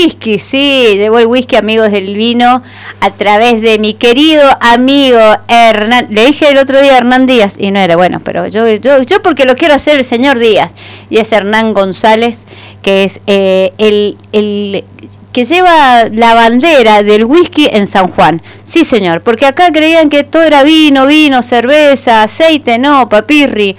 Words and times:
whisky, 0.00 0.38
sí, 0.38 0.94
llegó 0.96 1.18
el 1.18 1.26
whisky, 1.26 1.56
amigos 1.56 1.92
del 1.92 2.14
vino, 2.14 2.62
a 3.00 3.10
través 3.10 3.60
de 3.60 3.78
mi 3.78 3.92
querido 3.92 4.42
amigo 4.60 5.18
Hernán. 5.46 6.06
Le 6.10 6.24
dije 6.24 6.48
el 6.48 6.56
otro 6.56 6.80
día 6.80 6.96
Hernán 6.96 7.26
Díaz, 7.26 7.56
y 7.58 7.70
no 7.70 7.80
era 7.80 7.96
bueno, 7.96 8.20
pero 8.24 8.46
yo, 8.46 8.66
yo, 8.76 9.02
yo 9.02 9.22
porque 9.22 9.44
lo 9.44 9.56
quiero 9.56 9.74
hacer 9.74 9.96
el 9.96 10.04
señor 10.04 10.38
Díaz. 10.38 10.72
Y 11.10 11.18
es 11.18 11.30
Hernán 11.32 11.74
González, 11.74 12.46
que 12.82 13.04
es 13.04 13.20
eh, 13.26 13.72
el, 13.76 14.16
el 14.32 14.84
que 15.32 15.44
lleva 15.44 16.04
la 16.10 16.34
bandera 16.34 17.02
del 17.02 17.26
whisky 17.26 17.68
en 17.70 17.86
San 17.86 18.08
Juan. 18.08 18.40
Sí, 18.64 18.86
señor, 18.86 19.20
porque 19.20 19.44
acá 19.44 19.70
creían 19.70 20.08
que 20.08 20.24
todo 20.24 20.44
era 20.44 20.62
vino, 20.62 21.06
vino, 21.06 21.42
cerveza, 21.42 22.22
aceite, 22.22 22.78
no, 22.78 23.08
papirri 23.10 23.76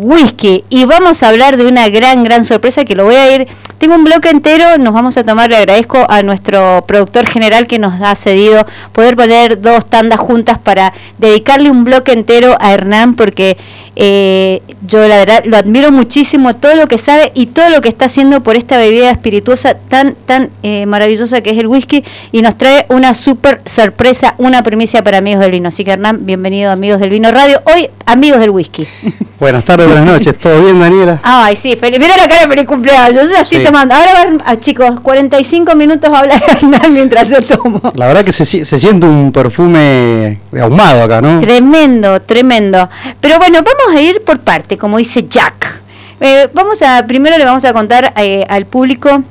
whisky. 0.00 0.64
Y 0.70 0.86
vamos 0.86 1.22
a 1.22 1.28
hablar 1.28 1.58
de 1.58 1.66
una 1.66 1.88
gran, 1.90 2.24
gran 2.24 2.44
sorpresa 2.44 2.84
que 2.84 2.96
lo 2.96 3.04
voy 3.04 3.16
a 3.16 3.34
ir. 3.36 3.48
Tengo 3.78 3.94
un 3.94 4.04
bloque 4.04 4.30
entero, 4.30 4.78
nos 4.78 4.92
vamos 4.92 5.16
a 5.16 5.24
tomar, 5.24 5.50
le 5.50 5.56
agradezco 5.56 6.06
a 6.08 6.22
nuestro 6.22 6.84
productor 6.86 7.26
general 7.26 7.66
que 7.66 7.78
nos 7.78 8.00
ha 8.02 8.14
cedido 8.14 8.66
poder 8.92 9.16
poner 9.16 9.60
dos 9.60 9.88
tandas 9.88 10.20
juntas 10.20 10.58
para 10.58 10.92
dedicarle 11.18 11.70
un 11.70 11.84
bloque 11.84 12.12
entero 12.12 12.56
a 12.60 12.72
Hernán 12.72 13.14
porque 13.14 13.56
eh, 13.96 14.62
yo 14.86 15.06
la 15.06 15.16
verdad 15.16 15.42
lo 15.44 15.56
admiro 15.56 15.90
muchísimo, 15.90 16.54
todo 16.54 16.76
lo 16.76 16.86
que 16.86 16.98
sabe 16.98 17.32
y 17.34 17.46
todo 17.46 17.70
lo 17.70 17.80
que 17.80 17.88
está 17.88 18.06
haciendo 18.06 18.42
por 18.42 18.56
esta 18.56 18.78
bebida 18.78 19.10
espirituosa 19.10 19.74
tan, 19.74 20.14
tan 20.26 20.50
eh, 20.62 20.86
maravillosa 20.86 21.40
que 21.40 21.50
es 21.50 21.58
el 21.58 21.66
whisky 21.66 22.04
y 22.32 22.42
nos 22.42 22.56
trae 22.56 22.86
una 22.88 23.14
súper 23.14 23.60
sorpresa, 23.64 24.34
una 24.38 24.62
primicia 24.62 25.02
para 25.02 25.18
Amigos 25.18 25.40
del 25.40 25.52
Vino. 25.52 25.68
Así 25.68 25.84
que 25.84 25.92
Hernán, 25.92 26.24
bienvenido 26.24 26.70
a 26.70 26.74
Amigos 26.74 27.00
del 27.00 27.10
Vino 27.10 27.30
Radio. 27.30 27.60
Hoy, 27.64 27.88
Amigos 28.06 28.40
del 28.40 28.50
Whisky. 28.50 28.86
Buenas 29.40 29.64
tardes, 29.64 29.86
buenas 29.86 30.04
noches. 30.04 30.38
¿Todo 30.38 30.60
bien, 30.62 30.78
Daniela? 30.78 31.18
Ay, 31.22 31.56
sí, 31.56 31.74
feliz. 31.74 31.98
Mira 31.98 32.14
la 32.18 32.28
cara 32.28 32.46
feliz 32.46 32.66
cumpleaños. 32.66 33.30
Yo 33.30 33.38
estoy 33.38 33.62
tomando. 33.62 33.94
Ahora 33.94 34.12
van, 34.12 34.42
ah, 34.44 34.60
chicos, 34.60 35.00
45 35.00 35.74
minutos 35.76 36.12
a 36.12 36.18
hablar 36.18 36.42
mientras 36.90 37.30
yo 37.30 37.40
tomo. 37.40 37.80
La 37.94 38.06
verdad 38.06 38.22
que 38.22 38.32
se, 38.32 38.44
se 38.44 38.78
siente 38.78 39.06
un 39.06 39.32
perfume 39.32 40.40
ahumado 40.60 41.04
acá, 41.04 41.22
¿no? 41.22 41.40
Tremendo, 41.40 42.20
tremendo. 42.20 42.86
Pero 43.18 43.38
bueno, 43.38 43.60
vamos 43.62 43.79
a 43.94 44.00
ir 44.00 44.22
por 44.24 44.40
parte, 44.40 44.76
como 44.76 44.98
dice 44.98 45.26
Jack. 45.28 45.80
Eh, 46.20 46.48
vamos 46.52 46.82
a, 46.82 47.06
primero 47.06 47.38
le 47.38 47.44
vamos 47.44 47.64
a 47.64 47.72
contar 47.72 48.12
eh, 48.16 48.44
al 48.48 48.66
público 48.66 49.22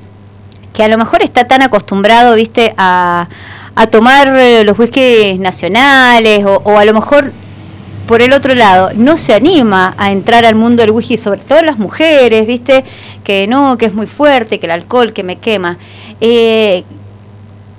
que 0.73 0.83
a 0.83 0.87
lo 0.87 0.97
mejor 0.97 1.21
está 1.21 1.47
tan 1.47 1.61
acostumbrado, 1.61 2.35
viste, 2.35 2.73
a, 2.77 3.27
tomar 3.91 4.27
eh, 4.27 4.63
los 4.65 4.77
whiskies 4.77 5.39
nacionales 5.39 6.43
o, 6.45 6.77
a 6.77 6.83
lo 6.83 6.93
mejor 6.93 7.31
por 8.07 8.21
el 8.21 8.33
otro 8.33 8.53
lado, 8.55 8.89
no 8.95 9.15
se 9.17 9.33
anima 9.33 9.93
a 9.97 10.11
entrar 10.11 10.45
al 10.45 10.55
mundo 10.55 10.81
del 10.81 10.91
whisky, 10.91 11.17
sobre 11.17 11.41
todo 11.41 11.61
las 11.61 11.77
mujeres, 11.77 12.45
¿viste? 12.45 12.83
Que 13.23 13.47
no, 13.47 13.77
que 13.77 13.85
es 13.85 13.93
muy 13.93 14.07
fuerte, 14.07 14.59
que 14.59 14.65
el 14.65 14.71
alcohol, 14.71 15.13
que 15.13 15.23
me 15.23 15.37
quema. 15.37 15.77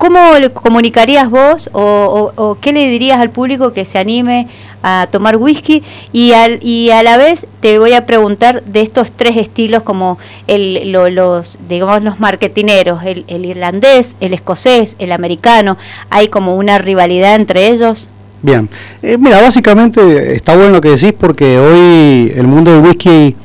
¿Cómo 0.00 0.38
le 0.38 0.50
comunicarías 0.50 1.28
vos 1.28 1.68
o, 1.74 2.56
qué 2.62 2.72
le 2.72 2.88
dirías 2.88 3.20
al 3.20 3.28
público 3.28 3.74
que 3.74 3.84
se 3.84 3.98
anime 3.98 4.48
a 4.82 5.08
tomar 5.10 5.36
whisky? 5.36 5.82
Y, 6.12 6.32
al, 6.32 6.58
y 6.62 6.90
a 6.90 7.02
la 7.02 7.16
vez 7.16 7.46
te 7.60 7.78
voy 7.78 7.92
a 7.92 8.06
preguntar 8.06 8.62
de 8.64 8.80
estos 8.80 9.12
tres 9.12 9.36
estilos 9.36 9.82
como 9.82 10.18
el, 10.46 10.92
los, 10.92 11.58
digamos, 11.68 12.02
los 12.02 12.20
marketineros, 12.20 13.02
el, 13.04 13.24
el 13.28 13.44
irlandés, 13.44 14.16
el 14.20 14.32
escocés, 14.32 14.96
el 14.98 15.12
americano. 15.12 15.76
¿Hay 16.10 16.28
como 16.28 16.56
una 16.56 16.78
rivalidad 16.78 17.36
entre 17.36 17.68
ellos? 17.68 18.08
Bien, 18.42 18.70
eh, 19.02 19.18
mira, 19.18 19.40
básicamente 19.40 20.34
está 20.34 20.56
bueno 20.56 20.72
lo 20.72 20.80
que 20.80 20.90
decís 20.90 21.12
porque 21.18 21.58
hoy 21.58 22.32
el 22.34 22.46
mundo 22.46 22.72
del 22.72 22.82
whisky 22.82 23.36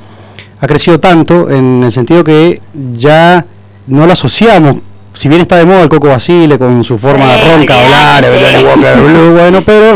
ha 0.62 0.68
crecido 0.68 1.00
tanto 1.00 1.50
en 1.50 1.84
el 1.84 1.92
sentido 1.92 2.24
que 2.24 2.62
ya 2.94 3.46
no 3.88 4.08
lo 4.08 4.14
asociamos, 4.14 4.78
si 5.14 5.30
bien 5.30 5.42
está 5.42 5.58
de 5.58 5.66
moda 5.66 5.82
el 5.82 5.90
Coco 5.90 6.08
Basile 6.08 6.58
con 6.58 6.84
su 6.84 6.98
forma 6.98 7.26
de 7.26 7.56
ronca, 7.56 7.82
hablar, 7.82 8.26
bueno, 9.34 9.62
pero 9.66 9.96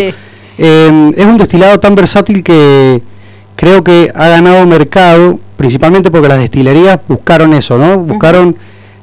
eh, 0.60 1.12
es 1.16 1.26
un 1.26 1.38
destilado 1.38 1.80
tan 1.80 1.96
versátil 1.96 2.44
que 2.44 3.02
creo 3.56 3.84
que 3.84 4.12
ha 4.14 4.28
ganado 4.28 4.66
mercado, 4.66 5.40
principalmente 5.58 6.12
porque 6.12 6.28
las 6.28 6.40
destilerías 6.40 7.00
buscaron 7.08 7.54
eso, 7.54 7.78
¿no? 7.78 7.98
Buscaron 7.98 8.56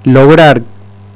lograr 0.04 0.62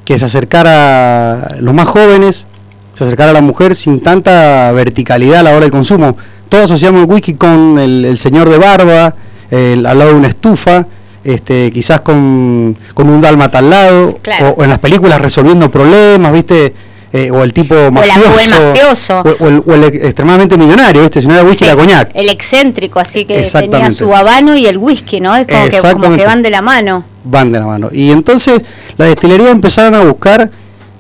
que 0.04 0.18
se 0.18 0.24
acercara 0.24 1.42
a 1.42 1.56
los 1.60 1.74
más 1.74 1.86
jóvenes 1.86 2.46
se 2.92 3.04
acercara 3.04 3.30
a 3.30 3.34
la 3.34 3.40
mujer 3.40 3.74
sin 3.74 4.00
tanta 4.00 4.72
verticalidad 4.72 5.40
a 5.40 5.42
la 5.44 5.50
hora 5.50 5.60
del 5.60 5.70
consumo. 5.70 6.16
Todos 6.48 6.64
asociamos 6.64 7.02
el 7.02 7.10
whisky 7.10 7.34
con 7.34 7.78
el, 7.78 8.18
señor 8.18 8.48
de 8.48 8.58
barba, 8.58 9.14
al 9.50 9.82
lado 9.82 10.08
de 10.08 10.14
una 10.14 10.28
estufa, 10.28 10.86
este, 11.22 11.70
quizás 11.70 12.00
con, 12.00 12.76
un 12.96 13.20
dálmata 13.20 13.58
al 13.58 13.70
lado, 13.70 14.18
o, 14.56 14.64
en 14.64 14.70
las 14.70 14.78
películas 14.78 15.20
resolviendo 15.20 15.70
problemas, 15.70 16.32
¿viste? 16.32 16.74
Eh, 17.12 17.28
o 17.32 17.43
el 17.43 17.53
tipo 17.53 17.75
mafioso, 17.91 19.25
o, 19.41 19.75
el, 19.75 19.82
extremadamente 19.84 20.56
millonario, 20.56 21.03
¿viste? 21.03 21.21
Si 21.21 21.26
no 21.26 21.34
era 21.34 21.43
whisky, 21.43 21.65
la 21.65 21.75
coñac. 21.75 22.10
El 22.15 22.28
excéntrico, 22.28 23.00
así 23.00 23.25
que 23.25 23.43
tenía 23.43 23.91
su 23.91 24.15
habano 24.15 24.56
y 24.56 24.66
el 24.66 24.78
whisky, 24.78 25.21
¿no? 25.21 25.34
Es 25.34 25.48
como 25.48 25.65
que, 25.65 25.93
como 25.93 26.16
que, 26.16 26.25
van 26.25 26.41
de 26.41 26.50
la 26.50 26.62
mano. 26.62 27.03
Van 27.25 27.50
de 27.50 27.59
la 27.59 27.66
mano. 27.66 27.88
Y 27.91 28.10
entonces 28.10 28.62
la 28.97 29.06
destilería 29.06 29.50
empezaron 29.50 29.94
a 29.97 30.04
buscar 30.04 30.50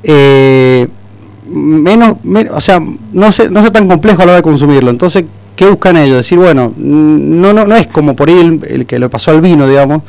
eh, 0.02 0.88
menos, 1.46 2.16
o 2.52 2.60
sea, 2.60 2.80
no 3.12 3.32
sé, 3.32 3.50
no 3.50 3.62
sé 3.62 3.70
tan 3.70 3.88
complejo 3.88 4.22
a 4.22 4.26
la 4.26 4.32
hora 4.32 4.36
de 4.38 4.42
consumirlo. 4.42 4.90
Entonces, 4.90 5.24
¿qué 5.56 5.68
buscan 5.68 5.96
ellos? 5.96 6.16
Decir, 6.16 6.38
bueno, 6.38 6.72
no, 6.76 7.52
no, 7.52 7.66
no 7.66 7.76
es 7.76 7.86
como 7.86 8.14
por 8.16 8.28
ahí 8.28 8.60
el, 8.68 8.86
que 8.86 8.98
le 8.98 9.08
pasó 9.08 9.30
al 9.30 9.40
vino, 9.40 9.66
digamos. 9.68 10.02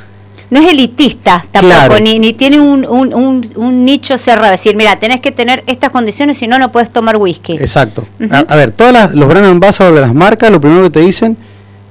No 0.52 0.60
es 0.60 0.68
elitista 0.68 1.46
tampoco, 1.50 1.98
ni, 2.02 2.20
ni 2.20 2.34
tiene 2.34 2.60
un, 2.60 2.86
un, 2.86 3.42
un, 3.56 3.86
nicho 3.86 4.18
cerrado. 4.18 4.52
decir, 4.52 4.76
mira, 4.76 5.00
tenés 5.00 5.22
que 5.22 5.32
tener 5.32 5.64
estas 5.66 5.92
condiciones, 5.92 6.38
si 6.38 6.46
no, 6.46 6.60
no 6.60 6.74
puedes 6.74 6.92
tomar 6.92 7.16
whisky. 7.16 7.54
Exacto. 7.54 8.06
a, 8.30 8.56
ver, 8.58 8.74
todos 8.74 9.16
los 9.16 9.30
grandes 9.30 9.50
envasados 9.50 9.96
de 9.96 10.02
las 10.02 10.14
marcas, 10.14 10.52
lo 10.52 10.60
primero 10.60 10.84
que 10.84 10.90
te 10.90 11.00
dicen, 11.00 11.38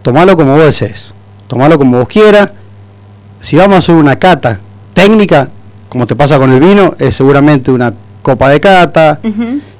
tomalo 0.02 0.36
como 0.36 0.56
vos 0.56 0.64
desees. 0.66 1.14
Tomalo 1.48 1.78
como 1.78 2.00
vos 2.00 2.08
quieras. 2.08 2.50
Si 3.40 3.56
vamos 3.56 3.76
a 3.76 3.78
hacer 3.78 3.94
una 3.94 4.16
cata 4.16 4.60
técnica, 4.92 5.48
como 5.88 6.06
te 6.06 6.14
pasa 6.14 6.38
con 6.38 6.52
el 6.52 6.60
vino, 6.60 6.94
es 6.98 7.14
seguramente 7.14 7.70
una 7.70 7.94
copa 8.20 8.50
de 8.50 8.60
cata, 8.60 9.20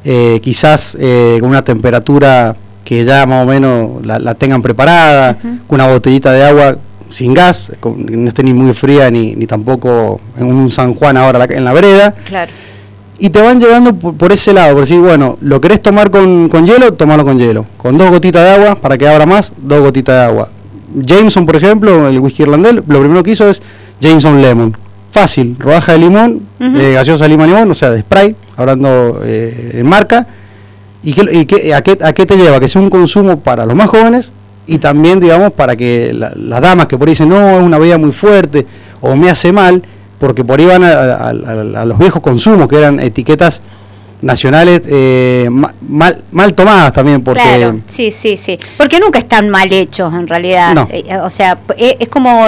eh, 0.05 0.41
quizás 0.43 0.97
eh, 0.99 1.37
con 1.39 1.51
una 1.51 1.63
temperatura 1.63 2.57
que 2.83 3.05
ya 3.05 3.27
más 3.27 3.45
o 3.45 3.47
menos 3.47 4.07
la, 4.07 4.35
tengan 4.37 4.63
preparada, 4.63 5.37
con 5.67 5.81
una 5.81 5.87
botellita 5.87 6.33
de 6.33 6.45
agua 6.45 6.79
sin 7.11 7.35
gas, 7.35 7.73
no 7.85 8.29
esté 8.29 8.43
ni 8.43 8.53
muy 8.53 8.73
fría 8.75 9.11
ni, 9.11 9.35
ni 9.35 9.47
tampoco 9.47 10.21
en 10.39 10.47
un 10.47 10.71
San 10.71 10.95
Juan 10.95 11.17
ahora 11.17 11.47
en 11.51 11.65
la 11.65 11.73
vereda. 11.73 12.15
Y 13.19 13.29
te 13.29 13.43
van 13.43 13.61
llevando 13.61 13.95
por, 13.95 14.33
ese 14.33 14.55
lado, 14.55 14.73
por 14.73 14.81
decir, 14.81 14.99
bueno, 14.99 15.37
lo 15.43 15.61
querés 15.61 15.83
tomar 15.83 16.11
con, 16.11 16.49
con 16.49 16.67
hielo, 16.67 16.95
tomalo 16.95 17.25
con 17.25 17.39
hielo. 17.39 17.67
Con 17.77 17.99
dos 17.99 18.09
gotitas 18.09 18.43
de 18.43 18.51
agua, 18.51 18.77
para 18.77 18.97
que 18.97 19.07
abra 19.07 19.27
más, 19.27 19.53
dos 19.59 19.83
gotitas 19.83 20.15
de 20.17 20.23
agua. 20.23 20.49
Jameson, 20.95 21.45
por 21.45 21.57
ejemplo, 21.57 22.09
el 22.09 22.19
whisky 22.19 22.45
irlandés, 22.45 22.75
lo 22.75 22.83
primero 23.01 23.23
que 23.23 23.33
hizo 23.33 23.49
es 23.49 23.63
Jameson 24.01 24.41
Lemon 24.41 24.75
fácil, 25.11 25.57
rodaja 25.59 25.93
de 25.93 25.99
limón, 25.99 26.43
eh, 26.61 26.93
gaseosa 26.95 27.25
de 27.25 27.31
limón, 27.31 27.71
o 27.71 27.75
sea, 27.75 27.91
de 27.91 28.01
spray, 28.01 28.35
hablando 28.57 29.21
eh, 29.25 29.73
en 29.75 29.89
marca. 29.89 30.27
¿Y, 31.03 31.15
qué, 31.15 31.75
a, 31.75 31.83
qué, 31.83 31.99
a, 32.03 32.13
qué, 32.13 32.27
te 32.27 32.37
lleva? 32.37 32.61
Que 32.61 32.69
sea 32.69 32.81
un 32.81 32.91
consumo 32.91 33.41
para 33.41 33.65
los 33.65 33.75
más 33.75 33.89
jóvenes 33.89 34.33
y 34.67 34.79
también, 34.79 35.21
digamos, 35.21 35.53
para 35.53 35.77
que 35.77 36.13
las 36.13 36.61
damas 36.61 36.87
que 36.87 36.97
por 36.97 37.09
ahí 37.09 37.13
dicen, 37.13 37.29
no, 37.29 37.59
es 37.59 37.63
una 37.63 37.79
bebida 37.79 37.99
muy 37.99 38.13
fuerte 38.13 38.67
o 39.01 39.17
me 39.17 39.31
hace 39.31 39.53
mal, 39.53 39.83
porque 40.19 40.45
por 40.45 40.61
ahí 40.61 40.67
van 40.67 40.85
a 40.85 41.85
los 41.85 41.99
viejos 41.99 42.23
consumos, 42.23 42.69
que 42.69 42.77
eran 42.77 43.01
etiquetas 43.01 43.63
nacionales 44.23 44.83
eh, 44.87 45.49
mal, 45.51 46.23
mal 46.31 46.55
tomadas 46.55 46.93
también 46.93 47.23
porque 47.23 47.43
claro, 47.43 47.81
sí 47.87 48.13
sí 48.13 48.37
sí. 48.37 48.59
Porque 48.77 49.01
nunca 49.01 49.19
están 49.19 49.49
mal 49.49 49.73
hechos 49.73 50.13
en 50.15 50.27
realidad. 50.27 50.89
Eh, 50.91 51.17
o 51.19 51.31
sea 51.31 51.59
e, 51.77 51.97
es 52.01 52.09
como 52.09 52.47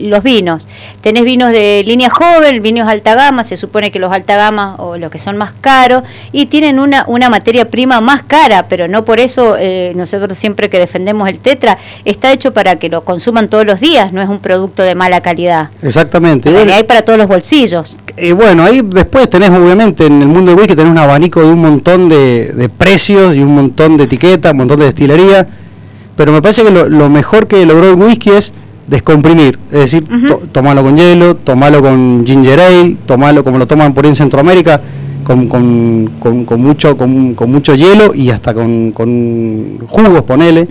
los 0.00 0.22
vinos. 0.22 0.68
Tenés 1.00 1.24
vinos 1.24 1.52
de 1.52 1.82
línea 1.86 2.10
joven 2.10 2.62
vinos 2.62 2.88
alta 2.88 3.14
gama 3.14 3.44
se 3.44 3.56
supone 3.56 3.90
que 3.90 3.98
los 3.98 4.12
alta 4.12 4.36
gama 4.36 4.76
o 4.78 4.96
los 4.96 5.10
que 5.10 5.18
son 5.18 5.36
más 5.36 5.52
caros 5.60 6.02
y 6.32 6.46
tienen 6.46 6.78
una 6.78 7.04
una 7.06 7.28
materia 7.30 7.68
prima 7.68 8.00
más 8.00 8.22
cara 8.22 8.66
pero 8.68 8.88
no 8.88 9.04
por 9.04 9.20
eso 9.20 9.56
eh, 9.58 9.92
nosotros 9.94 10.38
siempre 10.38 10.70
que 10.70 10.78
defendemos 10.78 11.28
el 11.28 11.38
tetra 11.38 11.78
está 12.04 12.32
hecho 12.32 12.52
para 12.52 12.76
que 12.76 12.88
lo 12.88 13.04
consuman 13.04 13.48
todos 13.48 13.66
los 13.66 13.80
días 13.80 14.12
no 14.12 14.22
es 14.22 14.28
un 14.28 14.38
producto 14.38 14.82
de 14.82 14.94
mala 14.94 15.20
calidad. 15.20 15.70
Exactamente. 15.82 16.48
Hay 16.72 16.84
para 16.84 17.02
todos 17.02 17.18
los 17.18 17.28
bolsillos. 17.28 17.98
Bueno 18.34 18.64
ahí 18.64 18.80
después 18.82 19.28
tenés 19.28 19.50
obviamente 19.50 20.06
en 20.06 20.22
el 20.22 20.28
mundo 20.28 20.54
de 20.54 20.60
whisky 20.60 20.74
tener 20.78 20.92
un 20.92 20.98
abanico 20.98 21.40
de 21.40 21.50
un 21.50 21.60
montón 21.60 22.08
de, 22.08 22.70
precios 22.78 23.34
y 23.34 23.40
un 23.40 23.52
montón 23.52 23.96
de 23.96 24.04
etiquetas, 24.04 24.52
un 24.52 24.58
montón 24.58 24.78
de 24.78 24.84
destilería, 24.84 25.44
pero 26.16 26.30
me 26.30 26.40
parece 26.40 26.62
que 26.62 26.70
lo, 26.70 27.08
mejor 27.10 27.48
que 27.48 27.66
logró 27.66 27.88
el 27.90 27.94
whisky 27.94 28.30
es 28.30 28.52
descomprimir, 28.86 29.58
es 29.72 29.80
decir, 29.80 30.06
tomarlo 30.52 30.84
con 30.84 30.96
hielo, 30.96 31.34
tomarlo 31.34 31.82
con 31.82 32.22
ginger 32.24 32.60
ale, 32.60 32.96
tomarlo 33.06 33.42
como 33.42 33.58
lo 33.58 33.66
toman 33.66 33.92
por 33.92 34.04
ahí 34.04 34.10
en 34.10 34.14
Centroamérica, 34.14 34.80
con, 35.24 35.48
con, 35.48 36.10
con, 36.20 36.44
con 36.44 36.62
mucho 36.62 36.96
con, 36.96 37.34
mucho 37.50 37.74
hielo 37.74 38.14
y 38.14 38.30
hasta 38.30 38.54
con, 38.54 38.92
jugos, 39.88 40.22
ponele. 40.22 40.68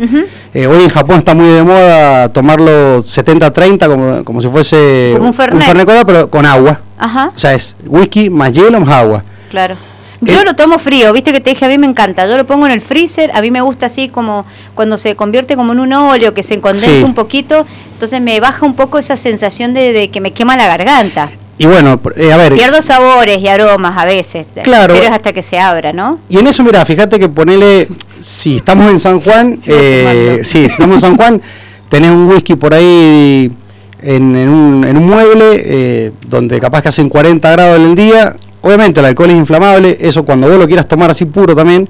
eh, 0.53 0.67
hoy 0.67 0.83
en 0.83 0.89
Japón 0.89 1.17
está 1.17 1.35
muy 1.35 1.49
de 1.49 1.63
moda 1.63 2.29
tomarlo 2.29 3.03
70-30 3.03 3.87
como, 3.89 4.23
como 4.23 4.41
si 4.41 4.47
fuese 4.47 5.15
Como 5.17 5.27
un 5.27 5.33
Fernet. 5.33 5.85
Cola, 5.85 6.05
pero 6.05 6.29
con 6.29 6.45
agua. 6.45 6.79
Ajá, 6.97 7.31
O 7.35 7.37
sea, 7.37 7.53
es 7.53 7.75
whisky 7.85 8.29
más 8.29 8.53
hielo 8.53 8.79
más 8.79 8.89
agua. 8.89 9.23
claro. 9.51 9.75
Yo 10.21 10.41
Eh, 10.41 10.45
lo 10.45 10.55
tomo 10.55 10.79
frío, 10.79 11.13
viste 11.13 11.31
que 11.31 11.39
te 11.41 11.51
dije, 11.51 11.65
a 11.65 11.67
mí 11.67 11.77
me 11.77 11.85
encanta. 11.87 12.27
Yo 12.27 12.37
lo 12.37 12.45
pongo 12.47 12.65
en 12.65 12.71
el 12.71 12.81
freezer, 12.81 13.31
a 13.35 13.41
mí 13.41 13.51
me 13.51 13.61
gusta 13.61 13.85
así 13.85 14.09
como 14.09 14.45
cuando 14.73 14.97
se 14.97 15.15
convierte 15.15 15.55
como 15.55 15.73
en 15.73 15.79
un 15.79 15.93
óleo, 15.93 16.33
que 16.33 16.41
se 16.43 16.59
condensa 16.59 16.97
Sí. 16.97 17.03
un 17.03 17.13
poquito, 17.13 17.65
entonces 17.93 18.19
me 18.21 18.39
baja 18.39 18.65
un 18.65 18.75
poco 18.75 18.97
esa 18.97 19.15
sensación 19.17 19.73
de, 19.73 19.93
de 19.93 20.09
que 20.09 20.19
me 20.21 20.31
quema 20.31 20.55
la 20.55 20.65
garganta. 20.67 21.29
Y 21.59 21.65
bueno, 21.65 21.99
eh, 22.15 22.31
a 22.31 22.37
ver, 22.37 22.53
Pierdo 22.53 22.81
sabores 22.83 23.41
y 23.41 23.47
aromas 23.47 23.97
a 23.97 24.05
veces, 24.05 24.47
Claro. 24.63 24.93
pero 24.93 25.05
es 25.07 25.11
hasta 25.11 25.33
que 25.33 25.41
se 25.43 25.57
abra, 25.59 25.91
¿no? 25.93 26.19
Y 26.29 26.37
en 26.37 26.45
eso, 26.47 26.63
mira, 26.63 26.85
fíjate 26.85 27.19
que 27.19 27.29
ponele, 27.29 27.87
si 28.21 28.57
estamos 28.57 28.89
en 28.91 28.99
San 28.99 29.19
Juan, 29.19 29.57
eh, 29.65 30.39
sí, 30.43 30.59
si 30.61 30.65
estamos 30.65 30.95
en 30.95 31.01
San 31.01 31.15
Juan, 31.17 31.41
tenés 31.89 32.11
un 32.11 32.27
whisky 32.27 32.55
por 32.55 32.73
ahí 32.75 33.51
en, 34.03 34.35
en 34.35 34.49
un, 34.49 34.83
en 34.83 34.97
un 34.97 35.05
mueble 35.07 35.45
eh, 35.65 36.11
donde 36.27 36.59
capaz 36.59 36.81
que 36.83 36.89
hacen 36.89 37.09
40 37.09 37.51
grados 37.51 37.77
en 37.77 37.85
el 37.85 37.95
día. 37.95 38.35
Obviamente 38.67 38.99
el 38.99 39.05
alcohol 39.05 39.29
es 39.29 39.35
inflamable, 39.37 39.97
eso 39.99 40.23
cuando 40.25 40.47
vos 40.49 40.57
lo 40.57 40.67
quieras 40.67 40.87
tomar 40.87 41.09
así 41.09 41.23
puro 41.25 41.55
también, 41.55 41.87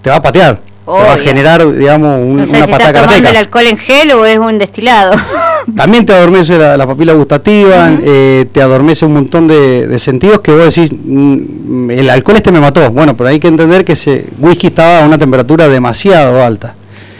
te 0.00 0.08
va 0.10 0.16
a 0.16 0.22
patear. 0.22 0.58
Te 0.84 0.90
va 0.90 1.12
a 1.12 1.14
Obvio. 1.14 1.24
generar, 1.24 1.66
digamos, 1.72 2.18
un- 2.20 2.36
No 2.38 2.46
sé 2.46 2.56
una 2.56 2.66
si 2.66 2.72
patada 2.72 2.90
estás 2.90 3.06
tomando 3.06 3.28
el 3.30 3.36
alcohol 3.36 3.66
en 3.66 3.76
gel 3.78 4.10
o 4.12 4.26
es 4.26 4.38
un 4.38 4.58
destilado. 4.58 5.12
También 5.76 6.04
te 6.04 6.12
adormece 6.14 6.58
la, 6.58 6.76
la 6.76 6.86
papila 6.86 7.14
gustativa, 7.14 7.90
eh, 8.02 8.46
te 8.52 8.60
adormece 8.60 9.06
un 9.06 9.14
montón 9.14 9.48
de, 9.48 9.86
de 9.86 9.98
sentidos 9.98 10.40
que 10.40 10.52
vos 10.52 10.74
decís, 10.74 10.90
mm, 10.92 11.90
el 11.90 12.10
alcohol 12.10 12.36
este 12.36 12.52
me 12.52 12.60
mató. 12.60 12.90
Bueno, 12.90 13.16
pero 13.16 13.30
hay 13.30 13.40
que 13.40 13.48
entender 13.48 13.82
que 13.84 13.92
ese 13.92 14.26
whisky 14.38 14.66
estaba 14.68 15.02
a 15.02 15.06
una 15.06 15.16
temperatura 15.18 15.68
demasiado 15.68 16.42
alta. 16.42 16.74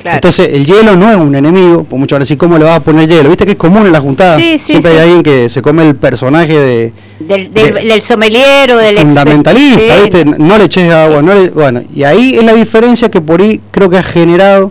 Claro. 0.05 0.17
Entonces, 0.19 0.51
el 0.53 0.67
hielo 0.67 0.97
no 0.97 1.11
es 1.11 1.17
un 1.17 1.35
enemigo, 1.35 1.83
por 1.85 1.99
mucho 1.99 2.15
van 2.15 2.21
a 2.21 2.25
decir, 2.25 2.37
¿cómo 2.37 2.59
le 2.59 2.65
vas 2.67 2.77
a 2.77 2.81
poner 2.81 3.09
hielo? 3.09 3.27
Viste 3.31 3.47
que 3.47 3.53
es 3.53 3.57
común 3.57 3.87
en 3.87 3.93
la 3.93 4.01
juntada. 4.01 4.37
Sí, 4.37 4.59
sí, 4.59 4.73
Siempre 4.73 4.91
sí. 4.91 4.97
hay 4.99 5.03
alguien 5.05 5.23
que 5.23 5.49
se 5.49 5.63
come 5.63 5.83
el 5.89 5.97
personaje 5.97 6.53
de 6.61 6.93
del, 7.21 7.51
del, 7.55 7.73
de- 7.73 7.81
del 7.85 8.03
sommelier 8.03 8.71
o 8.73 8.77
del 8.77 8.99
fundamentalista. 8.99 9.97
¿viste? 10.03 10.25
No 10.27 10.59
le 10.59 10.65
eches 10.65 10.93
agua, 10.93 11.23
no 11.23 11.33
le- 11.35 11.49
bueno, 11.49 11.83
y 11.95 12.03
ahí 12.05 12.35
es 12.37 12.45
la 12.45 12.53
diferencia 12.53 13.09
que 13.11 13.23
por 13.23 13.41
ahí 13.41 13.63
creo 13.71 13.89
que 13.89 13.97
ha 13.97 14.03
generado 14.03 14.71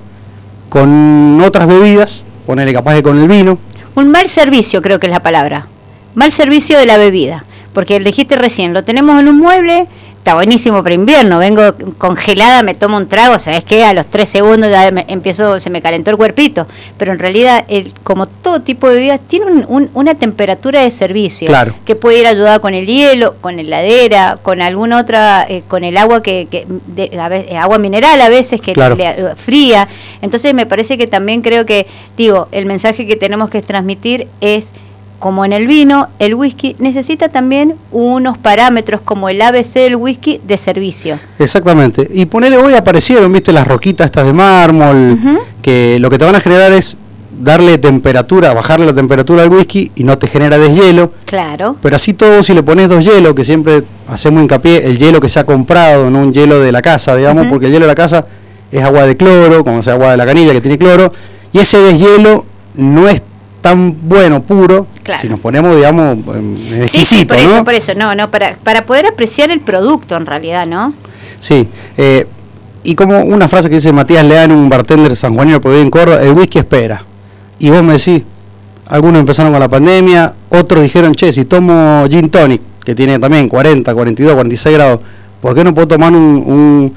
con 0.69 1.41
otras 1.41 1.67
bebidas, 1.67 2.23
ponerle 2.45 2.73
capaz 2.73 2.95
que 2.95 3.03
con 3.03 3.17
el 3.19 3.27
vino, 3.27 3.57
Un 3.95 4.09
mal 4.09 4.27
servicio, 4.29 4.81
creo 4.81 4.99
que 4.99 5.07
es 5.07 5.11
la 5.11 5.21
palabra. 5.21 5.67
Mal 6.15 6.31
servicio 6.31 6.77
de 6.77 6.85
la 6.85 6.97
bebida. 6.97 7.43
Porque 7.73 7.99
dijiste 7.99 8.35
recién, 8.35 8.73
lo 8.73 8.83
tenemos 8.83 9.19
en 9.19 9.27
un 9.27 9.39
mueble, 9.39 9.87
está 10.23 10.35
buenísimo 10.35 10.81
para 10.83 10.95
invierno. 10.95 11.37
Vengo 11.39 11.61
congelada, 11.97 12.63
me 12.63 12.73
tomo 12.75 12.95
un 12.95 13.09
trago, 13.09 13.37
¿sabes 13.39 13.65
qué? 13.65 13.83
A 13.83 13.93
los 13.93 14.07
tres 14.07 14.29
segundos 14.29 14.71
ya 14.71 14.89
me- 14.89 15.03
empiezo, 15.09 15.59
se 15.59 15.69
me 15.69 15.81
calentó 15.81 16.11
el 16.11 16.15
cuerpito. 16.17 16.65
Pero 16.97 17.11
en 17.11 17.19
realidad, 17.19 17.65
el, 17.67 17.91
como 18.05 18.25
todo 18.27 18.61
tipo 18.61 18.87
de 18.87 18.95
bebidas, 18.95 19.19
tiene 19.27 19.47
un- 19.47 19.65
un- 19.67 19.89
una 19.93 20.15
temperatura 20.15 20.81
de 20.81 20.91
servicio. 20.91 21.47
Claro. 21.49 21.75
Que 21.83 21.97
puede 21.97 22.21
ir 22.21 22.27
ayudada 22.27 22.59
con 22.59 22.73
el 22.73 22.85
hielo, 22.87 23.35
con 23.41 23.59
heladera, 23.59 24.37
con 24.41 24.61
alguna 24.61 24.97
otra, 25.01 25.45
eh, 25.49 25.61
con 25.67 25.83
el 25.83 25.97
agua 25.97 26.23
que, 26.23 26.47
que 26.49 26.65
de- 26.87 27.19
a 27.19 27.27
ve- 27.27 27.47
eh, 27.49 27.57
agua 27.57 27.77
mineral 27.77 28.21
a 28.21 28.29
veces 28.29 28.61
que 28.61 28.71
Claro. 28.71 28.95
le- 28.95 29.09
eh, 29.09 29.35
fría. 29.35 29.89
Entonces 30.21 30.53
me 30.53 30.65
parece 30.65 30.97
que 30.97 31.05
también 31.05 31.41
creo 31.41 31.65
que, 31.65 31.85
digo, 32.15 32.47
el 32.53 32.65
mensaje 32.65 33.05
que 33.05 33.17
tenemos 33.17 33.49
que 33.49 33.61
transmitir 33.61 34.29
es, 34.39 34.71
como 35.23 35.45
en 35.45 35.53
el 35.53 35.67
vino, 35.67 36.09
el 36.19 36.35
whisky 36.35 36.75
necesita 36.79 37.29
también 37.29 37.75
unos 37.91 38.37
parámetros 38.37 38.99
como 38.99 39.29
el 39.29 39.41
ABC 39.41 39.75
del 39.75 39.95
whisky 39.95 40.41
de 40.43 40.57
servicio. 40.57 41.17
Exactamente. 41.39 42.05
Y 42.11 42.25
ponele 42.25 42.57
hoy 42.57 42.73
aparecieron, 42.73 43.31
viste, 43.31 43.53
las 43.53 43.65
roquitas 43.65 44.03
estas 44.03 44.25
de 44.25 44.33
mármol, 44.33 45.17
que 45.61 45.97
lo 46.01 46.09
que 46.09 46.17
te 46.17 46.25
van 46.25 46.35
a 46.35 46.41
generar 46.41 46.73
es 46.73 46.97
darle 47.39 47.77
temperatura, 47.77 48.53
bajarle 48.53 48.85
la 48.85 48.93
temperatura 48.93 49.43
al 49.43 49.49
whisky 49.49 49.93
y 49.95 50.03
no 50.03 50.17
te 50.17 50.27
genera 50.27 50.57
deshielo. 50.57 51.13
Claro. 51.23 51.77
Pero 51.81 51.95
así 51.95 52.13
todo, 52.13 52.43
si 52.43 52.53
le 52.53 52.61
pones 52.61 52.89
dos 52.89 53.05
hielos, 53.05 53.33
que 53.33 53.45
siempre 53.45 53.83
hacemos 54.07 54.43
hincapié, 54.43 54.87
el 54.87 54.97
hielo 54.97 55.21
que 55.21 55.29
se 55.29 55.39
ha 55.39 55.45
comprado, 55.45 56.09
no 56.09 56.19
un 56.19 56.33
hielo 56.33 56.59
de 56.59 56.73
la 56.73 56.81
casa, 56.81 57.15
digamos, 57.15 57.47
porque 57.47 57.67
el 57.67 57.71
hielo 57.71 57.85
de 57.85 57.91
la 57.91 57.95
casa 57.95 58.25
es 58.69 58.83
agua 58.83 59.05
de 59.05 59.15
cloro, 59.15 59.63
como 59.63 59.81
sea 59.83 59.93
agua 59.93 60.11
de 60.11 60.17
la 60.17 60.25
canilla 60.25 60.51
que 60.51 60.59
tiene 60.59 60.77
cloro, 60.77 61.13
y 61.53 61.59
ese 61.59 61.77
deshielo 61.77 62.43
no 62.75 63.07
es 63.07 63.21
tan 63.63 63.95
bueno, 64.09 64.43
puro, 64.43 64.87
Claro. 65.03 65.21
si 65.21 65.29
nos 65.29 65.39
ponemos, 65.39 65.73
digamos, 65.73 66.17
em, 66.35 66.57
Sí, 66.85 67.05
sí, 67.05 67.21
exquisito, 67.21 67.27
por 67.29 67.37
eso, 67.39 67.55
¿no? 67.55 67.63
por 67.63 67.73
eso, 67.73 67.93
no, 67.95 68.13
no, 68.13 68.29
para, 68.29 68.57
para 68.57 68.85
poder 68.85 69.05
apreciar 69.05 69.51
el 69.51 69.61
producto 69.61 70.17
en 70.17 70.25
realidad, 70.25 70.67
¿no? 70.67 70.93
Sí, 71.39 71.69
eh, 71.97 72.27
y 72.83 72.93
como 72.95 73.19
una 73.19 73.47
frase 73.47 73.69
que 73.69 73.75
dice 73.75 73.93
Matías 73.93 74.25
Leán, 74.25 74.51
un 74.51 74.67
bartender 74.67 75.15
sanjuanino 75.15 75.61
por 75.61 75.73
en 75.75 75.89
Córdoba, 75.89 76.21
el 76.21 76.33
whisky 76.33 76.59
espera. 76.59 77.05
Y 77.57 77.69
vos 77.69 77.81
me 77.81 77.93
decís, 77.93 78.21
algunos 78.87 79.21
empezaron 79.21 79.53
con 79.53 79.61
la 79.61 79.69
pandemia, 79.69 80.33
otros 80.49 80.83
dijeron, 80.83 81.15
che, 81.15 81.31
si 81.31 81.45
tomo 81.45 82.05
gin 82.09 82.29
tonic, 82.29 82.61
que 82.83 82.93
tiene 82.93 83.17
también 83.17 83.47
40, 83.47 83.93
42, 83.93 84.33
46 84.33 84.75
grados, 84.75 84.99
¿por 85.41 85.55
qué 85.55 85.63
no 85.63 85.73
puedo 85.73 85.87
tomar 85.87 86.11
un, 86.11 86.43
un, 86.45 86.93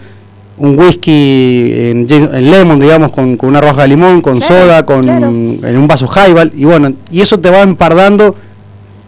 un 0.58 0.78
whisky 0.78 1.70
en, 1.90 2.06
lemon, 2.50 2.80
digamos, 2.80 3.12
con, 3.12 3.36
con 3.36 3.50
una 3.50 3.60
roja 3.60 3.82
de 3.82 3.88
limón, 3.88 4.20
con 4.22 4.38
Claro, 4.40 4.54
soda, 4.64 4.86
con 4.86 5.02
claro. 5.02 5.26
en 5.28 5.76
un 5.78 5.86
vaso 5.86 6.08
highball? 6.08 6.50
Y 6.54 6.64
bueno, 6.64 6.92
y 7.10 7.20
eso 7.20 7.38
te 7.38 7.50
va 7.50 7.60
empardando 7.62 8.34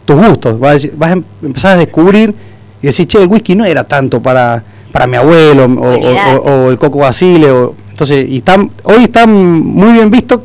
tus 0.04 0.16
gustos, 0.16 0.58
vas 0.58 0.70
a, 0.70 0.74
decir- 0.74 0.92
vas 0.96 1.10
a 1.10 1.12
em- 1.14 1.24
empezar 1.42 1.72
a 1.74 1.76
descubrir 1.78 2.34
y 2.82 2.86
decir, 2.86 3.06
che, 3.06 3.22
el 3.22 3.28
whisky 3.28 3.54
no 3.54 3.64
era 3.64 3.84
tanto 3.84 4.20
para, 4.22 4.62
para 4.92 5.06
mi 5.06 5.16
abuelo 5.16 5.64
o, 5.64 5.68
o- 5.80 5.94
Olvidate. 5.94 6.36
o- 6.36 6.66
o 6.66 6.70
el 6.70 6.78
coco 6.78 6.98
basile. 6.98 7.50
O, 7.50 7.74
entonces, 7.90 8.28
y 8.28 8.36
están, 8.38 8.70
hoy 8.84 9.04
están 9.04 9.32
muy 9.34 9.92
bien 9.92 10.10
visto 10.10 10.42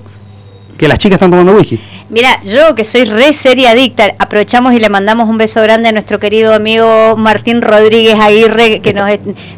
que 0.77 0.87
las 0.87 0.97
chicas 0.97 1.15
están 1.17 1.29
tomando 1.31 1.53
whisky. 1.53 1.79
Mira, 2.09 2.39
yo 2.43 2.75
que 2.75 2.83
soy 2.83 3.05
re 3.05 3.33
seria 3.33 3.71
adicta, 3.71 4.13
aprovechamos 4.19 4.73
y 4.73 4.79
le 4.79 4.89
mandamos 4.89 5.27
un 5.29 5.37
beso 5.37 5.61
grande 5.61 5.89
a 5.89 5.91
nuestro 5.91 6.19
querido 6.19 6.53
amigo 6.53 7.15
Martín 7.17 7.61
Rodríguez 7.61 8.19
Aguirre, 8.19 8.81
que 8.81 8.93
nos... 8.93 9.07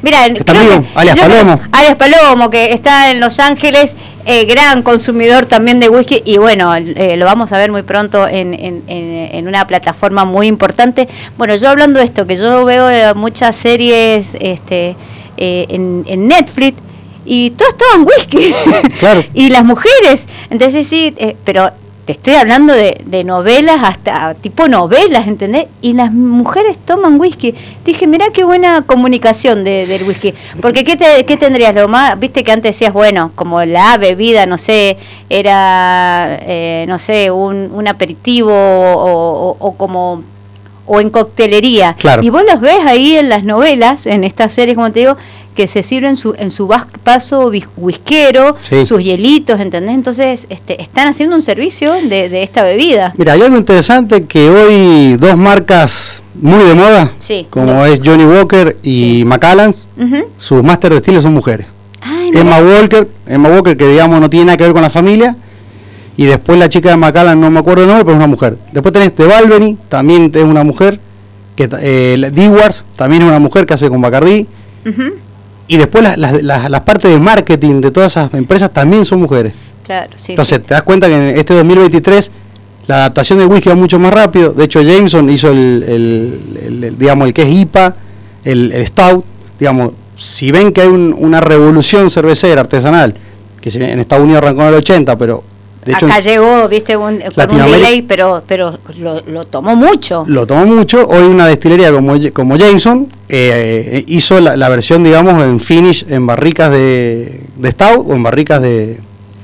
Mira, 0.02 0.24
amigo, 0.24 0.86
alias 0.96 1.18
yo 1.18 1.24
Palomo. 1.28 1.60
alias 1.72 1.96
Palomo, 1.96 2.50
que 2.50 2.72
está 2.72 3.12
en 3.12 3.20
Los 3.20 3.40
Ángeles, 3.40 3.96
eh, 4.26 4.46
gran 4.46 4.84
consumidor 4.84 5.46
también 5.48 5.80
de 5.80 5.90
whisky, 5.90 6.22
y 6.24 6.38
bueno, 6.38 6.74
eh, 6.76 7.16
lo 7.18 7.26
vamos 7.26 7.52
a 7.52 7.58
ver 7.58 7.72
muy 7.72 7.84
pronto 7.84 8.26
en, 8.28 8.54
en- 8.54 8.84
en- 8.88 9.36
en 9.36 9.48
una 9.48 9.68
plataforma 9.68 10.24
muy 10.24 10.48
importante. 10.48 11.10
Bueno, 11.38 11.56
yo 11.56 11.70
hablando 11.70 12.00
de 12.00 12.06
esto, 12.06 12.26
que 12.26 12.38
yo 12.38 12.64
veo 12.64 12.90
eh, 12.90 13.14
muchas 13.16 13.56
series 13.56 14.36
este, 14.40 14.96
eh, 15.38 15.66
en, 15.70 16.06
en 16.08 16.28
Netflix, 16.28 16.78
y 17.26 17.50
todos 17.52 17.76
toman 17.76 18.08
whisky. 18.08 18.54
Claro. 19.00 19.24
y 19.34 19.50
las 19.50 19.66
mujeres. 19.66 20.28
Entonces 20.52 20.88
sí, 20.88 21.14
eh, 21.18 21.36
pero 21.44 21.72
te 22.06 22.12
estoy 22.12 22.36
hablando 22.36 22.72
de, 22.74 23.24
novelas 23.24 23.82
hasta 23.84 24.36
tipo 24.36 24.68
novelas, 24.68 25.28
¿entendés? 25.28 25.66
Y 25.82 25.94
las 25.94 26.14
mujeres 26.14 26.78
toman 26.78 27.20
whisky. 27.20 27.56
Dije, 27.84 28.06
mirá 28.06 28.28
qué 28.32 28.44
buena 28.44 28.84
comunicación 28.84 29.64
de- 29.64 29.88
del 29.88 30.04
whisky. 30.04 30.34
Porque 30.62 30.84
¿qué, 30.84 30.98
te- 30.98 31.26
qué 31.26 31.36
tendrías? 31.38 31.74
Lo 31.74 31.88
más, 31.88 32.20
viste 32.20 32.44
que 32.44 32.52
antes 32.52 32.74
decías, 32.74 32.94
bueno, 32.94 33.32
como 33.36 33.64
la 33.66 33.98
bebida, 33.98 34.46
no 34.46 34.58
sé, 34.60 34.98
era, 35.30 36.38
eh, 36.44 36.86
no 36.88 37.00
sé, 37.00 37.32
un, 37.32 37.88
aperitivo 37.88 38.52
o 38.54 39.76
como 39.78 40.22
o 40.86 41.00
en 41.02 41.10
coctelería. 41.10 41.96
Claro. 42.00 42.24
Y 42.24 42.30
vos 42.30 42.44
los 42.50 42.60
ves 42.62 42.86
ahí 42.86 43.16
en 43.16 43.30
las 43.30 43.44
novelas, 43.44 44.06
en 44.06 44.24
estas 44.24 44.54
series, 44.54 44.76
como 44.76 44.92
te 44.92 45.00
digo, 45.02 45.18
que 45.56 45.68
se 45.70 45.84
sirven 45.84 46.18
su, 46.18 46.36
en 46.38 46.52
su 46.52 46.68
vaso 46.68 47.50
whis- 47.50 47.68
whiskero, 47.78 48.56
Sí. 48.62 48.86
sus 48.86 49.02
hielitos, 49.02 49.60
¿entendés? 49.62 49.96
Entonces, 49.96 50.48
este, 50.50 50.82
están 50.82 51.08
haciendo 51.08 51.36
un 51.36 51.42
servicio 51.42 51.94
de, 51.94 52.28
de 52.30 52.44
esta 52.44 52.62
bebida. 52.64 53.14
Mira, 53.18 53.34
hay 53.34 53.42
algo 53.42 53.56
interesante 53.58 54.26
que 54.26 54.50
hoy 54.50 55.16
dos 55.18 55.38
marcas 55.38 56.22
muy 56.42 56.62
de 56.66 56.74
moda, 56.76 57.12
Sí. 57.20 57.48
como 57.50 57.86
es 57.86 58.02
Johnny 58.04 58.26
Walker 58.26 58.76
y 58.84 59.20
Sí. 59.20 59.26
Macallan, 59.26 59.74
Ujú. 59.98 60.26
sus 60.38 60.62
máster 60.62 60.92
de 60.92 60.98
estilo 60.98 61.22
son 61.22 61.34
mujeres. 61.34 61.68
Ay. 62.02 62.32
Emma 62.34 62.60
Walker, 62.60 63.08
Emma 63.26 63.48
Walker 63.50 63.78
que 63.78 63.88
digamos 63.88 64.20
no 64.20 64.30
tiene 64.30 64.48
nada 64.48 64.58
que 64.58 64.66
ver 64.66 64.74
con 64.74 64.82
la 64.82 64.90
familia, 64.90 65.38
y 66.18 66.26
después 66.26 66.58
la 66.58 66.70
chica 66.70 66.90
de 66.90 66.98
Macallan, 66.98 67.40
no 67.40 67.50
me 67.50 67.60
acuerdo 67.60 67.84
el 67.84 67.88
nombre, 67.90 68.06
pero 68.06 68.16
es 68.16 68.20
una 68.20 68.28
mujer. 68.28 68.58
Después 68.72 68.94
tenés 68.94 69.14
The 69.16 69.26
Balvenie, 69.26 69.78
también 69.90 70.32
es 70.34 70.46
una 70.46 70.64
mujer, 70.64 71.00
que 71.56 71.70
eh, 71.82 72.32
Dewars, 72.34 72.86
también 72.96 73.24
es 73.24 73.28
una 73.28 73.40
mujer 73.40 73.66
que 73.66 73.74
hace 73.74 73.90
con 73.90 74.02
Bacardí, 74.02 74.48
Ujú. 74.86 75.14
y 75.68 75.78
después 75.78 76.04
las, 76.04 76.18
las, 76.18 76.42
las- 76.44 76.70
las 76.70 76.82
partes 76.82 77.12
de 77.12 77.20
marketing 77.20 77.82
de 77.82 77.92
todas 77.92 78.12
esas 78.14 78.34
empresas 78.34 78.72
también 78.72 79.04
son 79.06 79.20
mujeres. 79.22 79.54
Claro, 79.86 80.12
sí. 80.16 80.32
Entonces 80.34 80.62
te 80.64 80.74
das 80.74 80.84
cuenta 80.84 81.08
que 81.08 81.14
en 81.32 81.38
este 81.38 81.54
2023 81.54 82.32
la 82.88 82.96
adaptación 82.98 83.40
de 83.40 83.46
whisky 83.46 83.70
va 83.70 83.76
mucho 83.76 83.98
más 84.00 84.14
rápido. 84.14 84.52
De 84.54 84.64
hecho, 84.66 84.82
Jameson 84.82 85.30
hizo 85.30 85.50
el, 85.50 85.84
el- 85.88 86.40
el- 86.68 86.84
el, 86.84 86.98
digamos, 86.98 87.28
el 87.28 87.34
que 87.34 87.42
es 87.44 87.50
IPA, 87.54 87.96
el, 88.44 88.72
el 88.72 88.86
Stout. 88.88 89.24
Digamos, 89.60 89.92
si 90.18 90.52
ven 90.52 90.72
que 90.72 90.82
hay 90.82 90.88
un- 90.88 91.16
una 91.18 91.40
revolución 91.42 92.10
cervecera 92.10 92.62
artesanal, 92.62 93.16
que 93.62 93.70
en 93.70 94.00
Estados 94.00 94.24
Unidos 94.24 94.42
arrancó 94.44 94.62
en 94.64 94.68
el 94.70 94.74
80, 94.76 95.18
pero 95.18 95.44
De 95.86 95.94
hecho, 95.94 96.08
Acá 96.08 96.20
llegó, 96.20 96.68
viste, 96.68 96.98
un, 96.98 97.20
con 97.20 97.52
un 97.62 97.72
delay, 97.72 98.02
pero, 98.02 98.44
pero 98.48 98.78
lo, 98.98 99.22
lo 99.28 99.46
tomó 99.46 99.76
mucho. 99.76 100.24
lo 100.28 100.48
tomó 100.48 100.66
mucho. 100.66 101.08
Hoy 101.08 101.24
una 101.28 101.46
destilería 101.48 101.92
como, 101.92 102.16
como 102.34 102.58
Jameson 102.58 103.08
eh, 103.30 104.04
hizo 104.08 104.40
la, 104.40 104.58
la 104.58 104.68
versión, 104.70 105.04
digamos, 105.04 105.40
en 105.44 105.60
finish, 105.60 106.06
en 106.10 106.26
barricas 106.26 106.72
de, 106.72 107.42
de 107.56 107.72
Stout 107.72 108.04
o 108.10 108.14
en 108.16 108.24
barricas 108.24 108.62
de, 108.64 109.00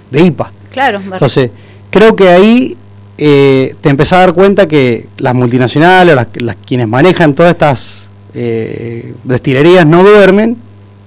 de 0.09 0.21
IPA. 0.21 0.51
Claro, 0.71 0.99
Entonces, 1.11 1.51
creo 1.91 2.15
que 2.15 2.29
ahí 2.29 2.75
eh, 3.19 3.75
te 3.81 3.89
empezás 3.89 4.13
a 4.13 4.19
dar 4.21 4.33
cuenta 4.33 4.67
que 4.67 5.05
las 5.17 5.35
multinacionales, 5.35 6.15
las, 6.15 6.27
las 6.35 6.55
quienes 6.65 6.87
manejan 6.87 7.35
todas 7.35 7.51
estas 7.51 8.09
eh, 8.33 9.13
destilerías 9.25 9.85
no 9.85 10.01
duermen 10.03 10.57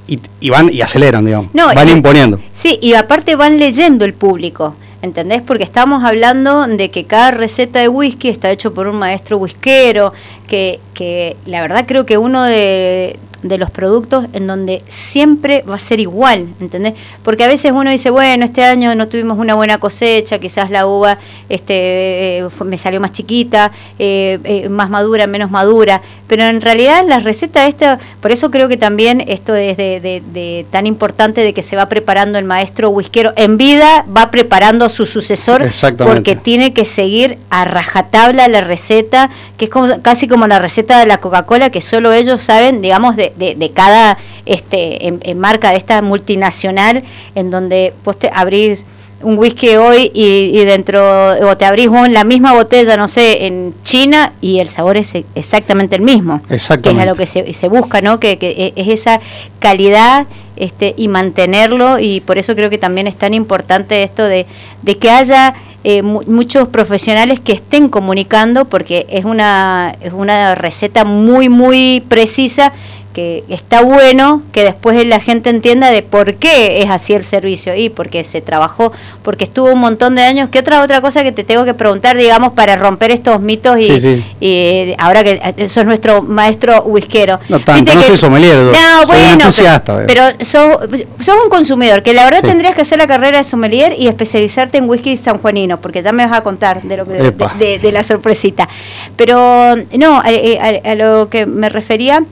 y, 0.07 0.21
y 0.41 0.51
van 0.51 0.71
y 0.73 0.81
aceleran, 0.81 1.25
digamos. 1.25 1.51
No, 1.55 1.75
van 1.75 1.89
y- 1.89 1.93
imponiendo. 1.93 2.39
Sí, 2.53 2.79
y 2.81 2.95
aparte 2.95 3.35
van 3.37 3.59
leyendo 3.59 4.05
el 4.05 4.13
público, 4.15 4.77
¿entendés? 5.05 5.43
Porque 5.43 5.65
estamos 5.65 6.03
hablando 6.03 6.67
de 6.67 6.91
que 6.91 7.05
cada 7.05 7.31
receta 7.31 7.81
de 7.81 7.89
whisky 7.89 8.29
está 8.31 8.51
hecho 8.51 8.73
por 8.73 8.89
un 8.89 8.97
maestro 8.97 9.37
whiskero, 9.37 10.13
que, 10.49 10.81
que 10.95 11.37
la 11.47 11.61
verdad 11.61 11.85
creo 11.87 12.07
que 12.07 12.17
uno 12.17 12.43
de, 12.43 13.17
de 13.45 13.59
los 13.59 13.71
productos 13.71 14.25
en 14.33 14.47
donde 14.47 14.83
siempre 14.89 15.63
va 15.69 15.75
a 15.77 15.79
ser 15.79 16.01
igual, 16.01 16.47
¿entendés? 16.61 16.95
Porque 17.23 17.45
a 17.45 17.47
veces 17.47 17.73
uno 17.73 17.91
dice, 17.91 18.09
bueno, 18.09 18.45
este 18.47 18.65
año 18.65 18.95
no 18.95 19.07
tuvimos 19.07 19.39
una 19.39 19.55
buena 19.55 19.77
cosecha, 19.79 20.39
quizás 20.39 20.71
la 20.71 20.87
uva 20.87 21.19
este, 21.51 22.39
eh, 22.39 22.49
me 22.65 22.79
salió 22.79 23.01
más 23.01 23.13
chiquita, 23.13 23.71
eh, 23.99 24.39
eh, 24.45 24.69
más 24.71 24.89
madura, 24.89 25.27
menos 25.27 25.51
madura, 25.51 26.01
pero 26.27 26.45
en 26.45 26.63
realidad 26.63 27.05
la 27.07 27.19
receta 27.19 27.69
esta, 27.69 27.99
por 28.23 28.33
eso 28.33 28.51
creo 28.51 28.67
que 28.69 28.79
también 28.79 29.23
esto 29.29 29.55
es 29.55 29.77
de, 29.77 30.01
de- 30.01 30.23
de 30.33 30.65
tan 30.71 30.87
importante 30.87 31.43
de 31.43 31.53
que 31.53 31.63
se 31.63 31.77
va 31.77 31.89
preparando 31.91 32.39
el 32.39 32.47
maestro 32.47 32.89
whiskero 32.89 33.35
en 33.37 33.59
vida, 33.59 34.07
va 34.17 34.31
preparando 34.31 34.87
a 34.87 34.89
su 34.89 35.05
sucesor, 35.05 35.63
porque 36.07 36.35
tiene 36.35 36.73
que 36.73 36.87
seguir 36.87 37.37
a 37.51 37.67
rajatabla 37.67 38.49
la 38.49 38.63
receta, 38.63 39.29
que 39.59 39.67
es 39.67 39.71
como, 39.71 40.01
casi 40.01 40.29
como 40.29 40.47
la 40.47 40.59
receta 40.59 40.99
de 40.99 41.05
la 41.05 41.19
Coca-Cola, 41.19 41.69
que 41.71 41.83
solo 41.83 42.11
ellos 42.15 42.41
saben, 42.41 42.81
digamos, 42.81 43.17
de, 43.17 43.34
de- 43.37 43.55
de 43.55 43.71
cada 43.71 44.17
este, 44.47 45.07
en, 45.09 45.21
en 45.23 45.39
marca 45.39 45.71
de 45.71 45.77
esta 45.77 46.01
multinacional, 46.03 47.03
en 47.35 47.51
donde 47.51 47.93
vos 48.05 48.19
te 48.19 48.31
abrís 48.33 48.87
un 49.23 49.39
whisky 49.39 49.69
hoy 49.77 50.11
y, 50.13 50.51
y 50.59 50.65
dentro, 50.67 51.01
o 51.49 51.57
te 51.57 51.65
abrís 51.65 51.87
un- 51.89 52.13
la 52.13 52.25
misma 52.25 52.53
botella, 52.53 52.97
no 52.99 53.09
sé, 53.09 53.47
en 53.47 53.75
China 53.83 54.33
y 54.43 54.59
el 54.59 54.69
sabor 54.69 54.99
es 54.99 55.15
e- 55.15 55.25
exactamente 55.35 55.97
el 55.97 56.03
mismo. 56.03 56.41
Que 56.47 56.57
es 56.57 56.63
Exactamente. 56.63 57.03
a 57.03 57.07
lo 57.07 57.15
que 57.15 57.25
se, 57.27 57.53
se 57.55 57.69
busca, 57.69 58.03
¿no? 58.03 58.21
Que, 58.21 58.37
que 58.37 58.75
es 58.77 58.89
esa 58.89 59.21
calidad 59.61 60.27
este, 60.57 60.95
y 60.99 61.09
mantenerlo 61.09 61.99
y 61.99 62.21
por 62.21 62.37
eso 62.39 62.55
creo 62.55 62.69
que 62.71 62.79
también 62.79 63.07
es 63.07 63.17
tan 63.17 63.33
importante 63.35 64.03
esto 64.03 64.25
de, 64.25 64.47
de 64.83 64.99
que 64.99 65.11
haya 65.11 65.55
eh, 65.85 66.03
mu- 66.03 66.23
muchos 66.27 66.69
profesionales 66.69 67.41
que 67.41 67.53
estén 67.53 67.89
comunicando 67.89 68.67
porque 68.67 69.07
es 69.09 69.25
una, 69.25 69.95
es 70.01 70.13
una 70.13 70.55
receta 70.55 71.05
muy, 71.05 71.49
muy 71.49 72.03
precisa 72.09 72.73
que 73.15 73.45
está 73.49 73.81
bueno 73.81 74.43
que 74.53 74.65
después 74.65 75.07
la 75.07 75.21
gente 75.21 75.49
entienda 75.49 75.91
de 75.91 76.03
por 76.03 76.35
qué 76.35 76.83
es 76.83 76.91
así 76.91 77.15
el 77.15 77.25
servicio 77.25 77.75
y 77.77 77.89
porque 77.89 78.25
se 78.25 78.41
trabajó, 78.43 78.93
porque 79.23 79.45
estuvo 79.45 79.73
un 79.73 79.79
montón 79.79 80.17
de 80.17 80.23
años. 80.23 80.49
¿Qué 80.51 80.59
otra 80.59 80.83
otra 80.83 81.01
cosa 81.01 81.23
que 81.23 81.31
te 81.33 81.45
tengo 81.45 81.65
que 81.65 81.75
preguntar, 81.75 82.17
digamos, 82.17 82.53
para 82.53 82.75
romper 82.77 83.13
estos 83.13 83.41
mitos 83.41 83.79
y, 83.79 83.85
Sí, 83.85 84.01
sí. 84.01 84.25
y 84.41 84.95
ahora 84.99 85.23
que 85.25 85.41
eh, 85.57 85.69
sos 85.69 85.87
nuestro 85.87 86.23
maestro 86.23 86.83
whiskero? 86.83 87.39
No 87.49 87.61
tanto, 87.61 87.83
Viste 87.83 87.95
no 87.95 88.01
que- 88.03 88.07
soy 88.09 88.17
sommelier, 88.17 88.57
No, 88.57 88.73
soy 88.73 89.01
un 89.01 89.07
bueno, 89.07 89.33
entusiasta, 89.33 90.03
eh. 90.03 90.05
pero, 90.09 90.25
pero 90.37 90.45
sos, 90.45 90.77
sos 91.21 91.37
un 91.45 91.49
consumidor, 91.49 92.03
que 92.03 92.13
la 92.15 92.25
verdad 92.25 92.41
Sí. 92.43 92.49
tendrías 92.49 92.75
que 92.75 92.83
hacer 92.83 92.99
la 92.99 93.07
carrera 93.07 93.39
de 93.39 93.45
sommelier 93.45 93.95
y 93.97 94.09
especializarte 94.09 94.79
en 94.79 94.89
whisky 94.91 95.17
sanjuanino, 95.17 95.81
porque 95.81 96.03
ya 96.03 96.11
me 96.11 96.27
vas 96.27 96.37
a 96.37 96.43
contar 96.43 96.83
de 96.83 96.97
lo 96.97 97.07
que 97.07 97.13
de, 97.15 97.29
Epa. 97.29 97.55
de- 97.59 97.79
de 97.79 97.93
la 97.93 98.03
sorpresita. 98.03 98.69
Pero 99.17 99.77
no, 99.97 100.17
a, 100.17 100.25
a- 100.25 100.91
a 100.91 100.95
lo 100.97 101.29
que 101.31 101.47
me 101.47 101.69
refería 101.69 102.25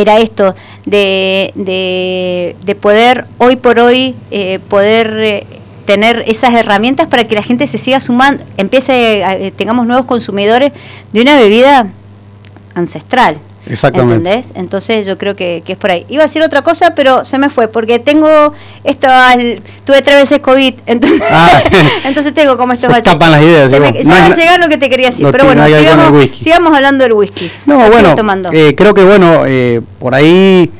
era 0.00 0.18
esto 0.18 0.54
de, 0.86 1.52
de, 1.54 2.56
de 2.64 2.74
poder 2.74 3.26
hoy 3.38 3.56
por 3.56 3.78
hoy 3.78 4.14
eh, 4.30 4.58
poder 4.68 5.16
eh, 5.18 5.46
tener 5.86 6.24
esas 6.26 6.54
herramientas 6.54 7.06
para 7.08 7.24
que 7.26 7.34
la 7.34 7.42
gente 7.42 7.66
se 7.66 7.78
siga 7.78 8.00
sumando, 8.00 8.44
empiece, 8.56 9.24
a- 9.24 9.36
eh, 9.36 9.50
tengamos 9.50 9.86
nuevos 9.86 10.06
consumidores 10.06 10.72
de 11.12 11.20
una 11.22 11.36
bebida 11.36 11.88
ancestral. 12.74 13.38
Exactamente. 13.70 14.28
¿Entendés? 14.28 14.52
Entonces 14.56 15.06
yo 15.06 15.16
creo 15.16 15.36
que, 15.36 15.62
que 15.64 15.72
es 15.72 15.78
por 15.78 15.90
ahí. 15.90 16.04
Iba 16.08 16.24
a 16.24 16.26
decir 16.26 16.42
otra 16.42 16.62
cosa, 16.62 16.94
pero 16.94 17.24
se 17.24 17.38
me 17.38 17.48
fue, 17.50 17.68
porque 17.68 17.98
tengo 17.98 18.52
esto, 18.84 19.06
al- 19.08 19.62
tuve 19.84 20.02
tres 20.02 20.16
veces 20.16 20.40
COVID, 20.40 20.74
entonces, 20.86 21.22
Ah, 21.30 21.60
sí. 21.62 21.74
entonces 22.04 22.34
tengo 22.34 22.56
como 22.56 22.72
estos 22.72 22.94
Se 22.94 23.02
tapan 23.02 23.30
las 23.32 23.42
ideas, 23.42 23.70
Se 23.70 23.78
me, 23.80 23.92
digo, 23.92 23.98
se 24.04 24.08
no 24.08 24.14
me 24.14 24.20
a 24.20 24.28
na- 24.28 24.34
llegar 24.36 24.60
lo 24.60 24.68
que 24.68 24.78
te 24.78 24.90
quería 24.90 25.10
decir, 25.10 25.24
no 25.24 25.32
pero 25.32 25.44
bueno, 25.44 25.66
sigamos, 25.66 26.28
sigamos 26.38 26.74
hablando 26.74 27.04
del 27.04 27.12
whisky. 27.12 27.50
No, 27.66 27.88
bueno, 27.88 28.14
tomando. 28.14 28.48
eh, 28.52 28.74
creo 28.76 28.92
que 28.94 29.04
bueno, 29.04 29.44
eh, 29.46 29.80
por 29.98 30.14
ahí 30.14 30.70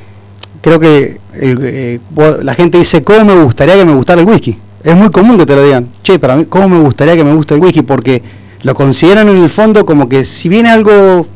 creo 0.61 0.79
que 0.81 1.19
eh, 1.35 1.99
la 2.43 2.55
gente 2.55 2.79
dice, 2.79 3.03
¿cómo 3.05 3.25
me 3.25 3.43
gustaría 3.43 3.75
que 3.77 3.85
me 3.85 3.95
gustara 3.95 4.21
el 4.21 4.27
whisky? 4.29 4.59
Es 4.83 4.97
muy 4.97 5.11
común 5.11 5.37
que 5.39 5.47
te 5.47 5.55
lo 5.55 5.63
digan, 5.65 5.89
che, 6.03 6.19
para 6.19 6.37
mí, 6.37 6.47
¿cómo 6.47 6.69
me 6.69 6.81
gustaría 6.81 7.15
que 7.15 7.23
me 7.25 7.35
guste 7.35 7.55
el 7.55 7.61
whisky? 7.61 7.83
Porque 7.83 8.23
lo 8.63 8.75
consideran 8.75 9.29
en 9.29 9.39
el 9.39 9.49
fondo 9.49 9.87
como 9.87 10.09
que 10.09 10.25
si 10.25 10.49
viene 10.49 10.71
algo 10.71 11.27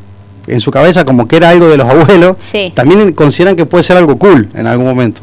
en 0.47 0.59
su 0.59 0.71
cabeza 0.71 1.05
como 1.05 1.27
que 1.27 1.37
era 1.37 1.49
algo 1.49 1.67
de 1.67 1.77
los 1.77 1.87
abuelos, 1.87 2.35
Sí. 2.39 2.71
también 2.75 3.13
consideran 3.13 3.55
que 3.55 3.65
puede 3.65 3.83
ser 3.83 3.97
algo 3.97 4.17
cool 4.17 4.49
en 4.53 4.67
algún 4.67 4.85
momento. 4.85 5.21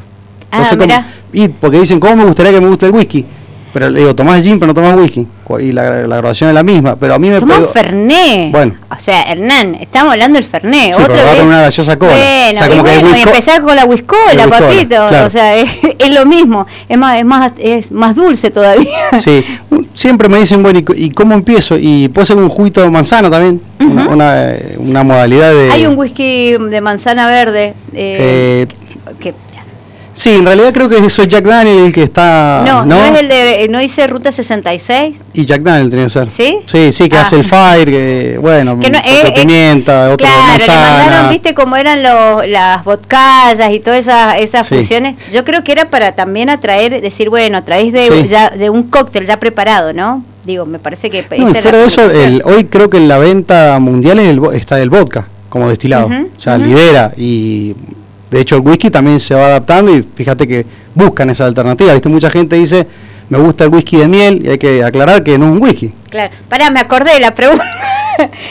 Ah, 0.51 0.65
como- 0.77 0.93
y 1.33 1.49
porque 1.49 1.81
dicen, 1.81 1.99
¿cómo 1.99 2.17
me 2.17 2.25
gustaría 2.25 2.53
que 2.53 2.61
me 2.61 2.69
guste 2.69 2.87
el 2.87 2.93
whisky? 2.93 3.25
Pero 3.73 3.89
le 3.89 4.01
digo, 4.01 4.15
tomás 4.15 4.43
gin, 4.43 4.59
pero 4.59 4.69
no 4.69 4.75
tomás 4.75 4.97
whisky. 4.99 5.27
Y 5.61 5.73
la, 5.73 5.85
la 6.07 6.17
graduación 6.17 6.49
es 6.51 6.55
la 6.55 6.63
misma, 6.63 6.97
pero 6.97 7.15
a 7.15 7.19
mí 7.19 7.29
me 7.29 7.39
Tomá 7.39 7.57
un 7.57 7.63
pegó- 7.65 7.73
Fernet. 7.73 8.51
Bueno. 8.53 8.75
O 8.91 8.99
sea, 8.99 9.23
Hernán, 9.25 9.75
estamos 9.81 10.13
hablando 10.13 10.37
del 10.39 10.45
Fernet. 10.49 10.95
Sí, 10.95 11.03
pero 11.07 11.13
Otra 11.13 11.25
va 11.25 11.31
vez. 11.31 11.39
con 11.41 11.49
una 11.49 11.61
gaseosa 11.63 11.99
cola. 11.99 12.13
Bueno, 12.13 12.61
O 12.61 12.65
sea, 12.65 12.75
y 12.97 13.13
que 13.15 13.21
empezar 13.23 13.63
con 13.63 13.77
la 13.77 13.85
whiskola, 13.85 14.47
papito. 14.49 14.97
claro. 15.09 15.27
O 15.27 15.31
sea, 15.31 15.57
es, 15.57 15.71
es 15.99 16.11
lo 16.11 16.25
mismo. 16.27 16.67
Es 16.89 16.97
más, 16.99 17.19
es 17.19 17.25
más, 17.25 17.53
es 17.59 17.93
más 17.93 18.15
dulce 18.15 18.51
todavía. 18.51 18.89
Sí, 19.19 19.45
siempre 19.95 20.29
me 20.29 20.39
dicen, 20.39 20.63
bueno, 20.63 20.81
¿y, 20.95 21.11
cómo 21.11 21.35
empiezo? 21.35 21.77
Y 21.79 22.09
puede 22.09 22.27
ser 22.27 22.37
un 22.39 22.49
juguito 22.49 22.81
de 22.81 22.89
manzana 22.91 23.31
también, 23.31 23.61
una, 23.81 24.09
una, 24.09 24.51
eh, 24.53 24.77
una 24.79 25.03
modalidad 25.03 25.51
de... 25.53 25.71
Hay 25.73 25.87
un 25.87 25.99
whisky 25.99 26.57
de 26.59 26.81
manzana 26.81 27.27
verde. 27.27 27.75
eh, 27.93 28.67
Eh, 28.67 29.15
que, 29.21 29.35
sí, 30.15 30.31
en 30.31 30.45
realidad 30.45 30.73
creo 30.73 30.89
que 30.89 30.97
es 30.99 31.03
eso 31.03 31.25
Jack 31.25 31.45
Daniel 31.45 31.79
el 31.87 31.93
que 31.95 32.03
está... 32.03 32.63
no, 32.67 32.85
no, 32.85 33.03
es 33.05 33.21
el 33.21 33.29
de. 33.29 33.67
¿No 33.71 33.79
dice 33.79 34.07
Ruta 34.07 34.31
66? 34.33 35.25
Y 35.35 35.45
Jack 35.45 35.63
Daniel 35.63 35.91
tenía 35.91 36.05
que 36.07 36.11
ser. 36.11 36.31
¿Sí? 36.31 36.59
Sí, 36.67 36.93
sí, 36.93 37.09
que 37.09 37.17
Ah. 37.17 37.23
hace 37.23 37.37
el 37.37 37.45
fire, 37.45 37.85
que 37.91 38.39
bueno, 38.41 38.79
Que 38.81 38.91
no, 38.91 38.99
otro 38.99 39.11
eh, 39.11 39.23
eh, 39.29 39.33
pimienta, 39.41 40.11
otro 40.11 40.27
de 40.27 40.33
claro, 40.33 40.59
le 40.59 40.67
mandaron, 40.67 41.31
viste 41.31 41.55
cómo 41.55 41.77
eran 41.77 42.03
los, 42.03 42.47
las 42.49 42.85
vodkayas 42.85 43.73
y 43.73 43.81
todas 43.81 44.01
esas, 44.01 44.37
esas 44.39 44.67
Sí. 44.67 44.77
fusiones. 44.77 45.17
Yo 45.33 45.45
creo 45.45 45.63
que 45.65 45.73
era 45.73 45.89
para 45.91 46.13
también 46.13 46.51
atraer, 46.51 47.01
decir, 47.01 47.29
bueno, 47.31 47.59
a 47.59 47.63
través 47.63 47.93
de, 47.93 48.03
Sí. 48.03 48.29
ya, 48.29 48.51
de 48.51 48.71
un 48.71 48.85
cóctel 48.85 49.27
ya 49.27 49.39
preparado, 49.39 49.93
¿no? 49.93 50.25
Digo, 50.45 50.67
me 50.67 50.79
parece 50.81 51.09
que 51.09 51.25
No, 51.39 51.51
y 51.51 51.55
fuera 51.55 51.79
de 51.79 51.85
eso, 51.87 52.03
el, 52.11 52.43
hoy 52.45 52.65
creo 52.65 52.91
que 52.91 52.97
en 52.97 53.07
la 53.09 53.19
venta 53.19 53.79
mundial 53.79 54.19
es 54.19 54.27
el, 54.29 54.41
está 54.55 54.81
el 54.81 54.91
vodka 54.91 55.29
como 55.49 55.69
destilado. 55.69 56.07
O 56.07 56.41
sea, 56.41 56.57
ujú. 56.57 56.65
lidera. 56.65 57.13
Y 57.17 57.77
de 58.33 58.41
hecho 58.41 58.57
el 58.57 58.63
whisky 58.63 58.91
también 58.91 59.21
se 59.21 59.35
va 59.35 59.47
adaptando 59.47 59.95
y 59.95 60.03
fíjate 60.03 60.49
que 60.49 60.65
buscan 60.95 61.29
esa 61.31 61.45
alternativa. 61.45 61.93
¿Viste? 61.93 62.09
Mucha 62.09 62.31
gente 62.31 62.57
dice, 62.57 62.87
me 63.29 63.39
gusta 63.39 63.65
el 63.65 63.71
whisky 63.71 63.99
de 63.99 64.09
miel 64.09 64.43
y 64.45 64.49
hay 64.49 64.59
que 64.59 64.83
aclarar 64.83 65.23
que 65.23 65.37
no 65.39 65.47
es 65.47 65.53
un 65.53 65.63
whisky. 65.63 65.93
Claro, 66.09 66.33
pará, 66.49 66.71
me 66.71 66.81
acordé 66.81 67.13
de 67.13 67.21
la 67.21 67.35
pregunta. 67.35 67.65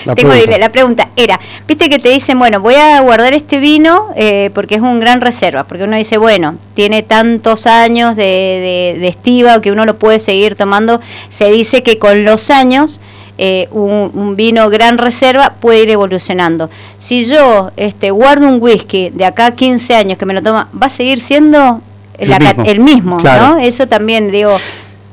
La 0.06 0.16
Tengo 0.16 0.32
pregunta. 0.32 0.58
la 0.58 0.72
pregunta 0.72 1.10
era, 1.16 1.40
viste 1.68 1.88
que 1.88 2.00
te 2.00 2.10
dicen, 2.10 2.40
bueno, 2.40 2.60
voy 2.62 2.74
a 2.74 3.00
guardar 3.02 3.34
este 3.34 3.60
vino 3.60 4.08
eh, 4.16 4.50
porque 4.56 4.74
es 4.76 4.82
un 4.82 5.00
gran 5.00 5.22
reserva, 5.22 5.66
porque 5.66 5.84
uno 5.84 5.96
dice, 5.96 6.18
bueno, 6.18 6.56
tiene 6.74 7.04
tantos 7.04 7.68
años 7.68 8.16
de, 8.16 8.24
de, 8.24 9.00
de 9.00 9.08
estiva 9.08 9.62
que 9.62 9.72
uno 9.72 9.86
lo 9.86 10.00
puede 10.00 10.20
seguir 10.20 10.56
tomando, 10.56 11.00
se 11.30 11.52
dice 11.52 11.84
que 11.84 12.00
con 12.00 12.26
los 12.26 12.50
años 12.50 13.00
eh, 13.44 13.68
un, 13.72 14.12
un 14.14 14.36
vino 14.36 14.70
gran 14.70 15.00
reserva 15.00 15.56
puede 15.60 15.82
ir 15.82 15.90
evolucionando. 15.90 16.70
Si 17.00 17.26
yo 17.26 17.72
este, 17.76 18.12
guardo 18.12 18.48
un 18.48 18.62
whisky 18.62 19.10
de 19.10 19.26
acá 19.26 19.48
a 19.48 19.52
15 19.56 19.96
años 19.96 20.20
que 20.20 20.28
me 20.28 20.36
lo 20.36 20.44
toma, 20.44 20.70
va 20.80 20.86
a 20.86 20.90
seguir 20.92 21.22
siendo 21.22 21.82
El 22.20 22.30
la 22.30 22.38
mismo. 22.40 22.64
el 22.66 22.80
mismo, 22.80 23.18
Claro. 23.18 23.56
¿no? 23.56 23.58
Eso 23.58 23.88
también, 23.88 24.32
digo, 24.32 24.56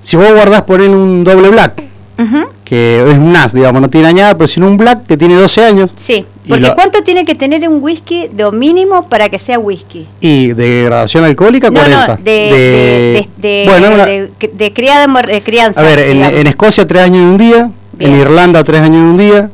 Si 0.03 0.17
vos 0.19 0.31
guardás 0.31 0.63
por 0.63 0.83
él 0.83 0.91
un 0.91 1.25
doble 1.25 1.49
black, 1.49 1.83
que 2.65 2.97
es 3.11 3.17
un 3.17 3.33
NAS, 3.33 3.55
digamos, 3.55 3.81
no 3.81 3.89
tiene 3.89 4.09
añada, 4.09 4.37
pero 4.37 4.47
sino 4.47 4.67
un 4.67 4.77
black 4.77 5.07
que 5.07 5.17
tiene 5.17 5.35
12 5.37 5.65
años 5.65 5.91
Sí, 5.95 6.27
porque 6.47 6.61
lo- 6.67 6.75
¿cuánto 6.75 7.03
tiene 7.03 7.25
que 7.25 7.35
tener 7.35 7.67
un 7.67 7.83
whisky 7.83 8.29
de 8.29 8.51
mínimo 8.53 9.09
para 9.09 9.29
que 9.31 9.39
sea 9.39 9.59
whisky? 9.59 10.07
y 10.21 10.49
de 10.53 10.85
gradación 10.85 11.25
alcohólica 11.25 11.71
No, 11.71 11.81
40. 11.81 12.07
no, 12.09 12.17
de, 12.17 12.31
de, 12.31 13.27
de, 13.39 13.49
de- 13.49 13.65
bueno, 13.71 13.95
una- 13.95 14.05
de- 14.07 14.31
de 14.53 14.73
criada, 14.75 15.07
crianza. 15.45 15.81
a 15.81 15.85
ver, 15.85 15.99
en, 16.01 16.23
en 16.23 16.47
Escocia 16.47 16.87
tres 16.87 17.03
años 17.05 17.19
y 17.19 17.25
un 17.25 17.39
día, 17.39 17.71
Bien. 17.99 18.13
en 18.15 18.21
Irlanda 18.21 18.63
tres 18.65 18.81
años 18.81 18.97
y 18.97 19.01
un 19.11 19.17
día, 19.17 19.51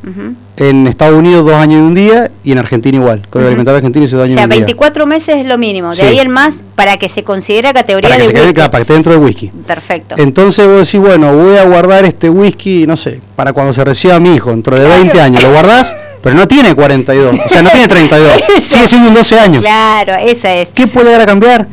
en 0.56 0.86
Estados 0.86 1.14
Unidos 1.18 1.44
dos 1.44 1.54
años 1.54 1.78
y 1.80 1.82
un 1.82 1.94
día 1.94 2.30
y 2.44 2.52
en 2.52 2.58
Argentina 2.58 2.96
igual. 2.96 3.22
Código 3.28 3.48
alimentario 3.48 3.78
argentino 3.78 4.04
dice 4.04 4.16
dos 4.16 4.24
años 4.26 4.34
O 4.34 4.38
sea, 4.38 4.42
y 4.42 4.46
un 4.46 4.50
día. 4.50 4.58
24 4.66 5.06
meses 5.06 5.36
es 5.38 5.46
lo 5.46 5.58
mínimo. 5.58 5.90
De 5.90 5.96
Sí. 5.96 6.02
ahí 6.02 6.18
en 6.20 6.30
más, 6.30 6.62
para 6.76 6.96
que 6.96 7.08
se 7.08 7.24
considere 7.24 7.72
categoría 7.72 8.08
Para 8.08 8.16
que, 8.18 8.22
de 8.22 8.28
se 8.28 8.32
quede, 8.34 8.42
whisky. 8.42 8.54
claro, 8.54 8.70
para 8.70 8.78
que 8.80 8.82
esté 8.82 8.92
dentro 8.94 9.12
del 9.14 9.22
whisky. 9.22 9.48
Perfecto. 9.66 10.14
Entonces 10.18 10.66
vos 10.66 10.86
decís, 10.86 11.00
bueno, 11.00 11.34
voy 11.34 11.56
a 11.56 11.64
guardar 11.64 12.04
este 12.04 12.28
whisky, 12.30 12.86
no 12.86 12.96
sé, 12.96 13.20
para 13.34 13.52
cuando 13.52 13.72
se 13.72 13.82
reciba 13.84 14.20
mi 14.20 14.34
hijo, 14.34 14.50
dentro 14.50 14.76
de 14.76 14.84
Claro. 14.84 15.00
20 15.02 15.20
años. 15.20 15.42
Lo 15.42 15.50
guardás, 15.50 15.96
pero 16.22 16.36
no 16.36 16.46
tiene 16.46 16.74
42. 16.74 17.36
O 17.44 17.48
sea, 17.48 17.62
no 17.62 17.70
tiene 17.70 17.88
32. 17.88 18.32
Esa. 18.56 18.60
sigue 18.60 18.86
siendo 18.86 19.08
un 19.08 19.14
12 19.14 19.38
años. 19.40 19.62
Claro, 19.62 20.14
esa 20.16 20.54
es. 20.54 20.68
¿Qué 20.72 20.86
puede 20.86 21.06
llegar 21.06 21.22
a 21.22 21.26
cambiar? 21.26 21.66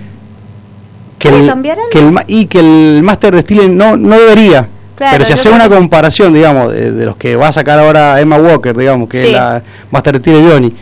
Que 1.20 1.30
¿Puede 1.30 1.44
el, 1.44 1.50
cambiar 1.50 1.78
algo? 1.78 1.90
que 1.92 2.00
el 2.00 2.16
y 2.28 2.46
que 2.48 2.60
el 2.60 3.04
Master 3.04 3.36
Distilling 3.36 3.78
no, 3.78 3.96
no 3.96 4.18
debería. 4.18 4.68
Claro, 5.02 5.14
pero 5.16 5.26
si 5.26 5.34
hace 5.34 5.50
una 5.50 5.68
comparación, 5.68 6.32
digamos, 6.32 6.72
de, 6.72 6.92
de 6.92 7.06
los 7.06 7.16
que 7.16 7.36
va 7.36 7.48
a 7.48 7.52
sacar 7.52 7.80
ahora 7.80 8.20
Emma 8.22 8.38
Walker, 8.38 8.78
digamos, 8.78 9.10
que 9.10 9.20
Sí. 9.22 9.28
es 9.28 9.34
la 9.34 9.64
Master 9.90 10.14
Distilling 10.22 10.48
Johnny, 10.48 10.74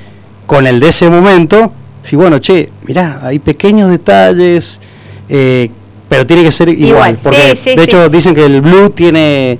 con 0.45 0.67
el 0.67 0.77
de 0.81 0.89
ese 0.89 1.09
momento, 1.09 1.71
si 2.01 2.17
bueno, 2.17 2.39
che, 2.39 2.69
mirá, 2.85 3.19
hay 3.23 3.39
pequeños 3.39 3.89
detalles, 3.89 4.81
eh, 5.29 5.69
pero 6.09 6.27
tiene 6.27 6.43
que 6.43 6.51
ser 6.51 6.67
igual. 6.67 6.89
Igual, 6.89 7.19
porque 7.23 7.55
sí, 7.55 7.69
sí, 7.71 7.75
de 7.77 7.83
hecho 7.83 8.09
dicen 8.09 8.35
que 8.35 8.45
el 8.45 8.59
Blue 8.61 8.89
tiene, 8.89 9.57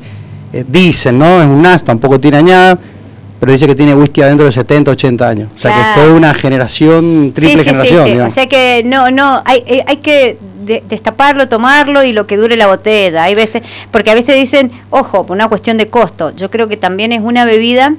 eh, 0.52 0.66
dicen, 0.68 1.18
¿no? 1.18 1.40
Es 1.40 1.46
un 1.48 1.62
NAS, 1.62 1.84
tampoco 1.86 2.20
tiene 2.20 2.38
añada, 2.38 2.78
pero 3.40 3.52
dice 3.52 3.68
que 3.68 3.76
tiene 3.76 3.96
whisky 3.96 4.22
adentro 4.22 4.46
de 4.46 4.52
70, 4.52 4.92
80 4.92 5.28
años. 5.30 5.50
O 5.54 5.58
sea 5.58 5.74
que 5.74 5.82
es 5.82 5.96
toda 5.96 6.14
una 6.18 6.34
generación, 6.34 7.32
triple 7.34 7.64
generación. 7.64 8.02
O 8.02 8.06
digamos. 8.06 8.34
sea 8.34 8.48
que 8.48 8.82
no, 8.86 9.12
no, 9.12 9.42
hay, 9.46 9.64
hay- 9.70 9.82
hay 9.88 9.98
que 9.98 10.38
de- 10.66 10.84
destaparlo, 10.90 11.48
tomarlo 11.48 12.04
y 12.04 12.12
lo 12.12 12.28
que 12.28 12.36
dure 12.38 12.56
la 12.58 12.68
botella. 12.68 13.24
Hay 13.24 13.36
veces, 13.36 13.64
porque 13.92 14.12
a 14.12 14.14
veces 14.16 14.36
dicen, 14.36 14.72
ojo, 14.90 15.26
por 15.26 15.36
una 15.36 15.48
cuestión 15.48 15.78
de 15.78 15.88
costo. 15.90 16.32
Yo 16.36 16.50
creo 16.52 16.68
que 16.68 16.78
también 16.78 17.12
es 17.12 17.22
una 17.22 17.46
bebida 17.46 17.96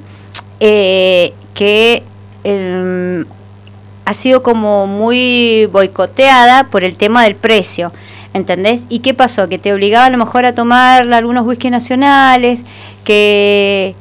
eh, 0.60 1.32
que 1.54 2.02
em, 2.44 3.24
ha 4.04 4.14
sido 4.14 4.42
como 4.42 4.86
muy 4.86 5.66
boicoteada 5.72 6.64
por 6.64 6.84
el 6.84 6.96
tema 6.96 7.24
del 7.24 7.34
precio. 7.34 7.92
¿Entendés? 8.32 8.82
¿Y 8.88 9.00
qué 9.00 9.12
pasó? 9.14 9.48
Que 9.48 9.58
te 9.58 9.72
obligaba 9.72 10.04
a 10.04 10.10
lo 10.10 10.16
mejor 10.18 10.44
a 10.46 10.54
tomar 10.54 11.12
algunos 11.12 11.44
whisky 11.44 11.68
nacionales, 11.70 12.60
que 13.04 13.96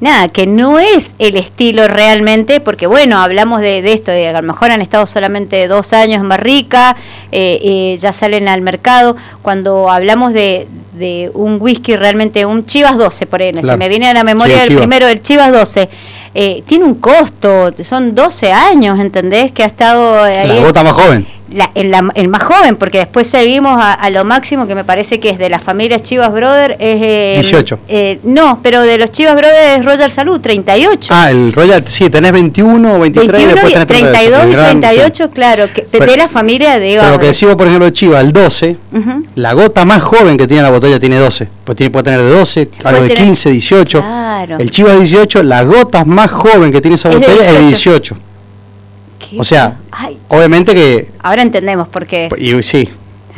nada, 0.00 0.28
que 0.28 0.46
no 0.46 0.78
es 0.78 1.14
el 1.18 1.36
estilo 1.36 1.88
realmente, 1.88 2.60
porque 2.60 2.86
bueno, 2.86 3.18
hablamos 3.18 3.60
de, 3.60 3.80
de 3.82 3.92
esto, 3.92 4.10
de 4.10 4.18
que 4.22 4.28
a 4.28 4.32
lo 4.32 4.42
mejor 4.46 4.70
han 4.70 4.82
estado 4.82 5.06
solamente 5.06 5.66
dos 5.68 5.92
años 5.92 6.20
en 6.20 6.28
barrica, 6.28 6.96
eh, 7.32 7.58
eh, 7.62 7.96
ya 7.98 8.12
salen 8.12 8.48
al 8.48 8.60
mercado. 8.60 9.16
Cuando 9.42 9.90
hablamos 9.90 10.32
de, 10.32 10.66
de 10.94 11.30
un 11.34 11.58
whisky 11.60 11.96
realmente, 11.96 12.44
un 12.46 12.66
Chivas 12.66 12.96
12, 12.98 13.26
por 13.26 13.40
ejemplo, 13.42 13.62
Claro. 13.62 13.74
se 13.74 13.78
me 13.78 13.88
viene 13.88 14.08
a 14.08 14.14
la 14.14 14.24
memoria 14.24 14.64
Sí, 14.64 14.72
el 14.72 14.76
primero, 14.78 15.06
el 15.08 15.22
Chivas 15.22 15.52
12. 15.52 15.88
eh, 16.34 16.62
tiene 16.66 16.84
un 16.84 16.96
costo, 16.96 17.72
son 17.82 18.14
12 18.14 18.52
años, 18.52 18.98
¿entendés? 19.00 19.52
Que 19.52 19.62
ha 19.62 19.66
estado 19.66 20.22
ahí. 20.22 20.48
La 20.48 20.66
gota 20.66 20.82
más 20.82 20.92
joven. 20.92 21.26
La- 21.54 21.70
el, 21.74 21.90
la- 21.90 22.10
el 22.16 22.28
más 22.28 22.42
joven, 22.42 22.74
porque 22.76 22.98
después 22.98 23.28
seguimos 23.28 23.80
a, 23.80 23.92
a 23.94 24.10
lo 24.10 24.24
máximo 24.24 24.66
que 24.66 24.74
me 24.74 24.82
parece 24.84 25.20
que 25.20 25.30
es 25.30 25.38
de 25.38 25.48
la 25.48 25.58
familia 25.60 26.00
Chivas 26.00 26.32
Brother. 26.32 26.72
Es, 26.80 27.00
eh, 27.00 27.32
18. 27.36 27.78
eh, 27.86 28.18
no, 28.24 28.58
pero 28.62 28.82
de 28.82 28.98
los 28.98 29.12
Chivas 29.12 29.36
Brothers 29.36 29.78
es 29.78 29.84
Royal 29.84 30.10
Salud, 30.10 30.40
38. 30.40 31.14
Ah, 31.14 31.30
el 31.30 31.52
Royal, 31.52 31.84
sí, 31.86 32.10
tenés 32.10 32.32
21 32.32 32.94
o 32.96 32.98
23 32.98 33.28
y 33.28 33.32
21 33.32 33.52
después 33.54 33.70
y 33.70 33.74
tenés 33.74 33.86
32 33.86 34.42
el 34.42 34.48
y 34.48 34.52
gran, 34.52 34.80
38, 34.80 35.24
sí. 35.26 35.30
claro, 35.32 35.64
que, 35.72 35.82
Pero- 35.90 36.06
de 36.06 36.16
la 36.16 36.28
familia 36.28 36.78
de 36.78 36.96
Pero 36.98 37.10
lo 37.12 37.18
que 37.20 37.26
decimos, 37.26 37.54
por 37.54 37.66
ejemplo, 37.66 37.86
de 37.86 37.92
Chiva, 37.92 38.20
el 38.20 38.32
12, 38.32 38.76
Ujú. 38.92 39.24
la 39.36 39.52
gota 39.52 39.84
más 39.84 40.02
joven 40.02 40.36
que 40.36 40.46
tiene 40.48 40.62
la 40.64 40.70
botella 40.70 40.98
tiene 40.98 41.16
12. 41.18 41.48
Pues 41.64 41.76
tiene, 41.76 41.90
puede 41.90 42.02
tener 42.02 42.20
de 42.20 42.30
12, 42.30 42.70
algo 42.84 43.00
de 43.02 43.08
tener- 43.08 43.24
15, 43.24 43.50
18. 43.50 44.00
Claro. 44.00 44.58
El 44.58 44.70
Chiva 44.70 44.92
18, 44.94 45.42
la 45.44 45.62
gota 45.62 46.04
más 46.04 46.30
joven 46.32 46.72
que 46.72 46.80
tiene 46.80 46.96
esa 46.96 47.10
Es 47.10 47.20
de 47.20 47.26
botella 47.26 47.44
es 47.48 47.52
de 47.54 47.60
18. 47.68 48.14
18. 48.14 49.40
O 49.40 49.44
sea, 49.44 49.76
Ay, 49.96 50.18
obviamente 50.28 50.74
que. 50.74 51.08
ahora 51.22 51.42
entendemos 51.42 51.88
por 51.88 52.06
qué 52.06 52.26
es. 52.26 52.38
Y, 52.38 52.62
sí. 52.62 52.88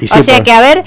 y 0.01 0.07
sí, 0.07 0.19
o 0.19 0.23
sea 0.23 0.37
por- 0.37 0.45
que, 0.45 0.53
a 0.53 0.61
ver, 0.61 0.85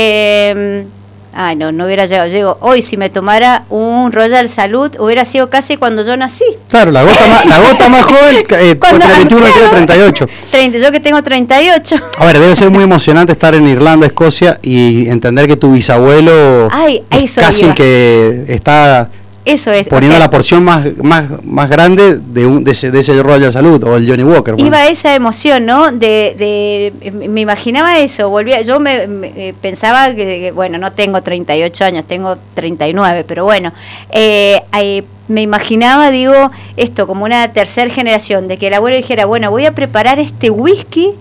eh, 0.00 0.84
ay, 1.32 1.56
no, 1.56 1.72
no 1.72 1.86
hubiera 1.86 2.06
llegado. 2.06 2.28
Llego, 2.28 2.58
hoy 2.60 2.82
si 2.82 2.96
me 2.96 3.08
tomara 3.10 3.64
un 3.70 4.12
Royal 4.12 4.48
Salud, 4.48 4.90
hubiera 4.98 5.24
sido 5.24 5.48
casi 5.50 5.76
cuando 5.76 6.04
yo 6.04 6.16
nací. 6.16 6.44
Claro, 6.68 6.90
la 6.92 7.02
gota 7.02 7.26
más, 7.28 7.46
la 7.46 7.60
gota 7.60 7.88
más 7.88 8.02
joven 8.04 8.36
eh, 8.50 8.76
Cuando- 8.80 8.98
tener 9.00 9.18
21 9.18 9.46
y 9.48 9.52
tiene 9.52 9.68
claro. 9.68 9.76
38. 9.86 10.26
30, 10.50 10.78
yo 10.78 10.92
que 10.92 11.00
tengo 11.00 11.22
38. 11.22 11.96
A 12.18 12.24
ver, 12.26 12.38
debe 12.38 12.54
ser 12.54 12.70
muy 12.70 12.84
emocionante 12.90 13.32
estar 13.32 13.54
en 13.54 13.68
Irlanda, 13.68 14.06
Escocia 14.06 14.58
y 14.62 15.08
entender 15.08 15.46
que 15.46 15.56
tu 15.56 15.72
bisabuelo 15.72 16.68
Ay, 16.72 17.02
eso 17.10 17.40
casi 17.40 17.64
iba. 17.64 17.74
que 17.74 18.44
está 18.48 19.10
Eso 19.46 19.70
es. 19.70 19.86
o 19.86 19.90
poniendo 19.90 20.16
sea, 20.16 20.26
la 20.26 20.28
porción 20.28 20.64
más, 20.64 20.96
más, 20.98 21.44
más 21.44 21.70
grande 21.70 22.18
de, 22.18 22.46
un, 22.46 22.64
de, 22.64 22.72
ese, 22.72 22.90
de 22.90 22.98
ese 22.98 23.22
Royal 23.22 23.52
Salud 23.52 23.82
o 23.84 23.96
el 23.96 24.08
Johnny 24.08 24.24
Walker. 24.24 24.54
bueno. 24.54 24.66
Iba 24.66 24.88
esa 24.88 25.14
emoción, 25.14 25.64
¿no? 25.64 25.92
De, 25.92 26.34
de, 26.36 27.12
me 27.28 27.40
imaginaba 27.40 27.98
eso, 28.00 28.28
volvía, 28.28 28.60
yo 28.62 28.80
me, 28.80 29.06
me, 29.06 29.28
eh, 29.36 29.54
pensaba 29.60 30.08
que, 30.08 30.16
que, 30.16 30.50
bueno, 30.50 30.78
no 30.78 30.92
tengo 30.92 31.22
38 31.22 31.84
años, 31.84 32.04
tengo 32.06 32.36
39, 32.54 33.24
pero 33.26 33.44
bueno, 33.44 33.72
eh, 34.10 34.62
eh, 34.76 35.04
me 35.28 35.42
imaginaba, 35.42 36.10
digo, 36.10 36.50
esto 36.76 37.06
como 37.06 37.24
una 37.24 37.52
tercera 37.52 37.88
generación, 37.92 38.48
de 38.48 38.58
que 38.58 38.66
el 38.66 38.74
abuelo 38.74 38.96
dijera, 38.96 39.26
bueno, 39.26 39.52
voy 39.52 39.64
a 39.64 39.72
preparar 39.72 40.18
este 40.18 40.50
whisky 40.50 41.14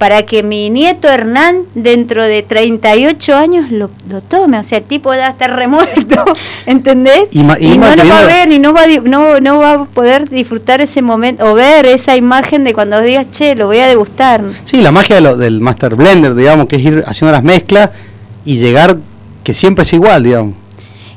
para 0.00 0.22
que 0.24 0.42
mi 0.42 0.70
nieto 0.70 1.08
Hernán 1.08 1.58
dentro 1.74 2.24
de 2.24 2.42
38 2.42 3.36
años 3.36 3.70
lo, 3.70 3.90
lo 4.08 4.22
tome, 4.22 4.58
o 4.58 4.64
sea, 4.64 4.78
el 4.78 4.84
tipo 4.84 5.12
ya 5.14 5.28
está 5.28 5.46
remuerto, 5.46 6.24
¿entendés? 6.66 7.28
Y 7.36 7.42
ma- 7.44 7.58
y 7.60 7.72
y 7.72 7.78
no 7.78 7.94
lo 7.94 8.08
va 8.08 8.20
a 8.20 8.24
ver 8.24 8.50
y 8.50 8.58
no 8.58 8.72
va, 8.72 8.86
no, 9.04 9.40
no 9.40 9.58
va 9.58 9.72
a 9.74 9.84
poder 9.84 10.30
disfrutar 10.30 10.80
ese 10.80 11.02
momento 11.02 11.44
o 11.44 11.52
ver 11.54 11.84
esa 11.84 12.16
imagen 12.16 12.64
de 12.64 12.72
cuando 12.72 12.98
digas, 13.02 13.26
che, 13.30 13.54
lo 13.54 13.66
voy 13.66 13.78
a 13.80 13.86
degustar. 13.88 14.42
Sí, 14.64 14.78
la 14.80 14.90
magia 14.90 15.16
de 15.16 15.20
lo- 15.20 15.36
del 15.36 15.60
Master 15.60 15.94
Blender, 15.96 16.34
digamos, 16.34 16.66
que 16.66 16.76
es 16.76 16.82
ir 16.82 17.04
haciendo 17.06 17.32
las 17.32 17.42
mezclas 17.44 17.90
y 18.46 18.56
llegar 18.56 18.96
que 19.44 19.52
siempre 19.52 19.82
es 19.82 19.92
igual, 19.92 20.22
digamos. 20.24 20.54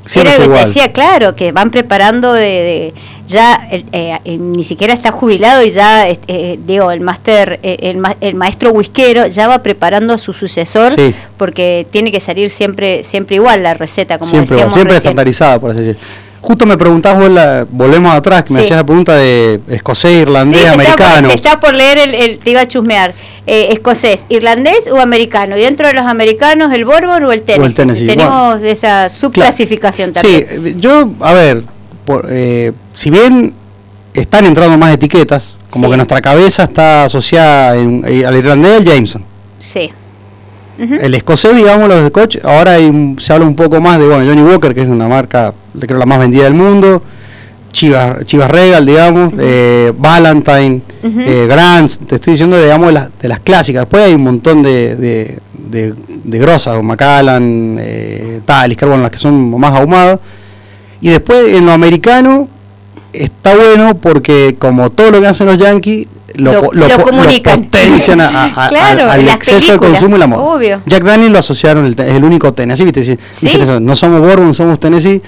Siempre 0.06 0.34
Era 0.34 0.44
lo 0.46 0.52
que 0.52 0.60
te 0.60 0.66
decía, 0.66 0.92
claro, 0.92 1.34
que 1.34 1.52
van 1.52 1.70
preparando 1.70 2.32
de, 2.32 2.40
de- 2.42 2.94
ya 3.26 3.68
eh, 3.70 3.82
eh, 3.92 4.36
ni 4.36 4.64
siquiera 4.64 4.92
está 4.92 5.10
jubilado 5.10 5.62
y 5.62 5.70
ya 5.70 6.10
eh, 6.10 6.18
eh, 6.28 6.58
digo 6.66 6.90
el 6.90 7.00
máster 7.00 7.58
eh, 7.62 7.78
el, 7.80 7.96
ma- 7.96 8.16
el 8.20 8.34
maestro 8.34 8.70
whiskero 8.72 9.26
ya 9.28 9.48
va 9.48 9.62
preparando 9.62 10.12
a 10.12 10.18
su 10.18 10.34
sucesor 10.34 10.92
Sí. 10.92 11.14
porque 11.38 11.86
tiene 11.90 12.12
que 12.12 12.20
salir 12.20 12.50
siempre 12.50 13.02
siempre 13.02 13.36
igual 13.36 13.62
la 13.62 13.72
receta 13.72 14.18
como 14.18 14.30
siempre, 14.30 14.56
decíamos 14.56 14.74
siempre 14.74 14.94
recién. 14.96 15.08
estandarizada, 15.12 15.58
por 15.58 15.70
así 15.70 15.80
decir. 15.80 15.96
Justo 16.46 16.66
me 16.66 16.76
preguntabas, 16.76 17.20
vos 17.20 17.30
la- 17.30 17.66
volvemos 17.70 18.14
atrás, 18.14 18.44
que 18.44 18.52
me 18.52 18.58
Sí. 18.60 18.64
hacías 18.66 18.80
la 18.80 18.84
pregunta 18.84 19.16
de 19.16 19.60
escocés, 19.70 20.20
irlandés, 20.22 20.60
Sí, 20.60 20.66
americano. 20.66 21.30
Está 21.30 21.58
por 21.58 21.72
leer 21.72 21.96
el, 21.96 22.14
el- 22.14 22.38
te 22.38 22.50
iba 22.50 22.60
a 22.60 22.68
chusmear, 22.68 23.14
eh, 23.46 23.68
escocés, 23.72 24.26
irlandés 24.28 24.86
o 24.92 24.98
americano. 25.00 25.56
Y 25.56 25.62
dentro 25.62 25.88
de 25.88 25.94
los 25.94 26.04
americanos, 26.04 26.70
el 26.74 26.84
Bourbon 26.84 27.24
o 27.24 27.32
el 27.32 27.40
Tennessee. 27.42 27.74
Tennessee, 27.74 28.06
Tenemos 28.06 28.62
esa 28.62 29.08
subclasificación 29.08 30.14
Sí, 30.14 30.44
también. 30.46 30.66
eh, 30.66 30.74
yo, 30.78 31.08
a 31.20 31.32
ver, 31.32 31.62
por, 32.04 32.26
eh, 32.28 32.72
si 32.92 33.08
bien 33.08 33.54
están 34.12 34.44
entrando 34.44 34.76
más 34.76 34.92
etiquetas, 34.92 35.56
como 35.70 35.86
Sí. 35.86 35.92
que 35.92 35.96
nuestra 35.96 36.20
cabeza 36.20 36.64
está 36.64 37.04
asociada 37.04 37.74
en- 37.76 38.04
eh, 38.06 38.26
al 38.26 38.36
irlandés, 38.36 38.80
el 38.80 38.84
Jameson. 38.84 39.24
Sí. 39.58 39.90
El 40.76 41.14
escocés, 41.14 41.56
digamos, 41.56 41.88
los 41.88 42.06
Scotch, 42.08 42.36
ahora 42.44 42.72
hay 42.72 42.84
un- 42.84 43.16
se 43.18 43.32
habla 43.32 43.46
un 43.46 43.56
poco 43.56 43.80
más 43.80 43.98
de, 43.98 44.06
bueno, 44.08 44.24
Johnny 44.26 44.42
Walker, 44.42 44.74
que 44.74 44.82
es 44.82 44.88
una 44.88 45.08
marca, 45.08 45.54
creo, 45.80 45.98
la 45.98 46.06
más 46.06 46.18
vendida 46.18 46.44
del 46.44 46.54
mundo, 46.54 47.02
Chivas, 47.72 48.24
Chivas 48.24 48.50
Regal, 48.50 48.86
digamos, 48.86 49.34
eh, 49.38 49.92
Valentine, 49.98 50.80
Ujú. 51.02 51.20
eh, 51.20 51.46
Grants, 51.48 51.98
te 52.06 52.14
estoy 52.16 52.34
diciendo, 52.34 52.60
digamos, 52.60 52.86
de 52.88 52.92
las, 52.92 53.10
de 53.20 53.28
las 53.28 53.40
clásicas. 53.40 53.82
Después 53.82 54.04
hay 54.04 54.14
un 54.14 54.22
montón 54.22 54.62
de, 54.62 54.94
de, 54.96 55.38
de, 55.70 55.94
de 56.22 56.38
grosas, 56.38 56.80
Macallan, 56.82 57.76
eh, 57.80 58.40
Talisker, 58.44 58.88
bueno, 58.88 59.02
las 59.02 59.10
que 59.10 59.18
son 59.18 59.58
más 59.58 59.74
ahumadas. 59.74 60.20
Y 61.00 61.08
después 61.08 61.48
en 61.54 61.66
lo 61.66 61.72
americano 61.72 62.48
está 63.12 63.54
bueno 63.56 63.96
porque 63.96 64.56
como 64.58 64.90
todo 64.90 65.10
lo 65.10 65.20
que 65.20 65.26
hacen 65.26 65.46
los 65.48 65.58
yankees, 65.58 66.06
lo, 66.36 66.52
Lo- 66.52 66.72
lo 66.72 66.98
comunican. 67.02 67.64
potencian 67.64 68.20
a- 68.20 68.28
a- 68.28 68.64
a- 68.66 68.68
Claro, 68.68 69.10
al, 69.10 69.28
exceso 69.28 69.72
de 69.72 69.78
consumo 69.78 70.16
y 70.16 70.18
la 70.20 70.26
moda. 70.28 70.42
obvio. 70.42 70.80
Jack 70.86 71.02
Daniel 71.04 71.32
lo 71.32 71.38
asociaron, 71.40 71.86
es 71.86 71.96
el 71.98 72.24
único 72.24 72.52
Tennessee, 72.54 72.84
¿viste? 72.84 73.02
Sí. 73.02 73.16
dicen 73.42 73.60
eso, 73.60 73.80
no 73.80 73.94
somos 73.94 74.20
Bourbon, 74.20 74.54
somos 74.54 74.78
Tennessee. 74.80 75.20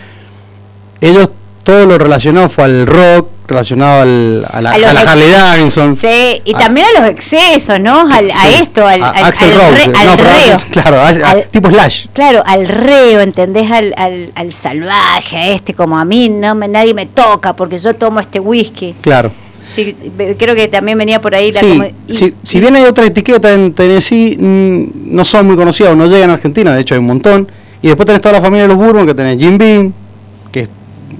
Ellos 1.00 1.30
todo 1.62 1.84
lo 1.84 1.98
relacionado 1.98 2.48
fue 2.48 2.64
al 2.64 2.86
rock, 2.86 3.28
relacionado 3.48 4.02
al, 4.02 4.46
a 4.48 4.62
la, 4.62 4.70
A 4.72 4.78
la 4.78 5.00
Harley 5.00 5.30
Davidson. 5.30 5.96
Sí, 5.96 6.40
y 6.44 6.52
también 6.54 6.86
a 6.96 7.00
los 7.00 7.10
excesos, 7.10 7.80
¿no? 7.80 8.02
Al, 8.02 8.30
a 8.30 8.60
esto, 8.60 8.86
al, 8.86 9.02
A 9.02 9.08
al, 9.10 9.24
Axl 9.24 9.44
al 9.46 9.52
Rose, 9.52 9.86
re- 9.88 9.98
al 9.98 10.06
no, 10.06 10.16
reo. 10.16 10.56
Claro, 10.70 11.00
Al- 11.00 11.48
tipo 11.50 11.68
Slash. 11.68 12.06
Claro, 12.12 12.42
al 12.46 12.68
reo, 12.68 13.20
¿entendés? 13.20 13.68
Al, 13.70 13.94
al, 13.96 14.30
al 14.36 14.52
salvaje, 14.52 15.36
a 15.36 15.48
este, 15.48 15.74
como 15.74 15.98
a 15.98 16.04
mí, 16.04 16.28
no 16.28 16.54
me, 16.54 16.68
nadie 16.68 16.94
me 16.94 17.06
toca 17.06 17.56
porque 17.56 17.78
yo 17.78 17.94
tomo 17.94 18.20
este 18.20 18.38
whisky. 18.38 18.94
Claro. 19.00 19.32
Sí, 19.74 19.96
creo 20.38 20.54
que 20.54 20.68
también 20.68 20.96
venía 20.96 21.20
por 21.20 21.34
ahí 21.34 21.50
la 21.50 21.58
Sí, 21.60 21.82
y- 22.06 22.14
si, 22.14 22.34
si 22.44 22.60
bien 22.60 22.76
hay 22.76 22.84
otra 22.84 23.06
etiqueta 23.06 23.52
en 23.52 23.72
Tennessee, 23.74 24.36
mm, 24.38 25.14
no 25.16 25.24
son 25.24 25.46
muy 25.48 25.56
conocidas, 25.56 25.96
no 25.96 26.06
llegan 26.06 26.30
a 26.30 26.34
Argentina, 26.34 26.72
de 26.72 26.80
hecho 26.82 26.94
hay 26.94 27.00
un 27.00 27.06
montón. 27.08 27.50
Y 27.82 27.88
después 27.88 28.06
tenés 28.06 28.22
toda 28.22 28.34
la 28.34 28.40
familia 28.40 28.62
de 28.62 28.68
los 28.68 28.76
Bourbon, 28.76 29.04
que 29.04 29.14
tenés 29.14 29.36
Jim 29.38 29.58
Beam, 29.58 29.92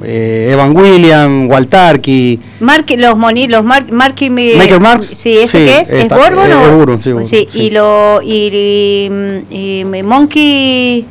eh, 0.04 0.50
Evan 0.52 0.76
Williams, 0.76 1.50
Waltarki. 1.50 2.38
Mark, 2.60 2.86
los 2.96 3.16
moni, 3.16 3.48
los 3.48 3.64
Mark, 3.64 3.86
Marky 3.90 4.30
Michael 4.30 4.80
Marks. 4.80 5.06
Sí, 5.06 5.36
¿ese 5.38 5.58
Sí, 5.58 5.64
qué 5.64 5.80
es? 5.80 5.92
¿Es 5.92 6.02
está- 6.02 6.16
Bourbon 6.16 6.50
es 6.50 6.54
o? 6.56 6.76
Bourbon, 6.76 7.02
sí, 7.02 7.10
Bourbon, 7.12 7.26
sí, 7.26 7.46
sí. 7.48 7.60
y 7.60 7.70
lo 7.70 8.20
y, 8.22 9.08
y- 9.50 9.80
y 9.80 10.02
Monkey 10.02 11.06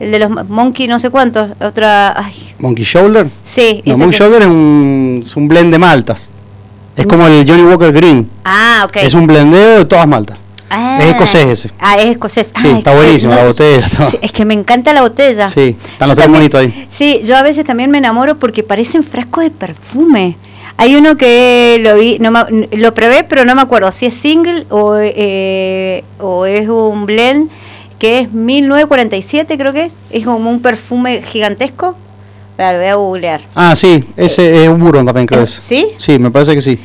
el 0.00 0.10
de 0.10 0.18
los 0.18 0.30
Monkey 0.48 0.88
no 0.88 0.98
sé 0.98 1.10
cuántos, 1.10 1.50
otra 1.60 2.18
ay, 2.18 2.34
Monkey 2.58 2.84
Shoulder. 2.84 3.28
sí, 3.42 3.82
No, 3.86 3.96
Monkey 3.96 4.18
que- 4.18 4.24
Shoulder 4.24 4.42
es 4.42 4.48
un, 4.48 5.20
es 5.24 5.36
un 5.36 5.48
blend 5.48 5.72
de 5.72 5.78
maltas. 5.78 6.28
Es 6.96 7.06
como 7.06 7.26
el 7.26 7.48
Johnny 7.48 7.62
Walker 7.62 7.90
Green. 7.92 8.28
Ah, 8.44 8.82
ok. 8.86 8.96
Es 8.96 9.14
un 9.14 9.26
blendeo 9.26 9.78
de 9.78 9.84
todas 9.86 10.06
maltas. 10.06 10.36
Ah. 10.74 10.98
es 11.00 11.08
escocés 11.10 11.46
ese. 11.50 11.70
Ah, 11.78 11.98
es 11.98 12.06
escocés. 12.06 12.52
Sí, 12.60 12.68
está 12.68 12.94
buenísimo, 12.94 13.34
la 13.34 13.44
botella. 13.44 13.86
Sí, 14.10 14.18
es 14.22 14.32
que 14.32 14.44
me 14.44 14.54
encanta 14.54 14.92
la 14.92 15.02
botella. 15.02 15.46
Sí, 15.48 15.76
están 15.92 16.08
los 16.08 16.16
tres 16.16 16.28
bonitos 16.30 16.60
ahí. 16.60 16.86
Sí, 16.90 17.20
yo 17.24 17.36
a 17.36 17.42
veces 17.42 17.64
también 17.64 17.90
me 17.90 17.98
enamoro 17.98 18.38
porque 18.38 18.62
parecen 18.62 19.04
frascos 19.04 19.44
de 19.44 19.50
perfume. 19.50 20.36
Hay 20.78 20.96
uno 20.96 21.16
que 21.18 21.78
lo 21.82 21.96
vi, 21.96 22.18
no 22.18 22.30
me- 22.30 22.68
lo 22.72 22.94
probé, 22.94 23.24
pero 23.24 23.44
no 23.44 23.54
me 23.54 23.60
acuerdo 23.60 23.92
si 23.92 24.06
es 24.06 24.14
single 24.14 24.66
o, 24.70 24.96
eh, 24.98 26.02
o 26.18 26.46
es 26.46 26.66
un 26.68 27.04
blend 27.04 27.50
que 27.98 28.20
es 28.20 28.32
1947, 28.32 29.58
creo 29.58 29.72
que 29.72 29.84
es. 29.84 29.94
Es 30.10 30.24
como 30.24 30.50
un 30.50 30.60
perfume 30.62 31.22
gigantesco. 31.22 31.94
Claro, 32.56 32.78
voy 32.78 32.86
a 32.88 32.94
googlear. 32.96 33.40
Ah, 33.54 33.74
sí, 33.76 34.04
ese 34.16 34.62
es 34.64 34.68
un 34.68 34.78
Bourbon 34.80 35.04
también 35.06 35.26
creo 35.26 35.40
Eh, 35.40 35.44
es. 35.44 35.50
¿sí? 35.50 35.88
Sí, 35.96 36.18
me 36.18 36.30
parece 36.30 36.54
que 36.54 36.60
sí. 36.62 36.78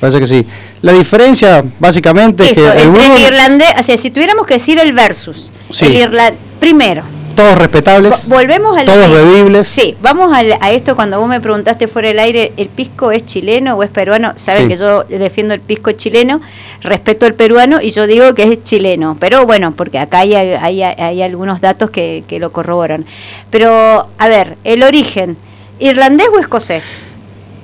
Parece 0.00 0.18
que 0.18 0.26
sí. 0.26 0.46
La 0.82 0.92
diferencia, 0.92 1.62
básicamente, 1.78 2.44
es 2.44 2.52
que 2.54 2.60
el 2.60 2.66
entre 2.68 2.86
Bourbon, 2.86 3.16
el 3.18 3.22
irlandés, 3.34 3.68
o 3.78 3.82
sea, 3.82 3.96
si 3.98 4.10
tuviéramos 4.10 4.46
que 4.46 4.54
decir 4.54 4.78
el 4.78 4.92
versus, 4.92 5.50
Sí. 5.70 5.86
el 5.86 5.96
irlandés, 5.96 6.38
primero, 6.58 7.02
todos 7.36 7.56
respetables, 7.58 8.12
Vo- 8.26 8.28
Volvemos 8.38 8.76
al 8.76 8.84
todos 8.86 9.10
bebibles. 9.10 9.66
Sí, 9.68 9.96
vamos 10.02 10.32
al- 10.34 10.56
a 10.60 10.70
esto 10.72 10.94
cuando 10.96 11.18
vos 11.20 11.28
me 11.28 11.40
preguntaste 11.40 11.86
fuera 11.86 12.08
del 12.08 12.18
aire, 12.18 12.52
¿el 12.56 12.68
pisco 12.68 13.12
es 13.12 13.24
chileno 13.24 13.76
o 13.76 13.82
es 13.82 13.88
peruano? 13.90 14.32
Saben 14.36 14.64
Sí. 14.64 14.68
que 14.70 14.76
yo 14.78 15.04
defiendo 15.04 15.54
el 15.54 15.60
pisco 15.60 15.92
chileno, 15.92 16.40
respeto 16.82 17.24
al 17.26 17.34
peruano 17.34 17.80
y 17.80 17.90
yo 17.92 18.06
digo 18.06 18.34
que 18.34 18.42
es 18.44 18.64
chileno. 18.64 19.16
Pero 19.20 19.46
bueno, 19.46 19.72
porque 19.76 19.98
acá 19.98 20.18
hay, 20.20 20.34
hay, 20.34 20.82
hay 20.82 21.22
algunos 21.22 21.60
datos 21.60 21.90
que, 21.90 22.24
que 22.26 22.40
lo 22.40 22.52
corroboran. 22.52 23.06
Pero, 23.50 24.08
a 24.18 24.28
ver, 24.28 24.56
el 24.64 24.82
origen, 24.82 25.36
¿irlandés 25.78 26.26
o 26.34 26.38
escocés? 26.38 26.84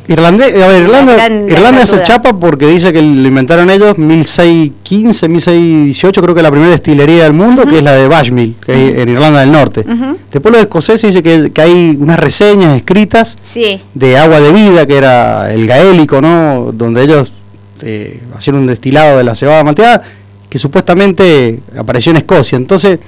Irlandés, 0.09 0.63
a 0.63 0.69
ver, 0.69 0.83
Irlanda, 0.83 1.15
gran- 1.15 1.49
Irlanda 1.49 1.71
gran 1.73 1.87
se 1.87 2.03
chapa 2.05 2.39
porque 2.39 2.67
dice 2.67 2.93
que 2.93 3.03
lo 3.03 3.27
inventaron 3.29 3.69
ellos 3.71 3.99
1615, 3.99 5.29
1618, 5.29 6.23
creo 6.23 6.35
que 6.35 6.41
es 6.41 6.43
la 6.45 6.51
primera 6.51 6.71
destilería 6.71 7.25
del 7.25 7.33
mundo, 7.33 7.65
que 7.67 7.79
es 7.79 7.83
la 7.83 7.93
de 7.93 8.07
Bashmill, 8.09 8.57
que 8.65 8.73
es 8.93 8.99
en 8.99 9.09
Irlanda 9.09 9.41
del 9.41 9.51
Norte. 9.53 9.85
Después 10.31 10.53
los 10.53 10.61
escoceses 10.63 11.13
dice 11.15 11.23
que, 11.23 11.51
que 11.53 11.61
hay 11.61 11.97
unas 12.01 12.19
reseñas 12.21 12.77
escritas 12.77 13.37
Sí, 13.43 13.81
de 13.95 14.17
agua 14.19 14.41
de 14.41 14.53
vida, 14.53 14.87
que 14.87 14.97
era 14.97 15.53
el 15.53 15.67
gaélico, 15.67 16.21
¿no? 16.21 16.71
Donde 16.73 17.03
ellos 17.03 17.33
eh, 17.83 18.21
hacían 18.37 18.57
un 18.57 18.67
destilado 18.67 19.19
de 19.19 19.25
la 19.25 19.35
cebada 19.35 19.65
malteada, 19.65 20.03
que 20.49 20.59
supuestamente 20.59 21.61
apareció 21.77 22.11
en 22.11 22.19
Escocia. 22.19 22.57
Entonces, 22.57 22.99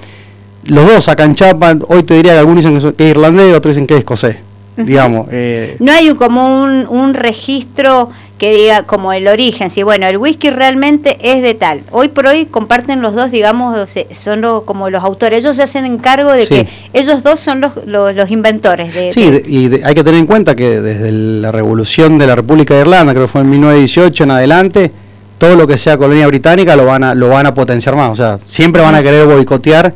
los 0.65 0.85
dos 0.85 1.03
sacan 1.05 1.33
chapa. 1.35 1.77
Hoy 1.87 2.03
te 2.03 2.13
diría 2.15 2.33
que 2.33 2.39
algunos 2.39 2.63
dicen 2.65 2.93
que 2.93 3.03
es 3.05 3.09
irlandés, 3.11 3.55
otros 3.55 3.75
dicen 3.75 3.87
que 3.87 3.93
es 3.95 3.99
escocés. 3.99 4.37
Digamos. 4.85 5.27
eh, 5.31 5.75
no 5.79 5.91
hay 5.91 6.09
un- 6.09 6.15
como 6.17 6.63
un, 6.63 6.87
un 6.87 7.13
registro 7.13 8.09
que 8.37 8.53
diga 8.53 8.83
como 8.83 9.11
el 9.11 9.27
origen, 9.27 9.69
si 9.69 9.83
bueno, 9.83 10.07
el 10.07 10.17
whisky 10.17 10.49
realmente 10.49 11.17
es 11.21 11.41
de 11.41 11.55
tal. 11.55 11.81
Hoy 11.91 12.07
por 12.07 12.25
hoy 12.25 12.45
comparten 12.45 13.01
los 13.01 13.13
dos, 13.13 13.31
digamos, 13.31 13.77
son 14.13 14.39
lo- 14.41 14.63
como 14.63 14.89
los 14.89 15.03
autores, 15.03 15.43
ellos 15.43 15.57
se 15.57 15.63
hacen 15.63 15.83
encargo 15.85 16.31
de 16.31 16.45
Sí. 16.45 16.55
que 16.55 16.67
ellos 16.93 17.21
dos 17.21 17.39
son 17.41 17.59
los, 17.59 17.73
los, 17.85 18.15
los 18.15 18.31
inventores 18.31 18.93
de... 18.93 19.11
Sí, 19.11 19.29
de- 19.29 19.41
de- 19.41 19.49
y 19.49 19.67
de- 19.67 19.81
hay 19.83 19.93
que 19.93 20.05
tener 20.05 20.19
en 20.21 20.25
cuenta 20.25 20.55
que 20.55 20.79
desde 20.79 21.11
la 21.11 21.51
revolución 21.51 22.17
de 22.17 22.27
la 22.27 22.35
República 22.37 22.73
de 22.75 22.81
Irlanda, 22.81 23.11
creo 23.11 23.25
que 23.25 23.31
fue 23.31 23.41
en 23.41 23.49
1918 23.49 24.23
en 24.23 24.31
adelante, 24.31 24.91
todo 25.37 25.55
lo 25.57 25.67
que 25.67 25.77
sea 25.77 25.97
colonia 25.97 26.25
británica 26.27 26.77
lo 26.77 26.85
van 26.85 27.03
a, 27.03 27.15
lo 27.15 27.27
van 27.27 27.45
a 27.45 27.53
potenciar 27.53 27.97
más. 27.97 28.09
O 28.11 28.15
sea, 28.15 28.39
siempre 28.45 28.81
van 28.81 28.95
a 28.95 29.03
querer 29.03 29.25
boicotear 29.25 29.93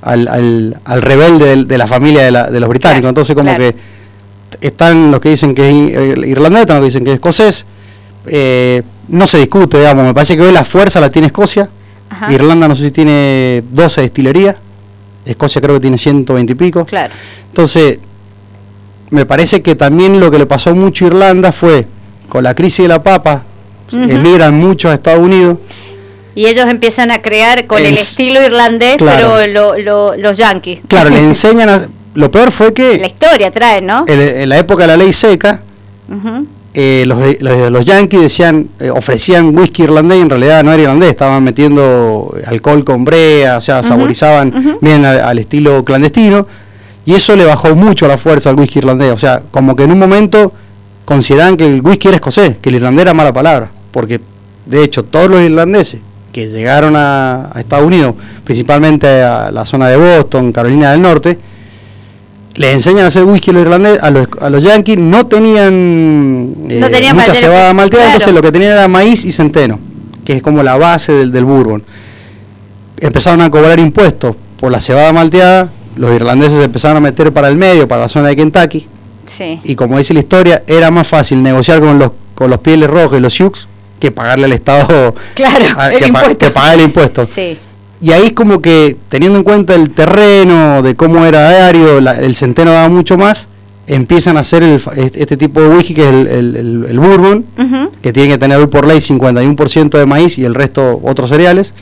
al, 0.00 0.28
al, 0.28 0.80
al 0.86 1.02
rebelde 1.02 1.44
del- 1.48 1.68
de, 1.68 1.76
la 1.78 1.86
familia 1.86 2.22
de, 2.22 2.30
la- 2.30 2.50
de 2.50 2.60
los 2.60 2.68
británicos. 2.70 3.00
Claro, 3.00 3.08
Entonces, 3.10 3.34
como 3.36 3.50
claro. 3.54 3.62
que 3.72 3.93
están 4.60 5.10
los 5.10 5.20
que 5.20 5.30
dicen 5.30 5.54
que 5.54 5.68
es 5.68 6.18
irlandés, 6.26 6.62
están 6.62 6.76
los 6.76 6.82
que 6.82 6.86
dicen 6.86 7.04
que 7.04 7.10
es 7.10 7.14
escocés. 7.14 7.66
Eh, 8.26 8.82
no 9.08 9.26
se 9.26 9.38
discute, 9.38 9.78
digamos. 9.78 10.04
Me 10.04 10.14
parece 10.14 10.36
que 10.36 10.42
hoy 10.42 10.52
la 10.52 10.64
fuerza 10.64 11.00
la 11.00 11.10
tiene 11.10 11.26
Escocia. 11.26 11.68
Ajá. 12.10 12.32
Irlanda 12.32 12.68
no 12.68 12.74
sé 12.74 12.84
si 12.84 12.90
tiene 12.90 13.62
12 13.70 14.00
destilerías. 14.02 14.56
Escocia 15.26 15.60
creo 15.60 15.74
que 15.74 15.80
tiene 15.80 15.98
120 15.98 16.52
y 16.52 16.56
pico. 16.56 16.84
Claro. 16.86 17.12
Entonces, 17.48 17.98
me 19.10 19.26
parece 19.26 19.62
que 19.62 19.74
también 19.74 20.20
lo 20.20 20.30
que 20.30 20.38
le 20.38 20.46
pasó 20.46 20.74
mucho 20.74 21.04
a 21.04 21.08
Irlanda 21.08 21.52
fue, 21.52 21.86
con 22.28 22.42
la 22.44 22.54
crisis 22.54 22.84
de 22.84 22.88
la 22.88 23.02
papa, 23.02 23.44
Ujú. 23.92 24.02
emigran 24.02 24.54
muchos 24.54 24.90
a 24.90 24.94
Estados 24.94 25.20
Unidos, 25.20 25.58
Y 26.36 26.46
ellos 26.46 26.66
empiezan 26.68 27.12
a 27.12 27.22
crear 27.22 27.64
con 27.68 27.78
el, 27.78 27.86
El- 27.86 27.94
estilo 27.94 28.42
irlandés, 28.42 28.96
Claro. 28.96 29.34
pero 29.36 29.46
lo- 29.52 29.78
lo- 29.78 30.16
los 30.16 30.36
yankees. 30.36 30.80
claro, 30.88 31.10
le 31.10 31.18
enseñan 31.24 31.68
a... 31.68 31.80
Lo 32.14 32.30
peor 32.30 32.50
fue 32.50 32.66
La 32.66 32.72
que 32.72 33.06
historia 33.06 33.50
trae, 33.50 33.82
¿no? 33.82 34.04
en, 34.06 34.20
en 34.20 34.48
la 34.48 34.58
época 34.58 34.82
de 34.82 34.88
la 34.88 34.96
ley 34.96 35.12
seca, 35.12 35.60
eh, 36.76 37.04
los, 37.06 37.18
los, 37.40 37.70
los 37.70 37.84
yankees 37.84 38.20
decían, 38.22 38.68
eh, 38.80 38.90
ofrecían 38.90 39.56
whisky 39.56 39.84
irlandés 39.84 40.18
y 40.18 40.22
en 40.22 40.30
realidad 40.30 40.64
no 40.64 40.72
era 40.72 40.82
irlandés, 40.82 41.10
estaban 41.10 41.42
metiendo 41.42 42.34
alcohol 42.46 42.84
con 42.84 43.04
brea, 43.04 43.58
o 43.58 43.60
sea, 43.60 43.82
saborizaban 43.82 44.78
bien 44.80 45.04
al, 45.04 45.20
al 45.20 45.38
estilo 45.38 45.84
clandestino, 45.84 46.46
y 47.06 47.14
eso 47.14 47.36
le 47.36 47.44
bajó 47.44 47.74
mucho 47.74 48.08
la 48.08 48.16
fuerza 48.16 48.50
al 48.50 48.58
whisky 48.58 48.80
irlandés, 48.80 49.12
o 49.12 49.18
sea, 49.18 49.42
como 49.50 49.76
que 49.76 49.84
en 49.84 49.92
un 49.92 49.98
momento 49.98 50.52
consideraban 51.04 51.56
que 51.56 51.66
el 51.66 51.80
whisky 51.80 52.08
era 52.08 52.16
escocés, 52.16 52.56
que 52.58 52.70
el 52.70 52.76
irlandés 52.76 53.02
era 53.02 53.14
mala 53.14 53.32
palabra, 53.32 53.70
porque 53.92 54.20
de 54.66 54.82
hecho 54.82 55.04
todos 55.04 55.30
los 55.30 55.42
irlandeses 55.42 56.00
que 56.32 56.48
llegaron 56.48 56.96
a, 56.96 57.50
a 57.52 57.60
Estados 57.60 57.86
Unidos, 57.86 58.14
principalmente 58.42 59.22
a 59.22 59.52
la 59.52 59.64
zona 59.64 59.88
de 59.88 59.96
Boston, 59.96 60.50
Carolina 60.50 60.90
del 60.90 61.02
Norte, 61.02 61.38
les 62.56 62.72
enseñan 62.74 63.04
a 63.04 63.08
hacer 63.08 63.24
whisky 63.24 63.50
a 63.50 63.54
los 63.54 63.62
irlandeses, 63.62 64.02
a 64.02 64.10
los, 64.10 64.28
a 64.40 64.48
los 64.50 64.62
yankees, 64.62 64.98
no 64.98 65.26
tenían, 65.26 66.54
eh, 66.68 66.78
No 66.80 66.88
tenían 66.90 67.16
mucha 67.16 67.34
cebada 67.34 67.72
malteada, 67.74 68.04
claro. 68.04 68.16
entonces 68.16 68.34
lo 68.34 68.42
que 68.42 68.52
tenían 68.52 68.72
era 68.72 68.86
maíz 68.88 69.24
y 69.24 69.32
centeno, 69.32 69.80
que 70.24 70.34
es 70.34 70.42
como 70.42 70.62
la 70.62 70.76
base 70.76 71.12
del, 71.12 71.32
del 71.32 71.44
bourbon. 71.44 71.82
Empezaron 73.00 73.40
a 73.40 73.50
cobrar 73.50 73.78
impuestos 73.80 74.36
por 74.58 74.70
la 74.70 74.80
cebada 74.80 75.12
malteada, 75.12 75.70
los 75.96 76.14
irlandeses 76.14 76.58
se 76.58 76.64
empezaron 76.64 76.96
a 76.98 77.00
meter 77.00 77.32
para 77.32 77.48
el 77.48 77.56
medio, 77.56 77.86
para 77.88 78.02
la 78.02 78.08
zona 78.08 78.28
de 78.28 78.36
Kentucky, 78.36 78.86
Sí. 79.26 79.60
y 79.64 79.74
como 79.74 79.98
dice 79.98 80.14
la 80.14 80.20
historia, 80.20 80.62
era 80.66 80.90
más 80.90 81.08
fácil 81.08 81.42
negociar 81.42 81.80
con 81.80 81.98
los, 81.98 82.12
con 82.34 82.50
los 82.50 82.60
pieles 82.60 82.88
rojos 82.88 83.18
y 83.18 83.20
los 83.20 83.32
sioux 83.34 83.66
que 83.98 84.10
pagarle 84.10 84.44
al 84.44 84.52
Estado 84.52 85.14
Claro, 85.34 85.64
a- 85.76 85.92
el 85.92 85.98
que, 85.98 86.12
pa- 86.12 86.20
impuesto. 86.20 86.38
que 86.46 86.50
pagar 86.50 86.74
el 86.74 86.80
impuesto. 86.82 87.26
Sí. 87.26 87.58
Y 88.04 88.12
ahí 88.12 88.24
es 88.26 88.32
como 88.32 88.60
que, 88.60 88.96
teniendo 89.08 89.38
en 89.38 89.44
cuenta 89.44 89.74
el 89.74 89.90
terreno, 89.90 90.82
de 90.82 90.94
cómo 90.94 91.24
era 91.24 91.66
árido, 91.68 92.00
la- 92.02 92.16
el 92.16 92.34
centeno 92.34 92.70
daba 92.70 92.90
mucho 92.90 93.16
más, 93.16 93.48
empiezan 93.86 94.36
a 94.36 94.40
hacer 94.40 94.62
el 94.62 94.80
este 95.14 95.36
tipo 95.38 95.60
de 95.62 95.68
whisky 95.68 95.94
que 95.94 96.02
es 96.02 96.08
el, 96.08 96.26
el- 96.26 96.56
el- 96.56 96.86
el 96.90 96.98
bourbon, 96.98 97.46
que 98.02 98.12
tiene 98.12 98.28
que 98.28 98.36
tener 98.38 98.68
por 98.68 98.86
ley 98.86 98.98
51% 99.00 99.96
de 99.96 100.04
maíz 100.04 100.36
y 100.38 100.44
el 100.44 100.54
resto 100.54 101.00
otros 101.02 101.30
cereales, 101.30 101.72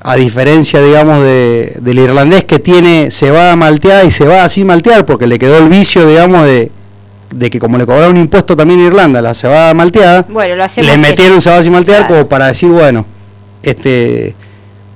a 0.00 0.14
diferencia, 0.16 0.80
digamos, 0.82 1.20
de, 1.20 1.76
del 1.82 1.98
irlandés 1.98 2.44
que 2.44 2.58
tiene 2.58 3.10
cebada 3.10 3.56
malteada 3.56 4.04
y 4.04 4.10
cebada 4.10 4.48
sin 4.48 4.66
maltear, 4.68 5.04
porque 5.04 5.26
le 5.26 5.38
quedó 5.38 5.58
el 5.58 5.68
vicio, 5.68 6.06
digamos, 6.08 6.44
de, 6.46 6.70
de 7.34 7.50
que 7.50 7.58
como 7.58 7.76
le 7.76 7.84
cobraron 7.84 8.12
un 8.12 8.22
impuesto 8.22 8.56
también 8.56 8.80
en 8.80 8.86
Irlanda, 8.86 9.20
la 9.20 9.34
cebada 9.34 9.74
malteada, 9.74 10.24
Bueno, 10.30 10.54
lo 10.56 10.82
le 10.82 10.96
metieron 10.98 11.42
cebada 11.42 11.62
sin 11.62 11.72
maltear 11.72 12.06
Claro. 12.06 12.14
como 12.14 12.28
para 12.28 12.46
decir, 12.46 12.70
bueno, 12.70 13.04
este 13.62 14.34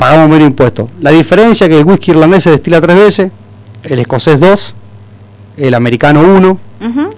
pagamos 0.00 0.28
menos 0.30 0.48
impuesto. 0.48 0.88
La 1.00 1.10
diferencia 1.10 1.66
es 1.66 1.70
que 1.70 1.76
el 1.78 1.84
whisky 1.84 2.10
irlandés 2.12 2.42
se 2.42 2.50
destila 2.50 2.80
tres 2.80 2.96
veces, 2.96 3.30
el 3.84 3.98
escocés 3.98 4.40
dos, 4.40 4.74
el 5.56 5.74
americano 5.74 6.22
uno, 6.22 6.58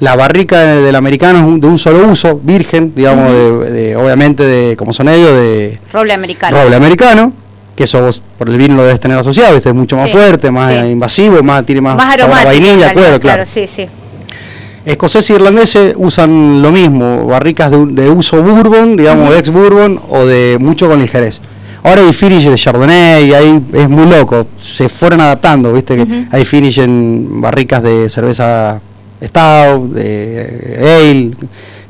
la 0.01 0.17
barrica 0.17 0.59
del 0.59 0.97
americano 0.97 1.39
es 1.55 1.61
de 1.61 1.67
un 1.69 1.79
solo 1.79 2.09
uso, 2.09 2.41
virgen, 2.43 2.93
digamos, 2.95 3.29
de, 3.33 3.71
de- 3.71 3.97
obviamente 3.97 4.43
de, 4.43 4.77
como 4.77 4.93
son 4.93 5.09
ellos, 5.09 5.31
de 5.31 5.79
Roble 5.93 6.13
americano. 6.13 6.61
roble 6.61 6.75
americano, 6.75 7.33
que 7.77 7.85
eso 7.85 8.03
vos 8.03 8.21
por 8.37 8.49
el 8.49 8.59
vino 8.59 8.75
lo 8.75 8.83
debes 8.83 8.99
tener 8.99 9.17
asociado, 9.17 9.57
este 9.57 9.69
es 9.69 9.75
mucho 9.77 9.95
más 9.97 10.07
Sí, 10.07 10.13
fuerte, 10.13 10.51
más 10.51 10.69
sí. 10.75 10.81
invasivo, 10.91 11.41
más 11.45 11.65
tiene 11.65 11.81
más, 11.81 11.95
Más 11.97 12.15
aromático. 12.15 12.47
vainilla, 12.49 12.75
realidad, 12.75 12.93
claro, 12.93 13.21
claro. 13.21 13.47
sí, 13.47 13.67
sí. 13.69 13.87
Escoceses 14.85 15.31
y 15.31 15.35
irlandeses 15.35 15.95
usan 15.97 16.61
lo 16.61 16.73
mismo, 16.73 17.25
barricas 17.27 17.71
de, 17.71 17.87
de 17.87 18.11
uso 18.11 18.43
bourbon, 18.43 18.97
digamos, 18.97 19.33
ex 19.37 19.51
bourbon 19.51 20.01
o 20.09 20.27
de 20.27 20.57
mucho 20.61 20.89
con 20.89 21.01
el 21.01 21.09
jerez. 21.09 21.41
Ahora 21.85 22.03
hay 22.03 22.13
finish 22.13 22.45
de 22.45 22.55
Chardonnay 22.55 23.33
ahí 23.33 23.61
es 23.73 23.89
muy 23.89 24.07
loco, 24.07 24.47
se 24.57 24.89
fueron 24.89 25.21
adaptando, 25.21 25.73
viste 25.73 25.97
que 25.97 26.03
Ujú. 26.03 26.27
hay 26.31 26.45
finish 26.45 26.79
en 26.79 27.41
barricas 27.41 27.83
de 27.83 28.09
cerveza 28.09 28.81
stout, 29.23 29.93
de 29.93 30.77
ale, 30.79 31.31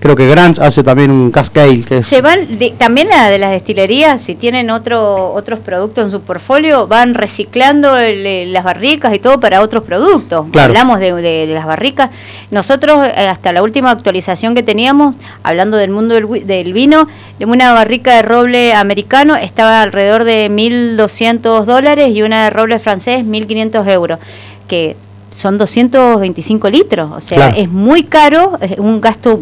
Creo 0.03 0.17
que 0.17 0.27
Grants 0.27 0.59
hace 0.59 0.83
también 0.83 1.13
un 1.13 1.31
Cascade. 1.31 1.83
Que 1.83 1.99
es, 1.99 2.07
Se 2.07 2.21
van, 2.21 2.59
de- 2.59 2.71
también 2.71 3.09
la 3.09 3.29
de 3.31 3.39
las 3.39 3.53
destilerías, 3.53 4.21
si 4.21 4.35
tienen 4.35 4.69
otro, 4.71 5.33
otros 5.33 5.61
productos 5.61 6.07
en 6.07 6.11
su 6.11 6.21
portfolio, 6.23 6.89
van 6.89 7.15
reciclando 7.15 7.97
el- 7.97 8.27
eh, 8.27 8.47
las 8.47 8.65
barricas 8.65 9.15
y 9.15 9.21
todo 9.21 9.39
para 9.39 9.61
otros 9.63 9.85
productos. 9.85 10.47
Claro. 10.51 10.71
Hablamos 10.71 10.99
de, 10.99 11.13
de- 11.15 11.47
de 11.47 11.55
las 11.55 11.67
barricas. 11.67 12.11
Nosotros, 12.51 13.07
eh, 13.07 13.29
hasta 13.29 13.53
la 13.53 13.63
última 13.63 13.93
actualización 13.93 14.57
que 14.57 14.65
teníamos, 14.65 15.15
hablando 15.45 15.77
del 15.77 15.93
mundo 15.93 16.15
del, 16.17 16.47
del 16.49 16.73
vino, 16.73 17.07
una 17.39 17.73
barrica 17.73 18.17
de 18.17 18.23
roble 18.23 18.75
americano 18.75 19.37
estaba 19.37 19.83
alrededor 19.83 20.25
de 20.25 20.49
1.200 20.51 21.65
dólares 21.65 22.11
y 22.11 22.23
una 22.23 22.45
de 22.45 22.51
roble 22.51 22.81
francés 22.81 23.25
1.500 23.25 23.87
euros, 23.89 24.19
que 24.67 24.97
son 25.31 25.59
225 25.59 26.69
litros, 26.71 27.11
o 27.13 27.21
sea, 27.21 27.37
Claro. 27.37 27.55
es 27.57 27.69
muy 27.71 28.03
caro, 28.03 28.59
es 28.61 28.79
un 28.79 29.01
gasto 29.01 29.41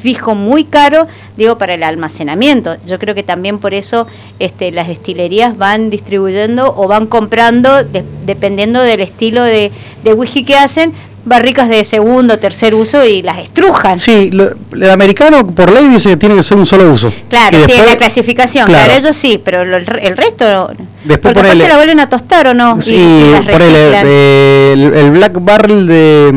fijo 0.00 0.34
muy 0.34 0.64
caro, 0.64 1.06
digo, 1.36 1.58
para 1.58 1.74
el 1.74 1.82
almacenamiento. 1.82 2.76
Yo 2.86 2.98
creo 2.98 3.14
que 3.14 3.22
también 3.22 3.58
por 3.58 3.74
eso 3.74 4.06
este, 4.38 4.72
las 4.72 4.88
destilerías 4.88 5.56
van 5.58 5.90
distribuyendo 5.90 6.74
o 6.76 6.88
van 6.88 7.06
comprando, 7.06 7.84
de- 7.84 8.04
dependiendo 8.26 8.80
del 8.82 9.00
estilo 9.00 9.42
de, 9.44 9.70
de 10.04 10.12
whisky 10.14 10.44
que 10.44 10.56
hacen, 10.56 10.92
barricas 11.22 11.68
de 11.68 11.84
segundo, 11.84 12.38
tercer 12.38 12.74
uso 12.74 13.04
y 13.04 13.20
las 13.20 13.38
estrujan. 13.38 13.96
Sí, 13.98 14.30
lo- 14.32 14.54
el 14.72 14.90
americano 14.90 15.46
por 15.46 15.70
ley 15.70 15.86
dice 15.88 16.08
que 16.08 16.16
tiene 16.16 16.34
que 16.34 16.42
ser 16.42 16.56
un 16.56 16.64
solo 16.64 16.90
uso. 16.90 17.12
Claro, 17.28 17.58
Y 17.58 17.60
sí, 17.60 17.66
después- 17.72 17.90
la 17.90 17.96
clasificación, 17.98 18.66
claro. 18.66 18.84
claro, 18.86 18.98
ellos 19.00 19.14
sí, 19.16 19.38
pero 19.44 19.64
lo- 19.66 19.76
el, 19.76 19.84
re- 19.86 20.06
el 20.06 20.16
resto 20.16 20.48
no. 20.48 20.68
Después 21.04 21.34
Porque 21.34 21.40
ponele- 21.40 21.64
aparte 21.64 21.68
la 21.68 21.76
vuelven 21.76 22.00
a 22.00 22.08
tostar 22.08 22.46
o 22.46 22.54
no, 22.54 22.80
Sí, 22.80 22.94
y 22.94 23.30
las 23.32 23.42
ponele, 23.42 23.58
reciclan. 23.90 24.04
eh, 24.08 24.70
el, 24.74 24.82
el 24.94 25.10
Black 25.10 25.32
Barrel 25.44 25.86
de, 25.86 26.30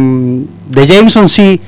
de 0.69 0.88
Jameson 0.88 1.30
sí, 1.30 1.62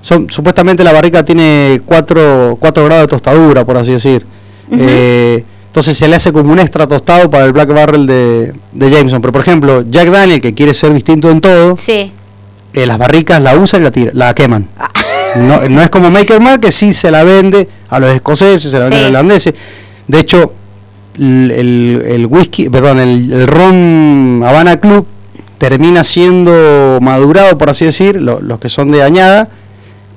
son, 0.00 0.30
supuestamente 0.30 0.82
la 0.84 0.92
barrica 0.92 1.24
tiene 1.24 1.80
4 1.84 2.58
grados 2.60 3.00
de 3.02 3.06
tostadura, 3.06 3.64
por 3.64 3.76
así 3.76 3.92
decir. 3.92 4.24
Eh, 4.72 5.44
entonces 5.66 5.96
se 5.96 6.08
le 6.08 6.16
hace 6.16 6.32
como 6.32 6.52
un 6.52 6.58
extra 6.58 6.86
tostado 6.86 7.30
para 7.30 7.44
el 7.44 7.52
Black 7.52 7.72
Barrel 7.72 8.06
de, 8.06 8.52
de 8.72 8.90
Jameson. 8.90 9.20
Pero 9.20 9.32
por 9.32 9.40
ejemplo, 9.42 9.84
Jack 9.88 10.08
Daniel, 10.08 10.40
que 10.40 10.54
quiere 10.54 10.74
ser 10.74 10.92
distinto 10.92 11.30
en 11.30 11.40
todo, 11.40 11.76
Sí. 11.76 12.12
eh, 12.72 12.86
las 12.86 12.98
barricas 12.98 13.40
la 13.42 13.56
usan 13.56 13.82
y 13.82 13.84
la, 13.84 13.90
tira- 13.92 14.10
la 14.14 14.34
queman. 14.34 14.68
Ah. 14.78 14.88
No, 15.36 15.68
no 15.68 15.80
es 15.82 15.90
como 15.90 16.10
Maker 16.10 16.40
Mark, 16.40 16.60
que 16.60 16.72
sí 16.72 16.92
se 16.92 17.10
la 17.10 17.22
vende 17.22 17.68
a 17.88 18.00
los 18.00 18.10
escoceses, 18.14 18.70
se 18.70 18.78
la 18.78 18.84
vende 18.84 18.96
a 18.96 19.00
los 19.02 19.08
irlandeses. 19.10 19.54
De 20.08 20.18
hecho, 20.18 20.52
el, 21.16 21.50
el- 21.52 22.02
el 22.06 22.26
whisky, 22.26 22.68
perdón, 22.68 22.98
el, 22.98 23.32
el 23.32 23.46
ron 23.46 24.42
Habana 24.44 24.78
Club 24.80 25.06
termina 25.58 26.02
siendo 26.02 26.98
madurado, 27.00 27.56
por 27.58 27.70
así 27.70 27.84
decir, 27.84 28.20
lo- 28.20 28.40
los 28.40 28.58
que 28.58 28.68
son 28.68 28.90
de 28.90 29.02
añada, 29.04 29.48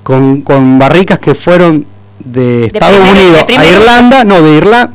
con, 0.04 0.42
con 0.42 0.78
barricas 0.78 1.18
que 1.18 1.34
fueron 1.34 1.84
de 2.20 2.66
Estados 2.66 2.96
primero- 2.96 3.10
Unidos 3.12 3.46
de 3.48 3.56
a 3.56 3.64
Irlanda, 3.66 4.24
no, 4.24 4.40
de 4.40 4.56
Irlanda, 4.56 4.92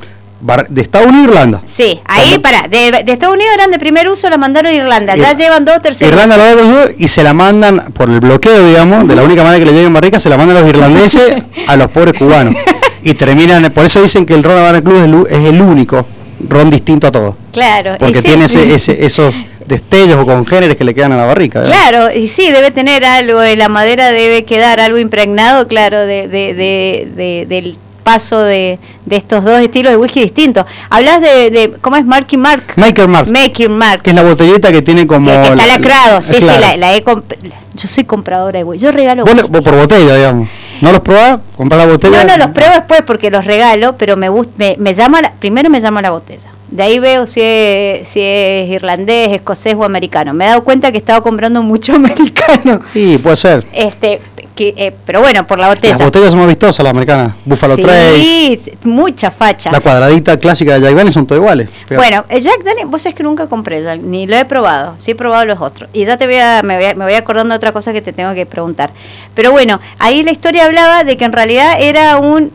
de 0.69 0.81
Estados 0.81 1.07
Unidos 1.07 1.25
a 1.27 1.29
Irlanda. 1.31 1.61
Sí, 1.65 1.99
ahí, 2.05 2.39
para, 2.39 2.67
de, 2.69 3.03
de 3.03 3.11
Estados 3.11 3.35
Unidos 3.35 3.51
eran 3.55 3.71
de 3.71 3.79
primer 3.79 4.07
uso, 4.07 4.29
la 4.29 4.37
mandaron 4.37 4.71
a 4.71 4.73
Irlanda, 4.75 5.15
ya 5.17 5.33
Ir- 5.33 5.37
llevan 5.37 5.65
dos 5.65 5.81
terceros. 5.81 6.13
Irlanda 6.13 6.35
otro 6.53 6.67
uso 6.69 6.89
y 6.97 7.07
se 7.09 7.23
la 7.23 7.33
mandan 7.33 7.83
por 7.93 8.09
el 8.09 8.21
bloqueo, 8.21 8.65
digamos, 8.67 9.05
de 9.07 9.15
la 9.17 9.23
única 9.23 9.43
manera 9.43 9.59
que 9.59 9.69
le 9.69 9.73
lleguen 9.77 9.93
barricas, 9.93 10.23
se 10.23 10.29
la 10.29 10.37
mandan 10.37 10.55
a 10.57 10.61
los 10.61 10.69
irlandeses 10.69 11.43
a 11.67 11.75
los 11.75 11.89
pobres 11.89 12.13
cubanos. 12.17 12.55
Y 13.03 13.13
terminan, 13.15 13.69
por 13.73 13.83
eso 13.85 14.01
dicen 14.01 14.25
que 14.25 14.33
el 14.33 14.43
ron 14.43 14.57
Habana 14.57 14.81
Club 14.81 14.97
es 14.97 15.03
el, 15.03 15.43
es 15.43 15.49
el 15.49 15.61
único 15.61 16.05
ron 16.47 16.69
distinto 16.69 17.07
a 17.07 17.11
todos. 17.11 17.35
Claro, 17.51 17.95
Porque 17.99 18.21
sí. 18.21 18.27
tiene 18.27 18.45
ese, 18.45 18.73
ese- 18.75 19.05
esos 19.05 19.43
destellos 19.65 20.17
o 20.17 20.25
congéneres 20.25 20.75
que 20.77 20.83
le 20.83 20.93
quedan 20.95 21.11
a 21.11 21.17
la 21.17 21.25
barrica. 21.25 21.61
digamos. 21.63 21.89
Claro, 21.89 22.11
y 22.15 22.27
sí, 22.27 22.49
debe 22.51 22.71
tener 22.71 23.05
algo, 23.05 23.43
en 23.43 23.59
la 23.59 23.69
madera 23.69 24.09
debe 24.11 24.45
quedar 24.45 24.79
algo 24.79 24.97
impregnado, 24.97 25.67
claro, 25.67 25.99
de, 25.99 26.27
de, 26.27 26.53
de- 26.53 27.07
de- 27.15 27.45
del 27.47 27.77
paso 28.03 28.41
de, 28.41 28.79
de 29.05 29.15
estos 29.17 29.43
dos 29.43 29.59
estilos 29.59 29.91
de 29.91 29.97
whisky 29.97 30.21
distintos. 30.21 30.65
Hablas 30.89 31.21
de, 31.21 31.51
de 31.51 31.71
¿cómo 31.81 31.95
es 31.97 32.05
Marky 32.05 32.37
Mark? 32.37 32.63
Maker 32.75 33.07
Mars, 33.07 33.31
Making 33.31 33.71
Mark. 33.77 34.01
que 34.01 34.09
es 34.09 34.15
la 34.15 34.23
botellita 34.23 34.71
que 34.71 34.81
tiene 34.81 35.05
como... 35.05 35.29
que, 35.29 35.37
que 35.37 35.43
está 35.49 35.55
la- 35.67 35.77
lacrado, 35.77 36.21
sí, 36.23 36.37
claro. 36.37 36.53
sí, 36.55 36.61
la, 36.61 36.77
la 36.77 36.95
he 36.95 37.03
Yo 37.03 37.87
soy 37.87 38.05
compradora 38.05 38.57
de 38.59 38.63
whisky, 38.63 38.85
yo 38.85 38.91
regalo 38.91 39.23
whisky. 39.25 39.41
vos 39.49 39.61
por 39.61 39.75
botella, 39.77 40.15
digamos. 40.15 40.49
¿No 40.81 40.91
los 40.91 41.01
probás? 41.01 41.39
¿Comprás 41.55 41.85
la 41.85 41.91
botella? 41.91 42.23
No, 42.23 42.29
no, 42.29 42.37
los 42.45 42.53
pruebo 42.53 42.73
después 42.73 43.01
porque 43.05 43.29
los 43.29 43.45
regalo, 43.45 43.95
pero 43.97 44.15
me 44.17 44.29
gusta, 44.29 44.53
me, 44.57 44.75
me 44.79 44.93
llama 44.93 45.21
la- 45.21 45.31
primero 45.33 45.69
me 45.69 45.81
llama 45.81 46.01
la 46.01 46.11
botella. 46.11 46.49
De 46.71 46.83
ahí 46.83 46.99
veo 46.99 47.25
si 47.27 47.41
es, 47.43 48.07
si 48.07 48.19
es 48.21 48.69
irlandés, 48.69 49.31
escocés 49.31 49.75
o 49.75 49.83
americano. 49.83 50.33
Me 50.33 50.45
he 50.45 50.47
dado 50.49 50.63
cuenta 50.63 50.91
que 50.91 50.97
he 50.97 51.01
estado 51.01 51.23
comprando 51.23 51.63
mucho 51.63 51.93
americano. 51.95 52.79
Sí, 52.93 53.17
puede 53.21 53.35
ser. 53.35 53.65
Este, 53.73 54.21
que, 54.59 54.73
eh, 54.75 54.93
pero 55.05 55.21
bueno, 55.21 55.47
por 55.47 55.57
la 55.57 55.69
botella. 55.69 55.93
Las 55.93 56.03
botellas 56.03 56.31
son 56.31 56.39
más 56.39 56.49
vistosas, 56.49 56.83
las 56.83 56.91
americanas. 56.91 57.33
Buffalo 57.45 57.77
Trace, 57.77 58.19
sí, 58.19 58.61
mucha 58.83 59.31
facha. 59.31 59.71
la 59.71 59.79
cuadradita 59.79 60.37
clásica 60.37 60.73
de 60.73 60.81
Jack 60.81 60.95
Daniels 60.95 61.13
son 61.13 61.25
todas 61.25 61.41
iguales. 61.41 61.69
Bueno, 61.95 62.25
el 62.27 62.41
Jack 62.41 62.61
Daniels, 62.65 62.91
vos 62.91 63.01
sabés 63.01 63.15
que 63.15 63.23
nunca 63.23 63.47
compré, 63.47 63.97
ni 63.99 64.27
lo 64.27 64.35
he 64.35 64.43
probado, 64.43 64.95
sí 64.97 65.11
he 65.11 65.15
probado 65.15 65.45
los 65.45 65.61
otros. 65.61 65.89
Y 65.93 66.03
ya 66.03 66.17
te 66.17 66.25
voy 66.25 66.35
a, 66.35 66.61
me 66.61 66.75
voy 66.75 66.85
a, 66.87 66.93
me 66.93 67.05
voy 67.05 67.13
acordando 67.13 67.53
de 67.53 67.55
otra 67.55 67.71
cosa 67.71 67.93
que 67.93 68.01
te 68.01 68.11
tengo 68.11 68.33
que 68.33 68.45
preguntar. 68.45 68.91
Pero 69.33 69.53
bueno, 69.53 69.79
ahí 69.97 70.23
la 70.23 70.31
historia 70.31 70.65
hablaba 70.65 71.05
de 71.05 71.15
que 71.15 71.23
en 71.23 71.31
realidad 71.31 71.79
era 71.79 72.17
un, 72.17 72.51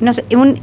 no 0.00 0.12
sé, 0.12 0.24
un 0.32 0.60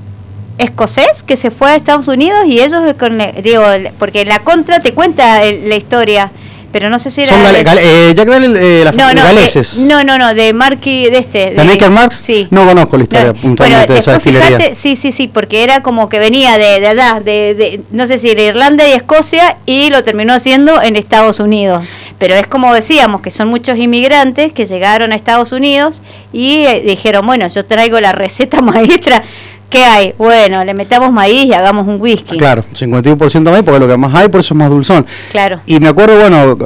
escocés 0.58 1.24
que 1.24 1.38
se 1.38 1.52
fue 1.52 1.72
a 1.72 1.76
Estados 1.78 2.10
Unidos 2.10 2.46
y 2.48 2.60
ellos, 2.60 2.82
con, 3.00 3.18
digo, 3.42 3.64
porque 3.98 4.26
la 4.26 4.40
contra 4.40 4.82
te 4.82 4.94
cuenta 4.94 5.40
la 5.46 5.76
historia, 5.78 6.32
pero 6.72 6.90
no 6.90 7.00
sé 7.00 7.12
si 7.12 7.22
era... 7.22 7.30
Son 7.30 7.44
gale- 7.44 7.58
de- 7.60 7.64
gale- 7.64 7.82
eh, 8.10 8.14
Jack 8.16 8.28
Daniels, 8.28 8.60
eh, 8.60 8.82
las 8.84 8.96
no, 8.96 9.14
no, 9.14 9.24
galeses. 9.24 9.78
de- 9.78 9.86
no, 9.86 10.04
no, 10.04 10.18
no, 10.18 10.34
de 10.34 10.54
Marky, 10.54 11.06
de 11.10 11.18
este. 11.18 11.52
¿De 11.52 11.64
Maker 11.64 11.92
Marx? 11.92 12.16
Sí. 12.16 12.48
No 12.52 12.66
conozco 12.66 12.98
la 12.98 13.04
historia 13.04 13.28
No, 13.28 13.34
puntualmente 13.36 13.88
bueno, 13.88 13.94
de 13.94 14.00
esa 14.00 14.12
después 14.14 14.34
destilería. 14.34 14.58
fíjate, 14.60 14.76
sí, 14.76 14.96
sí, 14.96 15.12
sí, 15.12 15.28
porque 15.28 15.64
era 15.64 15.84
como 15.84 16.10
que 16.10 16.20
venía 16.20 16.58
de, 16.58 16.80
de 16.80 16.88
allá, 16.88 17.20
de, 17.24 17.56
de, 17.56 17.82
no 17.92 18.08
sé 18.08 18.18
si 18.18 18.34
de 18.36 18.46
Irlanda 18.46 18.88
y 18.88 18.94
Escocia, 18.94 19.58
y 19.66 19.90
lo 19.90 20.04
terminó 20.04 20.34
haciendo 20.34 20.82
en 20.82 20.96
Estados 20.96 21.40
Unidos. 21.40 21.84
Pero 22.18 22.36
es 22.36 22.46
como 22.46 22.74
decíamos, 22.74 23.22
que 23.22 23.32
son 23.32 23.48
muchos 23.48 23.78
inmigrantes 23.78 24.54
que 24.54 24.66
llegaron 24.68 25.12
a 25.12 25.16
Estados 25.16 25.52
Unidos 25.52 26.02
y 26.32 26.66
eh, 26.68 26.84
dijeron, 26.86 27.26
bueno, 27.26 27.48
yo 27.48 27.66
traigo 27.66 28.00
la 28.00 28.12
receta 28.12 28.62
maestra. 28.62 29.24
¿Qué 29.72 29.84
hay? 29.84 30.14
Bueno, 30.18 30.64
le 30.64 30.74
metamos 30.76 31.12
maíz 31.12 31.46
y 31.46 31.54
hagamos 31.54 31.88
un 31.88 32.00
whisky. 32.00 32.38
Claro, 32.38 32.64
51% 32.74 33.50
más 33.52 33.64
porque 33.64 33.80
lo 33.80 33.88
que 33.88 33.98
más 33.98 34.14
hay, 34.14 34.28
por 34.28 34.42
eso 34.42 34.54
es 34.54 34.58
más 34.60 34.70
dulzón. 34.70 35.06
Claro. 35.32 35.62
Y 35.66 35.80
me 35.80 35.88
acuerdo, 35.88 36.20
bueno, 36.20 36.58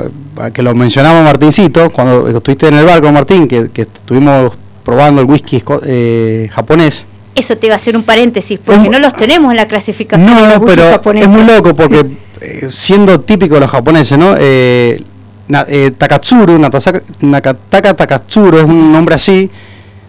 que 0.52 0.62
lo 0.64 0.74
mencionaba 0.76 1.22
Martincito, 1.22 1.92
cuando 1.92 2.28
estuviste 2.28 2.68
en 2.68 2.74
el 2.78 2.86
barco, 2.86 3.12
Martín, 3.12 3.48
que, 3.48 3.70
que 3.70 3.84
estuvimos 3.84 4.54
probando 4.84 5.22
el 5.22 5.28
whisky 5.28 5.64
eh, 5.86 6.50
japonés. 6.52 7.08
Eso 7.36 7.58
te 7.58 7.68
iba 7.68 7.74
a 7.74 7.78
hacer 7.78 7.96
un 7.96 8.04
paréntesis, 8.04 8.60
porque 8.64 8.82
Es 8.86 8.90
no 8.90 8.98
los 9.00 9.14
tenemos 9.14 9.52
en 9.52 9.58
la 9.58 9.68
clasificación 9.68 10.34
de 10.36 10.42
los 10.50 10.60
No, 10.60 10.66
pero 10.66 10.84
japoneses. 10.92 11.30
es 11.30 11.36
muy 11.36 11.44
loco 11.46 11.76
porque 11.76 12.00
eh, 12.42 12.68
siendo 12.70 13.20
típico 13.22 13.56
de 13.56 13.62
los 13.62 13.70
japoneses, 13.70 14.18
¿no? 14.18 14.36
Eh, 14.40 15.04
na- 15.48 15.66
eh, 15.68 15.92
Takatsuru, 15.98 16.58
Natasaka- 16.58 17.04
Nakataka 17.22 17.94
Takatsuru, 17.94 18.58
es 18.58 18.64
un 18.64 18.92
nombre 18.92 19.14
así, 19.16 19.50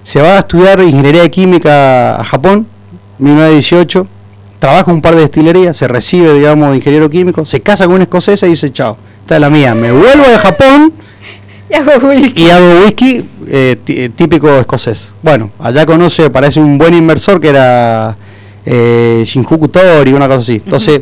se 0.02 0.20
va 0.22 0.36
a 0.36 0.38
estudiar 0.38 0.80
ingeniería 0.80 1.28
química 1.28 2.16
a 2.20 2.24
Japón, 2.24 2.66
1918, 3.18 4.06
trabaja 4.58 4.90
un 4.92 5.00
par 5.00 5.14
de 5.14 5.22
destilerías, 5.22 5.76
se 5.76 5.88
recibe, 5.88 6.34
digamos, 6.34 6.70
de 6.70 6.76
ingeniero 6.76 7.08
químico, 7.10 7.44
se 7.44 7.60
casa 7.60 7.86
con 7.86 7.94
una 7.94 8.04
escocesa 8.04 8.46
y 8.46 8.50
dice, 8.50 8.72
chao, 8.72 8.96
esta 9.20 9.36
es 9.36 9.40
la 9.40 9.50
mía, 9.50 9.74
me 9.74 9.92
vuelvo 9.92 10.24
de 10.24 10.38
Japón 10.38 10.92
Y 11.70 11.74
hago 11.74 12.08
whisky. 12.08 12.42
y 12.42 12.50
hago 12.50 12.84
whisky 12.84 13.24
eh, 13.48 13.76
eh, 13.88 14.10
típico 14.14 14.48
escocés. 14.58 15.10
Bueno, 15.22 15.50
allá 15.58 15.84
conoce, 15.84 16.30
parece 16.30 16.60
un 16.60 16.78
buen 16.78 16.94
inversor 16.94 17.40
que 17.40 17.48
era 17.48 18.16
eh, 18.64 19.22
Shinjuku 19.24 19.68
Tori, 19.68 20.12
una 20.12 20.28
cosa 20.28 20.40
así. 20.40 20.54
Entonces, 20.64 21.00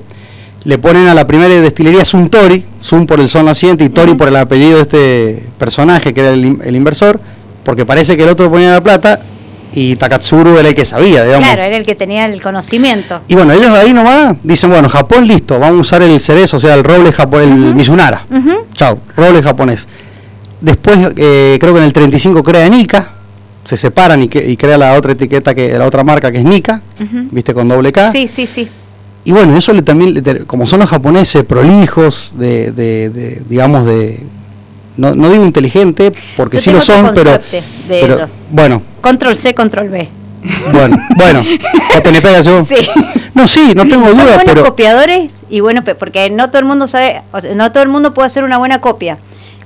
le 0.65 0.79
ponen 0.79 1.07
a 1.09 1.15
la 1.15 1.27
primera 1.27 1.55
destilería 1.61 2.05
Suntory, 2.05 2.65
Sun 2.81 3.07
por 3.07 3.21
el 3.21 3.29
sol 3.29 3.45
naciente 3.45 3.85
y 3.85 3.91
Tori 3.91 4.15
por 4.15 4.29
el 4.29 4.37
apellido 4.37 4.77
de 4.77 4.83
este 4.83 5.49
personaje 5.59 6.15
que 6.15 6.21
era 6.21 6.31
el 6.31 6.77
inversor, 6.77 7.21
porque 7.63 7.85
parece 7.85 8.17
que 8.17 8.23
el 8.23 8.31
otro 8.31 8.51
ponía 8.51 8.73
la 8.73 8.83
plata 8.83 9.21
y 9.75 9.97
Takatsuru 9.97 10.57
era 10.59 10.69
el 10.69 10.75
que 10.75 10.85
sabía, 10.85 11.25
digamos. 11.25 11.47
Claro, 11.47 11.63
era 11.63 11.77
el 11.77 11.85
que 11.85 11.95
tenía 11.95 12.27
el 12.27 12.41
conocimiento. 12.41 13.21
Y 13.29 13.35
bueno, 13.35 13.53
ellos 13.53 13.73
de 13.73 13.79
ahí 13.79 13.93
nomás 13.93 14.37
dicen, 14.43 14.71
bueno, 14.71 14.89
Japón 14.89 15.27
listo, 15.27 15.59
vamos 15.59 15.79
a 15.79 15.81
usar 15.81 16.03
el 16.03 16.21
cerezo, 16.21 16.57
o 16.59 16.61
sea, 16.61 16.75
el 16.75 16.85
roble 16.85 17.13
japonés, 17.13 17.49
el 17.49 17.75
Mizunara. 17.75 18.25
Ujú. 18.31 18.67
Chao, 18.75 18.99
roble 19.17 19.43
japonés. 19.43 19.87
Después, 20.61 20.99
eh, 21.17 21.59
creo 21.61 21.73
que 21.73 21.79
en 21.81 21.85
el 21.85 21.93
35 21.93 22.43
crea 22.43 22.69
Nika, 22.69 23.11
se 23.65 23.77
separan 23.77 24.23
y, 24.23 24.29
que- 24.29 24.47
y 24.49 24.57
crea 24.57 24.79
la 24.79 24.95
otra 24.95 25.13
etiqueta, 25.13 25.55
que 25.55 25.77
la 25.79 25.87
otra 25.87 26.05
marca 26.05 26.31
que 26.31 26.39
es 26.39 26.45
Nika, 26.45 26.81
viste, 27.31 27.53
con 27.55 27.67
doble 27.69 27.93
K. 27.93 28.11
Sí, 28.11 28.29
sí, 28.29 28.47
sí. 28.47 28.69
Y 29.27 29.33
bueno, 29.33 29.57
eso 29.57 29.73
le 29.73 29.81
también, 29.83 30.23
como 30.47 30.67
son 30.67 30.81
los 30.81 30.91
japoneses 30.91 31.45
prolijos, 31.45 32.33
de, 32.37 32.73
de- 32.73 33.09
de, 33.11 33.43
digamos, 33.49 33.87
de... 33.87 34.21
No, 34.97 35.15
no 35.15 35.29
digo 35.31 35.45
inteligente, 35.45 36.13
porque 36.37 36.59
Yo 36.59 36.63
sí 36.63 36.71
lo 36.73 36.81
son, 36.81 37.11
pero, 37.15 37.41
pero 37.89 38.29
bueno, 38.51 38.83
Control 39.01 39.35
C, 39.37 39.53
control 39.55 39.89
B. 39.89 40.09
bueno, 40.73 40.97
bueno, 41.17 41.43
según. 42.43 42.65
Sí. 42.65 42.77
No, 43.35 43.47
sí, 43.49 43.73
no 43.75 43.89
tengo 43.89 44.05
Son 44.09 44.13
dudas, 44.19 44.27
buenos 44.37 44.45
pero... 44.45 44.65
copiadores 44.65 45.45
y 45.51 45.61
bueno, 45.61 45.83
porque 45.99 46.31
no 46.31 46.49
todo 46.49 46.59
el 46.61 46.65
mundo 46.67 46.87
sabe, 46.87 47.23
o 47.33 47.41
sea, 47.41 47.55
no 47.55 47.73
todo 47.73 47.83
el 47.83 47.89
mundo 47.89 48.15
puede 48.15 48.27
hacer 48.27 48.45
una 48.45 48.59
buena 48.59 48.81
copia. 48.81 49.19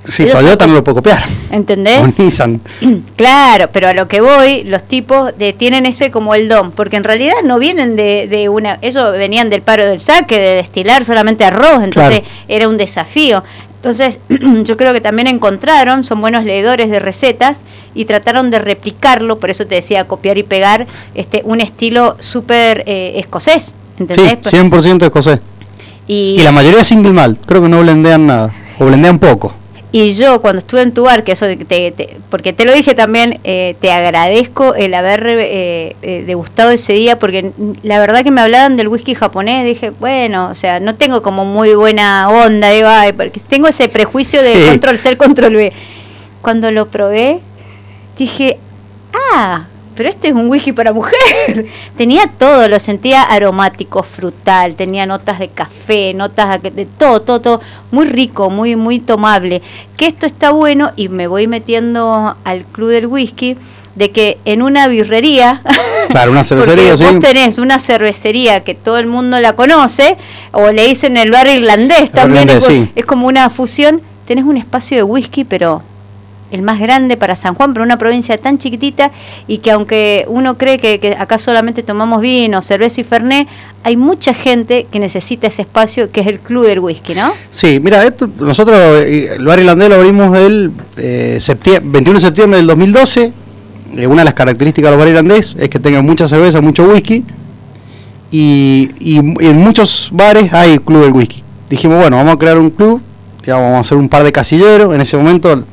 Sí, 0.05 0.23
Ellos 0.23 0.39
Toyota 0.41 0.63
son- 0.63 0.71
no 0.71 0.77
lo 0.79 0.83
puedo 0.83 0.95
copiar. 0.95 1.21
¿Entendés? 1.51 2.01
O 2.01 2.07
Nissan. 2.17 2.61
Claro, 3.17 3.67
pero 3.71 3.89
a 3.89 3.93
lo 3.93 4.07
que 4.07 4.21
voy, 4.21 4.63
los 4.63 4.81
tipos 4.83 5.37
de, 5.37 5.51
tienen 5.51 5.85
ese 5.85 6.09
como 6.09 6.33
el 6.35 6.47
don, 6.47 6.71
porque 6.71 6.95
en 6.95 7.03
realidad 7.03 7.33
no 7.43 7.59
vienen 7.59 7.97
de, 7.97 8.27
de 8.29 8.47
una, 8.47 8.79
ellos 8.81 9.11
venían 9.11 9.49
del 9.49 9.61
paro 9.61 9.85
del 9.85 9.99
saque, 9.99 10.37
de 10.39 10.55
destilar 10.55 11.03
solamente 11.03 11.43
arroz, 11.43 11.83
entonces 11.83 12.21
Claro. 12.21 12.25
era 12.47 12.69
un 12.69 12.77
desafío. 12.77 13.43
Entonces 13.79 14.19
yo 14.63 14.75
creo 14.75 14.93
que 14.93 14.99
también 15.01 15.27
encontraron, 15.27 16.03
son 16.03 16.19
buenos 16.19 16.43
leedores 16.43 16.89
de 16.89 16.99
recetas 16.99 17.61
y 17.95 18.05
trataron 18.05 18.51
de 18.51 18.59
replicarlo, 18.59 19.39
por 19.39 19.49
eso 19.49 19.65
te 19.65 19.75
decía 19.75 20.05
copiar 20.05 20.37
y 20.37 20.43
pegar, 20.43 20.85
este 21.15 21.41
un 21.45 21.61
estilo 21.61 22.17
súper 22.19 22.83
eh, 22.85 23.13
escocés, 23.15 23.75
Sí, 23.97 24.03
¿entendés? 24.03 24.37
Pues, 24.43 24.53
100% 24.53 25.03
escocés. 25.03 25.39
y, 26.07 26.35
Y 26.39 26.41
la 26.41 26.51
mayoría 26.51 26.81
es 26.81 26.87
single 26.87 27.11
malt. 27.11 27.39
Creo 27.45 27.61
que 27.61 27.69
no 27.69 27.81
blendean 27.81 28.27
nada. 28.27 28.53
O 28.79 28.85
blendean 28.85 29.19
poco. 29.19 29.53
Y 29.91 30.13
yo 30.13 30.39
cuando 30.41 30.59
estuve 30.59 30.83
en 30.83 30.93
tu 30.93 31.05
bar, 31.05 31.23
que 31.23 31.31
eso 31.31 31.47
te, 31.47 31.91
te- 31.91 32.17
porque 32.29 32.53
te 32.53 32.63
lo 32.63 32.73
dije 32.73 32.93
también, 32.93 33.39
eh, 33.43 33.75
te 33.81 33.91
agradezco 33.91 34.75
el 34.75 34.93
haber 34.93 35.25
eh, 35.27 35.95
eh, 36.03 36.23
degustado 36.27 36.69
ese 36.69 36.93
día, 36.93 37.17
porque 37.17 37.51
la 37.81 37.97
verdad 37.99 38.23
que 38.23 38.29
me 38.29 38.41
hablaban 38.41 38.77
del 38.77 38.87
whisky 38.87 39.15
japonés, 39.15 39.65
dije, 39.65 39.89
bueno, 39.89 40.49
o 40.49 40.53
sea, 40.53 40.79
no 40.79 40.93
tengo 40.93 41.23
como 41.23 41.43
muy 41.43 41.73
buena 41.73 42.29
onda, 42.29 42.67
ay, 43.01 43.13
porque 43.13 43.39
tengo 43.39 43.67
ese 43.67 43.89
prejuicio 43.89 44.43
de 44.43 44.53
Sí. 44.53 44.69
control 44.69 44.97
C, 44.99 45.17
control 45.17 45.55
B. 45.55 45.73
Cuando 46.43 46.69
lo 46.71 46.87
probé, 46.87 47.39
dije, 48.15 48.59
ah, 49.33 49.65
pero 49.99 50.07
este 50.07 50.29
es 50.29 50.33
un 50.33 50.47
whisky 50.47 50.71
para 50.71 50.93
mujer. 50.93 51.65
tenía 51.97 52.27
todo, 52.27 52.69
lo 52.69 52.79
sentía 52.79 53.21
aromático, 53.21 54.01
frutal, 54.01 54.77
tenía 54.77 55.05
notas 55.05 55.39
de 55.39 55.49
café, 55.49 56.13
notas 56.13 56.63
de 56.63 56.85
todo, 56.85 57.21
todo, 57.21 57.41
todo, 57.41 57.61
muy 57.91 58.05
rico, 58.07 58.49
muy, 58.49 58.77
muy 58.77 58.99
tomable. 58.99 59.61
Que 59.97 60.07
esto 60.07 60.25
está 60.25 60.51
bueno 60.51 60.93
y 60.95 61.09
me 61.09 61.27
voy 61.27 61.47
metiendo 61.47 62.37
al 62.45 62.63
club 62.63 62.91
del 62.91 63.07
whisky 63.07 63.57
de 63.95 64.11
que 64.11 64.37
en 64.45 64.61
una 64.61 64.87
birrería, 64.87 65.61
Claro, 66.07 66.31
una 66.31 66.43
cervecería, 66.45 66.91
porque 66.91 66.97
sí. 66.97 67.15
vos 67.15 67.19
tenés 67.19 67.57
una 67.57 67.77
cervecería 67.81 68.63
que 68.63 68.75
todo 68.75 68.99
el 68.99 69.07
mundo 69.07 69.41
la 69.41 69.57
conoce, 69.57 70.15
o 70.53 70.71
le 70.71 70.87
dicen 70.87 71.17
el 71.17 71.29
bar 71.29 71.47
irlandés 71.47 72.09
también, 72.09 72.43
irlandés, 72.43 72.69
es, 72.69 72.73
sí. 72.73 72.89
es 72.95 73.03
como 73.03 73.27
una 73.27 73.49
fusión, 73.49 74.01
tenés 74.25 74.45
un 74.45 74.55
espacio 74.55 74.95
de 74.95 75.03
whisky, 75.03 75.43
pero 75.43 75.83
el 76.51 76.61
más 76.61 76.79
grande 76.79 77.15
para 77.17 77.35
San 77.35 77.53
Juan, 77.55 77.73
pero 77.73 77.83
una 77.83 77.97
provincia 77.97 78.37
tan 78.37 78.57
chiquitita 78.57 79.11
y 79.47 79.59
que 79.59 79.71
aunque 79.71 80.25
uno 80.27 80.57
cree 80.57 80.79
que, 80.79 80.99
que 80.99 81.13
acá 81.13 81.37
solamente 81.37 81.83
tomamos 81.83 82.21
vino, 82.21 82.61
cerveza 82.61 83.01
y 83.01 83.03
fernet, 83.03 83.47
hay 83.83 83.97
mucha 83.97 84.33
gente 84.33 84.87
que 84.91 84.99
necesita 84.99 85.47
ese 85.47 85.61
espacio 85.61 86.11
que 86.11 86.21
es 86.21 86.27
el 86.27 86.39
club 86.39 86.65
del 86.65 86.79
whisky, 86.79 87.13
¿no? 87.15 87.31
Sí, 87.51 87.79
mira, 87.81 88.03
esto, 88.05 88.29
nosotros 88.39 88.77
eh, 89.05 89.29
el 89.37 89.45
bar 89.45 89.59
irlandés 89.59 89.89
lo 89.89 89.95
abrimos 89.95 90.37
el 90.37 90.71
eh, 90.97 91.37
septie- 91.39 91.81
21 91.83 92.19
de 92.19 92.25
septiembre 92.25 92.57
del 92.57 92.67
2012. 92.67 93.31
Eh, 93.97 94.05
una 94.07 94.21
de 94.21 94.25
las 94.25 94.33
características 94.33 94.87
de 94.87 94.91
los 94.91 94.99
bares 94.99 95.11
irlandés 95.13 95.55
es 95.59 95.69
que 95.69 95.79
tengan 95.79 96.05
mucha 96.05 96.27
cerveza, 96.27 96.61
mucho 96.61 96.83
whisky. 96.89 97.23
Y, 98.31 98.89
y 98.99 99.17
en 99.17 99.57
muchos 99.57 100.09
bares 100.11 100.53
hay 100.53 100.77
club 100.79 101.01
del 101.03 101.11
whisky. 101.13 101.43
Dijimos, 101.69 101.99
bueno, 101.99 102.17
vamos 102.17 102.35
a 102.35 102.37
crear 102.39 102.57
un 102.57 102.69
club, 102.69 103.01
digamos, 103.43 103.63
vamos 103.65 103.77
a 103.77 103.81
hacer 103.81 103.97
un 103.97 104.09
par 104.09 104.23
de 104.23 104.31
casilleros. 104.31 104.93
En 104.93 105.01
ese 105.01 105.17
momento 105.17 105.63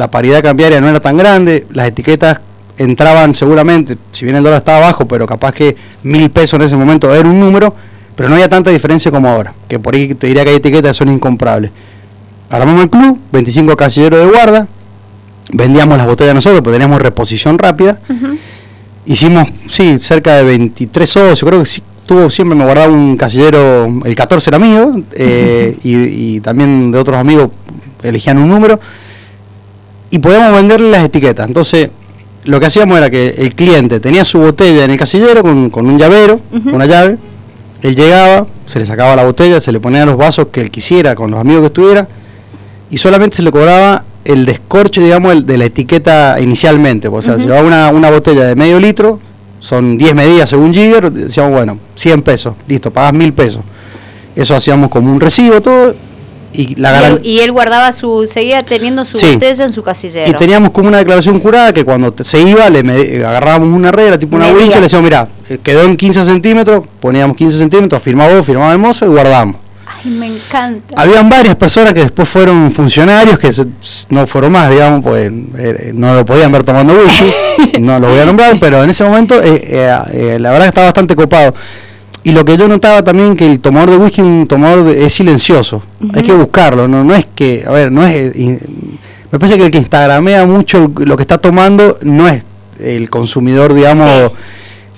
la 0.00 0.10
paridad 0.10 0.42
cambiaria 0.42 0.80
no 0.80 0.88
era 0.88 0.98
tan 0.98 1.14
grande, 1.14 1.66
las 1.74 1.88
etiquetas 1.88 2.40
entraban 2.78 3.34
seguramente, 3.34 3.98
si 4.12 4.24
bien 4.24 4.34
el 4.34 4.42
dólar 4.42 4.60
estaba 4.60 4.80
bajo, 4.80 5.06
pero 5.06 5.26
capaz 5.26 5.52
que 5.52 5.76
mil 6.04 6.30
pesos 6.30 6.54
en 6.58 6.62
ese 6.62 6.74
momento 6.74 7.14
era 7.14 7.28
un 7.28 7.38
número, 7.38 7.74
pero 8.16 8.30
no 8.30 8.36
había 8.36 8.48
tanta 8.48 8.70
diferencia 8.70 9.10
como 9.10 9.28
ahora, 9.28 9.52
que 9.68 9.78
por 9.78 9.94
ahí 9.94 10.14
te 10.14 10.26
diría 10.26 10.42
que 10.42 10.50
hay 10.50 10.56
etiquetas 10.56 10.92
que 10.92 10.94
son 10.94 11.10
incomprables. 11.10 11.70
Armamos 12.48 12.84
el 12.84 12.88
club, 12.88 13.18
25 13.30 13.76
casilleros 13.76 14.20
de 14.20 14.30
guarda, 14.30 14.66
vendíamos 15.52 15.98
las 15.98 16.06
botellas 16.06 16.34
nosotros, 16.34 16.62
porque 16.62 16.78
teníamos 16.78 17.02
reposición 17.02 17.58
rápida. 17.58 18.00
Hicimos, 19.04 19.50
sí, 19.68 19.98
cerca 19.98 20.36
de 20.36 20.44
23 20.44 21.10
socios, 21.10 21.40
creo 21.40 21.60
que 21.60 21.66
sí, 21.66 21.82
tuvo, 22.06 22.30
siempre 22.30 22.56
me 22.56 22.64
guardaba 22.64 22.90
un 22.90 23.18
casillero, 23.18 23.84
el 24.02 24.14
14 24.14 24.48
era 24.48 24.58
mío, 24.58 25.02
eh, 25.12 25.76
y, 25.82 26.36
y 26.36 26.40
también 26.40 26.90
de 26.90 26.98
otros 26.98 27.18
amigos 27.18 27.50
elegían 28.02 28.38
un 28.38 28.48
número, 28.48 28.80
y 30.10 30.18
podíamos 30.18 30.52
venderle 30.54 30.90
las 30.90 31.04
etiquetas. 31.04 31.46
Entonces, 31.48 31.88
lo 32.44 32.58
que 32.58 32.66
hacíamos 32.66 32.96
era 32.98 33.10
que 33.10 33.28
el 33.38 33.54
cliente 33.54 34.00
tenía 34.00 34.24
su 34.24 34.38
botella 34.40 34.84
en 34.84 34.90
el 34.90 34.98
casillero 34.98 35.42
con, 35.42 35.70
con 35.70 35.86
un 35.86 35.98
llavero, 35.98 36.40
una 36.72 36.86
llave, 36.86 37.18
él 37.82 37.94
llegaba, 37.96 38.46
se 38.66 38.78
le 38.78 38.84
sacaba 38.84 39.14
la 39.16 39.24
botella, 39.24 39.60
se 39.60 39.72
le 39.72 39.80
ponía 39.80 40.04
los 40.04 40.16
vasos 40.16 40.48
que 40.52 40.60
él 40.60 40.70
quisiera 40.70 41.14
con 41.14 41.30
los 41.30 41.40
amigos 41.40 41.60
que 41.62 41.66
estuviera, 41.66 42.08
y 42.90 42.96
solamente 42.96 43.36
se 43.36 43.42
le 43.42 43.50
cobraba 43.50 44.04
el 44.24 44.44
descorche, 44.44 45.00
digamos, 45.00 45.32
el- 45.32 45.46
de 45.46 45.56
la 45.58 45.64
etiqueta 45.66 46.38
inicialmente. 46.40 47.08
O 47.08 47.22
sea, 47.22 47.34
Ujú. 47.34 47.42
si 47.42 47.46
llevaba 47.48 47.66
una, 47.66 47.88
una 47.90 48.10
botella 48.10 48.44
de 48.44 48.54
medio 48.56 48.78
litro, 48.80 49.18
son 49.60 49.96
10 49.98 50.14
medidas 50.14 50.48
según 50.50 50.72
Jigger, 50.74 51.12
decíamos, 51.12 51.52
bueno, 51.52 51.78
100 51.94 52.22
pesos, 52.22 52.54
listo, 52.66 52.90
pagas 52.90 53.12
1000 53.12 53.32
pesos. 53.32 53.62
Eso 54.34 54.54
hacíamos 54.54 54.90
como 54.90 55.12
un 55.12 55.20
recibo, 55.20 55.60
todo, 55.60 55.94
y 56.52 56.74
la 56.76 57.00
Y 57.00 57.04
él, 57.04 57.20
y 57.24 57.38
él 57.40 57.52
guardaba 57.52 57.92
su, 57.92 58.26
seguía 58.26 58.62
teniendo 58.62 59.04
su 59.04 59.18
Sí. 59.18 59.34
botella 59.34 59.64
en 59.64 59.72
su 59.72 59.82
casillero. 59.82 60.30
y 60.30 60.34
teníamos 60.34 60.70
como 60.70 60.88
una 60.88 60.98
declaración 60.98 61.38
jurada 61.40 61.72
que 61.72 61.84
cuando 61.84 62.12
te- 62.12 62.24
se 62.24 62.40
iba, 62.40 62.68
le 62.68 63.24
agarrábamos 63.24 63.68
una 63.68 63.92
regla, 63.92 64.18
tipo 64.18 64.36
una 64.36 64.48
wincha, 64.48 64.76
le 64.76 64.82
decíamos, 64.82 65.04
mira, 65.04 65.28
eh, 65.48 65.58
quedó 65.62 65.82
en 65.84 65.96
15 65.96 66.24
centímetros, 66.24 66.84
poníamos 67.00 67.36
15 67.36 67.56
centímetros, 67.58 68.02
firmaba 68.02 68.34
vos, 68.36 68.44
firmaba 68.46 68.72
el 68.72 68.78
mozo 68.78 69.04
y 69.06 69.08
guardábamos. 69.08 69.56
Ay, 70.02 70.10
me 70.12 70.26
encanta. 70.28 70.94
Habían 71.00 71.28
varias 71.28 71.56
personas 71.56 71.92
que 71.94 72.00
después 72.00 72.28
fueron 72.28 72.70
funcionarios, 72.70 73.38
que 73.38 73.52
se- 73.52 73.66
no 74.08 74.26
fueron 74.26 74.50
más, 74.52 74.70
digamos, 74.70 75.02
pues 75.02 75.30
eh, 75.58 75.92
no 75.94 76.14
lo 76.14 76.24
podían 76.24 76.50
ver 76.50 76.64
tomando 76.64 76.94
whisky, 76.94 77.78
no 77.80 77.98
lo 78.00 78.08
voy 78.08 78.18
a 78.18 78.24
nombrar, 78.24 78.56
pero 78.58 78.82
en 78.82 78.90
ese 78.90 79.04
momento 79.04 79.34
eh, 79.42 79.60
eh, 79.62 79.98
eh, 80.12 80.38
la 80.40 80.50
verdad 80.50 80.64
que 80.64 80.68
estaba 80.70 80.86
bastante 80.86 81.14
copado. 81.14 81.54
Y 82.22 82.32
lo 82.32 82.44
que 82.44 82.56
yo 82.56 82.68
notaba 82.68 83.02
también 83.02 83.34
que 83.36 83.46
el 83.46 83.60
tomador 83.60 83.90
de 83.90 83.96
whisky 83.96 84.20
un 84.20 84.46
tomador 84.46 84.84
de- 84.84 85.06
es 85.06 85.12
silencioso, 85.14 85.82
hay 86.14 86.22
que 86.22 86.32
buscarlo, 86.32 86.86
no, 86.86 87.02
no 87.02 87.14
es 87.14 87.26
que, 87.34 87.64
a 87.66 87.70
ver, 87.72 87.90
no 87.90 88.04
es... 88.06 88.36
me 88.36 89.38
parece 89.38 89.56
que 89.56 89.64
el 89.64 89.70
que 89.70 89.78
instagramea 89.78 90.44
mucho 90.44 90.90
lo 90.98 91.16
que 91.16 91.22
está 91.22 91.38
tomando 91.38 91.98
no 92.02 92.28
es 92.28 92.42
el 92.78 93.08
consumidor, 93.08 93.72
digamos, 93.72 94.32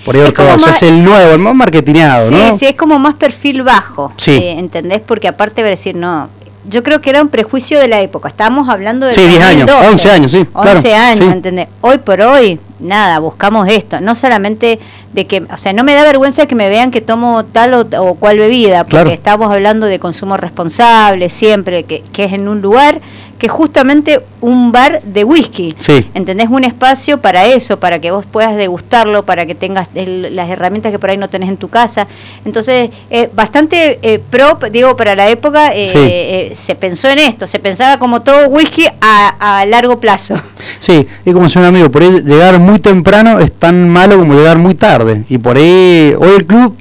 por 0.05 0.17
ahí 0.17 0.23
Es 0.23 0.33
como 0.33 0.49
ortodoxo, 0.49 0.67
más- 0.67 0.77
es 0.83 0.83
el 0.89 1.05
nuevo, 1.05 1.33
el 1.33 1.39
más 1.39 1.55
marketineado, 1.55 2.29
Sí, 2.29 2.35
¿no? 2.35 2.59
sí, 2.59 2.67
es 2.67 2.75
como 2.75 2.99
más 2.99 3.15
perfil 3.15 3.63
bajo. 3.63 4.13
Sí. 4.17 4.33
eh, 4.33 4.59
¿Entendés? 4.59 5.01
Porque 5.07 5.29
aparte 5.29 5.63
de 5.63 5.71
decir, 5.71 5.95
no. 5.95 6.29
Yo 6.69 6.83
creo 6.83 7.01
que 7.01 7.11
era 7.11 7.23
un 7.23 7.29
prejuicio 7.29 7.79
de 7.81 7.87
la 7.89 8.01
época. 8.01 8.29
Estábamos 8.29 8.69
hablando 8.69 9.07
de. 9.07 9.15
Sí, 9.15 9.27
10 9.27 9.43
años, 9.43 9.71
11 9.91 10.11
años, 10.11 10.33
sí, 10.33 10.39
11 10.53 10.81
claro, 10.91 11.05
años, 11.07 11.19
sí. 11.19 11.25
¿entendés? 11.25 11.69
Hoy 11.81 11.99
por 11.99 12.21
hoy, 12.21 12.59
nada, 12.83 13.19
buscamos 13.21 13.69
esto. 13.69 14.01
No 14.01 14.15
solamente 14.15 14.79
de 15.13 15.27
que. 15.27 15.43
O 15.53 15.57
sea, 15.57 15.73
no 15.73 15.85
me 15.85 15.95
da 15.95 16.03
vergüenza 16.05 16.47
que 16.47 16.55
me 16.55 16.69
vean 16.69 16.91
que 16.91 17.01
tomo 17.01 17.45
tal 17.45 17.75
o, 17.75 17.81
o 18.03 18.15
cual 18.15 18.39
bebida. 18.39 18.79
Porque 18.85 18.91
Claro. 18.97 19.11
estamos 19.11 19.53
hablando 19.53 19.87
de 19.87 19.99
consumo 19.99 20.37
responsable 20.37 21.29
siempre, 21.31 21.85
que, 21.85 22.03
que 22.13 22.25
es 22.25 22.33
en 22.33 22.49
un 22.49 22.61
lugar 22.63 23.01
que 23.39 23.47
es 23.47 23.53
justamente 23.53 24.21
un 24.41 24.71
bar 24.71 25.03
de 25.03 25.25
whisky. 25.25 25.75
Sí. 25.81 26.09
¿Entendés? 26.15 26.49
Un 26.49 26.63
espacio 26.63 27.21
para 27.21 27.45
eso, 27.45 27.81
para 27.81 27.99
que 28.01 28.13
vos 28.13 28.25
puedas 28.25 28.55
degustarlo, 28.55 29.25
para 29.25 29.47
que 29.47 29.57
tengas 29.57 29.89
el- 29.97 30.37
las 30.37 30.49
herramientas 30.49 30.93
que 30.93 31.01
por 31.01 31.11
ahí 31.11 31.17
no 31.17 31.29
tenés 31.29 31.49
en 31.49 31.57
tu 31.57 31.67
casa. 31.69 32.07
Entonces, 32.45 32.91
eh, 33.11 33.29
bastante 33.35 33.99
eh, 34.03 34.21
pro, 34.31 34.59
digo, 34.71 34.95
para 34.95 35.17
la 35.17 35.29
época 35.29 35.73
eh, 35.75 35.89
Sí. 35.89 35.99
eh, 35.99 36.53
se 36.55 36.77
pensó 36.77 37.09
en 37.09 37.19
esto, 37.19 37.49
se 37.49 37.59
pensaba 37.59 37.99
como 37.99 38.23
todo 38.23 38.47
whisky 38.47 38.87
a, 39.01 39.61
a 39.61 39.67
largo 39.67 39.99
plazo. 39.99 40.37
Sí, 40.79 41.05
es 41.25 41.33
como 41.35 41.47
decía 41.47 41.61
un 41.63 41.67
amigo, 41.67 41.91
por 41.91 42.03
ahí 42.03 42.21
llegar 42.23 42.61
muy 42.61 42.72
temprano 42.81 43.41
es 43.41 43.53
tan 43.53 43.89
malo 43.89 44.19
como 44.19 44.35
llegar 44.35 44.59
muy 44.59 44.75
tarde. 44.75 45.25
Y 45.29 45.39
por 45.39 45.57
ahí, 45.57 46.15
hoy 46.19 46.31
el 46.37 46.47
club, 46.47 46.77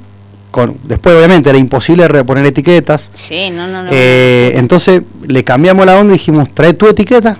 con, 0.50 0.76
después 0.84 1.16
obviamente 1.16 1.50
era 1.50 1.58
imposible 1.58 2.06
reponer 2.08 2.46
etiquetas. 2.46 3.10
Sí, 3.14 3.50
no, 3.50 3.66
no, 3.66 3.82
no. 3.84 3.88
Eh, 3.90 4.52
entonces 4.56 5.02
le 5.26 5.44
cambiamos 5.44 5.86
la 5.86 5.98
onda 5.98 6.14
y 6.14 6.18
dijimos, 6.18 6.48
trae 6.52 6.74
tu 6.74 6.86
etiqueta, 6.86 7.38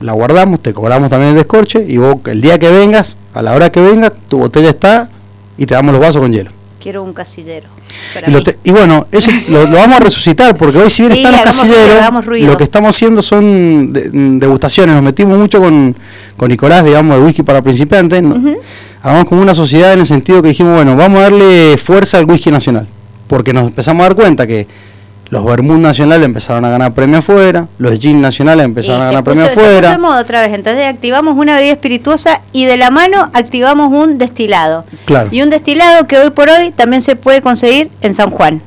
la 0.00 0.12
guardamos, 0.12 0.60
te 0.60 0.72
cobramos 0.72 1.10
también 1.10 1.30
el 1.30 1.36
descorche 1.36 1.84
y 1.86 1.96
vos 1.96 2.16
el 2.26 2.40
día 2.40 2.58
que 2.58 2.70
vengas, 2.70 3.16
a 3.34 3.42
la 3.42 3.54
hora 3.54 3.70
que 3.70 3.80
vengas, 3.80 4.12
tu 4.28 4.38
botella 4.38 4.70
está 4.70 5.08
y 5.56 5.66
te 5.66 5.74
damos 5.74 5.92
los 5.92 6.00
vasos 6.00 6.20
con 6.20 6.32
hielo. 6.32 6.50
Quiero 6.82 7.02
un 7.02 7.12
casillero. 7.12 7.68
para 8.12 8.28
Y, 8.28 8.32
lo 8.32 8.38
mí. 8.38 8.44
te- 8.44 8.58
y 8.64 8.70
bueno, 8.72 9.06
eso 9.12 9.30
lo, 9.48 9.64
lo 9.64 9.76
vamos 9.76 9.96
a 9.96 10.00
resucitar 10.00 10.56
porque 10.56 10.78
hoy 10.78 10.90
si 10.90 11.02
bien 11.02 11.14
Sí, 11.14 11.18
están 11.24 11.32
los 11.32 11.42
casilleros, 11.42 12.24
ruido. 12.26 12.46
lo 12.48 12.56
que 12.56 12.64
estamos 12.64 12.94
haciendo 12.96 13.22
son 13.22 13.92
de- 13.92 14.10
degustaciones. 14.12 14.94
Nos 14.94 15.04
metimos 15.04 15.38
mucho 15.38 15.60
con, 15.60 15.94
con 16.36 16.48
Nicolás, 16.48 16.84
digamos, 16.84 17.16
de 17.18 17.22
whisky 17.22 17.42
para 17.42 17.62
principiantes. 17.62 18.22
Hagamos 19.02 19.24
como 19.26 19.42
una 19.42 19.54
sociedad 19.54 19.92
en 19.94 20.00
el 20.00 20.06
sentido 20.06 20.42
que 20.42 20.48
dijimos, 20.48 20.74
bueno, 20.74 20.96
vamos 20.96 21.18
a 21.18 21.22
darle 21.22 21.76
fuerza 21.76 22.18
al 22.18 22.24
whisky 22.24 22.50
nacional. 22.50 22.86
Porque 23.26 23.52
nos 23.52 23.68
empezamos 23.68 24.00
a 24.00 24.08
dar 24.08 24.14
cuenta 24.16 24.46
que 24.46 24.66
los 25.32 25.46
vermouth 25.46 25.78
nacionales 25.78 26.26
empezaron 26.26 26.62
a 26.66 26.68
ganar 26.68 26.92
premios 26.92 27.20
afuera, 27.20 27.66
los 27.78 27.98
gin 27.98 28.20
nacionales 28.20 28.66
empezaron 28.66 29.00
Y 29.00 29.02
a 29.02 29.06
ganar 29.06 29.20
puso- 29.22 29.24
premios 29.24 29.48
se 29.48 29.54
puso 29.54 29.66
afuera. 29.66 29.98
moda 29.98 30.20
otra 30.20 30.42
vez. 30.42 30.52
Entonces 30.52 30.84
activamos 30.86 31.38
una 31.38 31.56
bebida 31.56 31.72
espirituosa 31.72 32.42
y 32.52 32.66
de 32.66 32.76
la 32.76 32.90
mano 32.90 33.30
activamos 33.32 33.90
un 33.90 34.18
destilado. 34.18 34.84
Claro. 35.06 35.30
Y 35.32 35.40
un 35.40 35.48
destilado 35.48 36.04
que 36.06 36.18
hoy 36.18 36.28
por 36.30 36.50
hoy 36.50 36.70
también 36.70 37.00
se 37.00 37.16
puede 37.16 37.40
conseguir 37.40 37.90
en 38.02 38.12
San 38.12 38.28
Juan. 38.30 38.60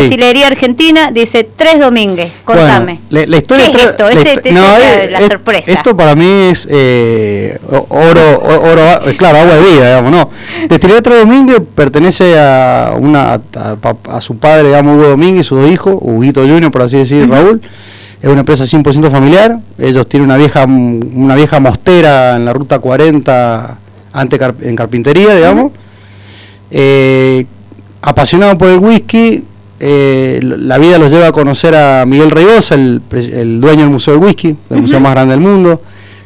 Destilería 0.00 0.46
Argentina, 0.46 1.10
dice 1.10 1.48
Tres 1.56 1.80
Domínguez. 1.80 2.32
Contame. 2.44 3.00
Bueno, 3.10 3.26
la, 3.28 3.36
historia 3.36 3.70
¿Qué 3.70 3.76
es 3.76 3.84
esto? 3.84 4.04
La, 4.04 4.10
este, 4.10 4.32
este, 4.32 4.52
no, 4.52 4.76
es, 4.76 5.04
es, 5.04 5.10
la, 5.10 5.26
sorpresa. 5.26 5.72
Esto 5.72 5.96
para 5.96 6.14
mí 6.14 6.26
es 6.50 6.66
eh, 6.70 7.58
oro, 7.68 8.38
oro, 8.40 9.08
eh, 9.08 9.16
claro, 9.16 9.38
agua 9.38 9.54
de 9.54 9.70
vida, 9.70 9.86
digamos, 9.86 10.12
¿no? 10.12 10.30
Destilería 10.68 11.02
Tres 11.02 11.18
Domínguez 11.20 11.60
pertenece 11.74 12.38
a 12.38 12.94
una 12.98 13.34
a, 13.34 13.40
a, 13.54 14.16
a, 14.16 14.20
su 14.20 14.38
padre, 14.38 14.68
digamos, 14.68 14.96
Hugo 14.96 15.08
Domínguez, 15.08 15.46
su 15.46 15.64
hijo, 15.66 15.98
Huguito 16.00 16.40
Junior, 16.42 16.70
por 16.70 16.82
así 16.82 16.98
decir, 16.98 17.24
uh 17.24 17.26
-huh. 17.26 17.30
Raúl. 17.30 17.62
Es 18.22 18.28
una 18.28 18.40
empresa 18.40 18.64
100% 18.64 19.10
familiar. 19.10 19.58
Ellos 19.78 20.08
tienen 20.08 20.28
una 20.28 20.36
vieja 20.36 20.64
una 20.64 21.34
vieja 21.34 21.58
mostera 21.58 22.36
en 22.36 22.44
la 22.44 22.52
ruta 22.52 22.78
40 22.78 23.78
ante 24.12 24.38
en 24.62 24.76
carpintería, 24.76 25.34
digamos. 25.34 25.66
Uh 25.66 25.68
-huh. 25.68 25.72
eh, 26.70 27.46
apasionado 28.00 28.56
por 28.58 28.68
el 28.68 28.78
whisky, 28.78 29.44
eh, 29.84 30.38
la 30.42 30.78
vida 30.78 30.96
los 30.96 31.10
lleva 31.10 31.26
a 31.26 31.32
conocer 31.32 31.74
a 31.74 32.06
Miguel 32.06 32.30
Reyosa, 32.30 32.76
el, 32.76 33.02
el 33.10 33.60
dueño 33.60 33.80
del 33.80 33.90
Museo 33.90 34.14
del 34.14 34.22
Whisky, 34.22 34.48
del 34.48 34.56
uh 34.70 34.74
-huh. 34.76 34.80
museo 34.82 35.00
más 35.00 35.12
grande 35.12 35.34
del 35.34 35.40
mundo. 35.40 35.82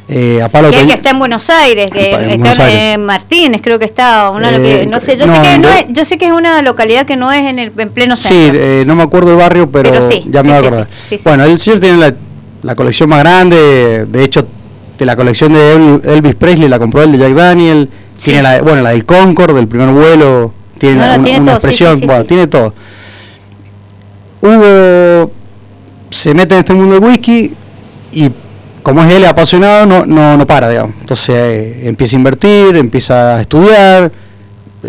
Eh, 0.09 0.41
a 0.43 0.47
Pablo 0.47 0.69
que, 0.69 0.85
que, 0.85 0.93
está 0.93 1.09
en 1.09 1.19
Buenos 1.19 1.49
Aires, 1.49 1.89
que 1.91 2.11
en 2.11 2.21
está 2.21 2.37
Buenos 2.37 2.59
Aires. 2.59 2.95
en 2.95 3.05
Martínez, 3.05 3.61
creo 3.61 3.79
que 3.79 3.85
está, 3.85 4.29
una 4.29 4.55
eh, 4.55 4.87
no 4.89 4.99
sé, 5.01 5.17
yo 5.17 5.25
no, 5.25 5.33
sé 5.33 5.41
que 5.41 5.57
no 5.57 5.69
es, 5.69 5.85
yo 5.89 6.05
sé 6.05 6.17
que 6.19 6.27
es 6.27 6.31
una 6.31 6.61
localidad 6.61 7.05
que 7.05 7.17
no 7.17 7.31
es 7.31 7.45
en 7.45 7.57
el 7.57 7.73
en 7.75 7.89
pleno 7.89 8.15
centro. 8.15 8.53
Sí, 8.53 8.57
eh, 8.57 8.83
no 8.85 8.95
me 8.95 9.03
acuerdo 9.03 9.31
el 9.31 9.37
barrio, 9.37 9.69
pero, 9.69 9.89
pero 9.89 10.01
sí, 10.07 10.23
ya 10.27 10.43
me 10.43 10.49
sí, 10.49 10.55
voy 10.55 10.55
a 10.55 10.59
acordar. 10.59 10.87
Sí, 11.09 11.19
bueno, 11.25 11.43
el 11.43 11.59
señor 11.59 11.79
tiene 11.79 11.97
la, 11.97 12.13
la, 12.61 12.75
colección 12.75 13.09
más 13.09 13.19
grande, 13.19 14.05
de 14.05 14.23
hecho, 14.23 14.47
de 14.97 15.05
la 15.05 15.15
colección 15.15 15.51
de 15.51 15.99
Elvis 16.05 16.35
Presley 16.35 16.69
la 16.69 16.79
compró 16.79 17.01
el 17.01 17.11
de 17.11 17.17
Jack 17.17 17.33
Daniel, 17.33 17.89
tiene 18.23 18.43
la, 18.43 18.61
bueno, 18.61 18.83
la 18.83 18.91
del 18.91 19.03
Concord, 19.03 19.55
del 19.55 19.67
primer 19.67 19.89
vuelo, 19.89 20.53
tiene, 20.77 20.95
no, 20.99 21.05
una, 21.05 21.23
tiene 21.23 21.39
una 21.39 21.45
todo, 21.47 21.55
expresión, 21.55 21.99
bueno, 22.05 22.23
tiene 22.23 22.47
todo. 22.47 22.73
Hugo 24.41 25.31
se 26.09 26.33
mete 26.33 26.55
en 26.55 26.59
este 26.59 26.73
mundo 26.73 26.95
del 26.95 27.03
whisky 27.03 27.53
y 28.11 28.31
como 28.87 29.03
es 29.03 29.11
él 29.11 29.25
apasionado, 29.25 29.85
no, 29.85 30.05
no, 30.05 30.37
no 30.37 30.47
para, 30.47 30.69
digamos. 30.69 30.95
Entonces 31.01 31.35
eh, 31.35 31.81
empieza 31.89 32.15
a 32.15 32.19
invertir, 32.19 32.77
empieza 32.77 33.35
a 33.35 33.41
estudiar. 33.41 34.09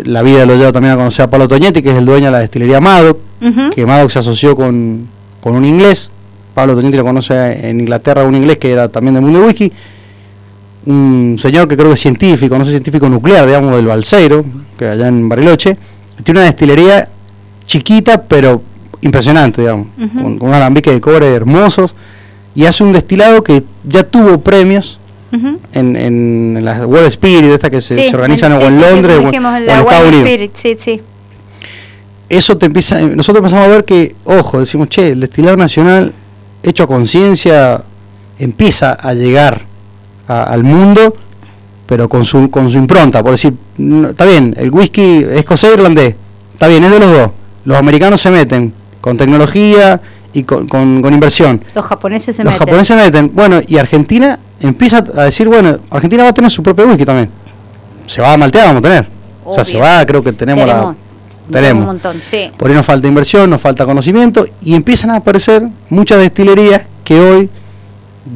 La 0.05 0.21
vida 0.21 0.45
lo 0.45 0.55
lleva 0.55 0.71
también 0.71 0.93
a 0.93 0.95
conocer 0.95 1.25
a 1.25 1.29
Pablo 1.29 1.49
Toñetti, 1.49 1.81
que 1.81 1.91
es 1.91 1.97
el 1.97 2.05
dueño 2.05 2.27
de 2.27 2.31
la 2.31 2.39
destilería 2.39 2.79
Madoc, 2.79 3.17
uh 3.41 3.45
-huh. 3.45 3.69
que 3.73 3.85
Madoc 3.85 4.09
se 4.09 4.19
asoció 4.19 4.55
con, 4.55 5.05
con, 5.41 5.53
un 5.53 5.65
inglés. 5.65 6.09
Pablo 6.53 6.75
Toñetti 6.75 6.95
lo 6.95 7.03
conoce 7.03 7.69
en 7.69 7.81
Inglaterra, 7.81 8.23
un 8.23 8.35
inglés 8.35 8.57
que 8.57 8.71
era 8.71 8.87
también 8.87 9.15
del 9.15 9.23
mundo 9.23 9.39
del 9.39 9.47
whisky. 9.49 9.69
Un 10.85 11.35
señor 11.37 11.67
que 11.67 11.75
creo 11.75 11.89
que 11.89 11.95
es 11.95 11.99
científico, 11.99 12.57
no 12.57 12.63
sé, 12.63 12.71
científico 12.71 13.09
nuclear, 13.09 13.45
digamos, 13.45 13.75
del 13.75 13.85
Balseiro, 13.85 14.45
que 14.77 14.87
allá 14.87 15.09
en 15.09 15.27
Bariloche. 15.27 15.77
Tiene 16.23 16.39
una 16.39 16.47
destilería 16.47 17.09
chiquita, 17.65 18.21
pero 18.21 18.61
impresionante, 19.01 19.61
digamos, 19.61 19.87
uh 19.97 20.01
-huh. 20.01 20.21
con, 20.21 20.39
con 20.39 20.49
un 20.49 20.55
alambique 20.55 20.91
de 20.91 20.99
cobre 20.99 21.27
hermosos 21.33 21.95
y 22.55 22.65
hace 22.65 22.83
un 22.83 22.91
destilado 22.91 23.43
que 23.43 23.63
ya 23.83 24.03
tuvo 24.03 24.39
premios 24.39 24.99
uh 25.31 25.35
-huh. 25.37 25.57
en, 25.73 25.95
en, 25.95 26.65
las 26.65 26.85
World 26.85 27.07
Spirit, 27.07 27.51
esta 27.51 27.69
que 27.69 27.81
se, 27.81 27.95
sí, 27.95 28.03
se 28.09 28.15
organizan 28.15 28.53
en, 28.53 28.57
o 28.57 28.61
en 28.61 28.81
Londres 28.81 29.17
sí, 29.19 29.25
o, 29.25 29.29
en, 29.33 29.45
o 29.45 29.57
en 29.57 29.69
Estados 29.69 30.13
Unidos. 30.13 30.49
Sí, 30.53 30.75
sí. 30.77 31.01
Eso 32.27 32.57
te 32.57 32.65
empieza, 32.67 33.01
nosotros 33.01 33.37
empezamos 33.37 33.65
a 33.65 33.69
ver 33.69 33.85
que, 33.85 34.15
ojo, 34.25 34.59
decimos, 34.59 34.89
che, 34.89 35.11
el 35.13 35.19
destilado 35.19 35.57
nacional 35.57 36.13
hecho 36.61 36.83
a 36.83 36.87
conciencia 36.87 37.83
empieza 38.37 38.93
a 38.93 39.13
llegar 39.13 39.61
a, 40.27 40.43
al 40.43 40.63
mundo, 40.63 41.15
pero 41.87 42.07
con 42.07 42.23
su, 42.25 42.51
con 42.51 42.69
su 42.69 42.77
impronta, 42.77 43.23
por 43.23 43.31
decir, 43.31 43.53
no, 43.77 44.09
está 44.09 44.25
bien, 44.25 44.53
el 44.57 44.69
whisky 44.71 45.25
escocés 45.31 45.71
e 45.71 45.73
irlandés, 45.73 46.15
está 46.53 46.67
bien, 46.67 46.83
es 46.83 46.91
de 46.91 46.99
los 46.99 47.11
dos. 47.11 47.31
Los 47.65 47.77
americanos 47.77 48.21
se 48.21 48.29
meten 48.29 48.73
con 49.01 49.17
tecnología, 49.17 50.01
y 50.33 50.43
con, 50.43 50.67
con, 50.67 51.01
con, 51.01 51.13
inversión. 51.13 51.61
Los 51.73 51.85
japoneses 51.85 52.35
se 52.35 52.43
Los 52.43 52.53
meten. 52.53 52.67
japoneses 52.67 52.87
se 52.87 52.95
meten. 52.95 53.31
Bueno, 53.33 53.59
y 53.65 53.77
Argentina 53.77 54.39
empieza 54.61 54.97
a 54.97 55.23
decir, 55.23 55.47
bueno, 55.47 55.77
Argentina 55.89 56.23
va 56.23 56.29
a 56.29 56.33
tener 56.33 56.51
su 56.51 56.61
propio 56.61 56.85
whisky 56.87 57.05
también. 57.05 57.29
Se 58.05 58.21
va 58.21 58.33
a 58.33 58.37
maltear, 58.37 58.67
vamos 58.67 58.79
a 58.79 58.83
tener. 58.83 58.99
Obvio. 59.01 59.51
O 59.51 59.53
sea, 59.53 59.63
se 59.63 59.77
va, 59.79 60.05
creo 60.05 60.23
que 60.23 60.33
tenemos, 60.33 60.65
tenemos 60.65 60.85
la... 60.85 60.95
Tenemos. 61.51 61.81
Un 61.81 61.87
montón, 61.87 62.15
sí. 62.21 62.51
Por 62.55 62.69
ahí 62.69 62.75
nos 62.75 62.85
falta 62.85 63.07
inversión, 63.07 63.49
nos 63.49 63.59
falta 63.59 63.85
conocimiento 63.85 64.45
y 64.61 64.75
empiezan 64.75 65.09
a 65.09 65.15
aparecer 65.15 65.67
muchas 65.89 66.19
destilerías 66.19 66.83
que 67.03 67.19
hoy 67.19 67.49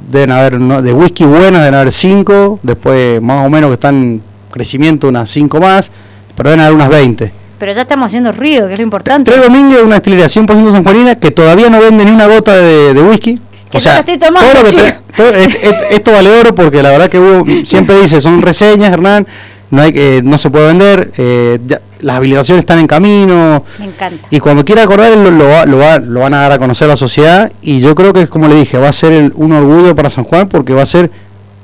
deben 0.10 0.32
haber, 0.32 0.60
¿no? 0.60 0.82
de 0.82 0.94
whisky 0.94 1.24
buenas, 1.24 1.62
deben 1.62 1.76
haber 1.76 1.92
cinco, 1.92 2.60
después 2.64 3.22
más 3.22 3.46
o 3.46 3.50
menos 3.50 3.70
que 3.70 3.76
están 3.76 3.96
en 3.96 4.24
crecimiento 4.50 5.08
unas 5.08 5.30
cinco 5.30 5.60
más, 5.60 5.92
pero 6.36 6.50
deben 6.50 6.66
haber 6.66 6.74
unas 6.74 6.90
20 6.90 7.43
pero 7.58 7.72
ya 7.72 7.82
estamos 7.82 8.08
haciendo 8.08 8.32
ruido, 8.32 8.68
que 8.68 8.74
es 8.74 8.80
lo 8.80 8.84
importante. 8.84 9.32
Tres 9.32 9.44
Domínguez 9.44 9.80
es 9.80 9.86
una 9.86 9.96
destilería 9.96 10.26
100% 10.26 10.72
sanjuanina 10.72 11.16
que 11.16 11.32
todavía 11.32 11.70
no 11.70 11.80
vende 11.80 12.06
ni 12.06 12.12
una 12.12 12.28
gota 12.28 12.56
de, 12.56 12.94
de 12.94 13.02
whisky. 13.02 13.40
Que 13.70 13.78
o 13.78 13.80
sea, 13.80 14.00
estoy 14.00 14.18
tomando, 14.18 14.52
todo 14.52 14.64
lo 14.64 14.70
que 14.70 14.76
te, 14.76 15.00
todo, 15.16 15.30
es, 15.30 15.56
es, 15.56 15.76
esto 15.92 16.12
vale 16.12 16.30
oro 16.40 16.54
porque 16.54 16.84
la 16.84 16.92
verdad 16.92 17.10
que 17.10 17.20
Hugo 17.20 17.44
siempre 17.66 18.00
dice, 18.00 18.22
son 18.22 18.42
reseñas, 18.42 18.94
Hernán, 18.94 19.26
no 19.72 19.82
hay 19.82 19.92
eh, 19.96 20.22
no 20.24 20.38
se 20.38 20.52
puede 20.52 20.68
vender, 20.68 21.12
eh, 21.18 21.60
ya, 21.66 21.82
las 22.02 22.18
habilitaciones 22.18 22.62
están 22.62 22.80
en 22.80 22.86
camino. 22.86 23.64
Me 23.80 23.86
encanta. 23.86 24.28
Y 24.30 24.40
cuando 24.40 24.64
quiera 24.64 24.84
acordar 24.84 25.12
lo, 25.18 25.32
lo, 25.32 25.66
lo, 25.66 25.78
va, 25.78 25.98
lo, 25.98 26.20
van 26.20 26.34
a 26.36 26.42
dar 26.42 26.52
a 26.52 26.60
conocer 26.60 26.86
a 26.86 26.90
la 26.90 26.96
sociedad 26.96 27.52
y 27.62 27.80
yo 27.80 27.96
creo 27.96 28.14
que, 28.14 28.28
como 28.28 28.48
le 28.48 28.56
dije, 28.56 28.78
va 28.78 28.90
a 28.90 28.94
ser 28.94 29.14
el, 29.14 29.32
un 29.36 29.54
orgullo 29.54 29.96
para 29.96 30.10
San 30.10 30.24
Juan 30.24 30.48
porque 30.48 30.74
va 30.74 30.84
a 30.84 30.86
ser 30.86 31.10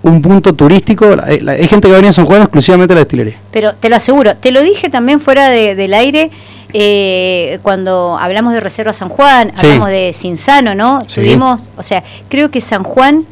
un 0.01 0.21
punto 0.21 0.53
turístico. 0.53 1.15
Hay, 1.23 1.39
hay, 1.47 1.67
gente 1.67 1.87
que 1.87 1.91
va 1.91 1.95
a 1.95 1.99
venir 1.99 2.09
a 2.09 2.13
San 2.13 2.25
Juan 2.25 2.41
exclusivamente 2.41 2.93
a 2.93 2.95
la 2.95 3.01
destilería. 3.01 3.37
Pero 3.51 3.73
te 3.73 3.89
lo 3.89 3.95
aseguro, 3.95 4.35
te 4.35 4.51
lo 4.51 4.61
dije 4.61 4.89
también 4.89 5.19
fuera 5.19 5.49
de, 5.49 5.75
del 5.75 5.93
aire. 5.93 6.31
Eh, 6.71 7.59
cuando 7.63 8.17
hablamos 8.19 8.53
de 8.53 8.59
Reserva 8.59 8.93
San 8.93 9.09
Juan, 9.09 9.51
sí. 9.55 9.65
hablamos 9.65 9.89
de 9.89 10.11
Cinsano, 10.13 10.75
¿no? 10.75 11.03
Sí. 11.07 11.21
Tuvimos, 11.21 11.69
o 11.77 11.83
sea, 11.83 12.03
creo 12.29 12.51
que 12.51 12.61
San 12.61 12.83
Juan 12.83 13.25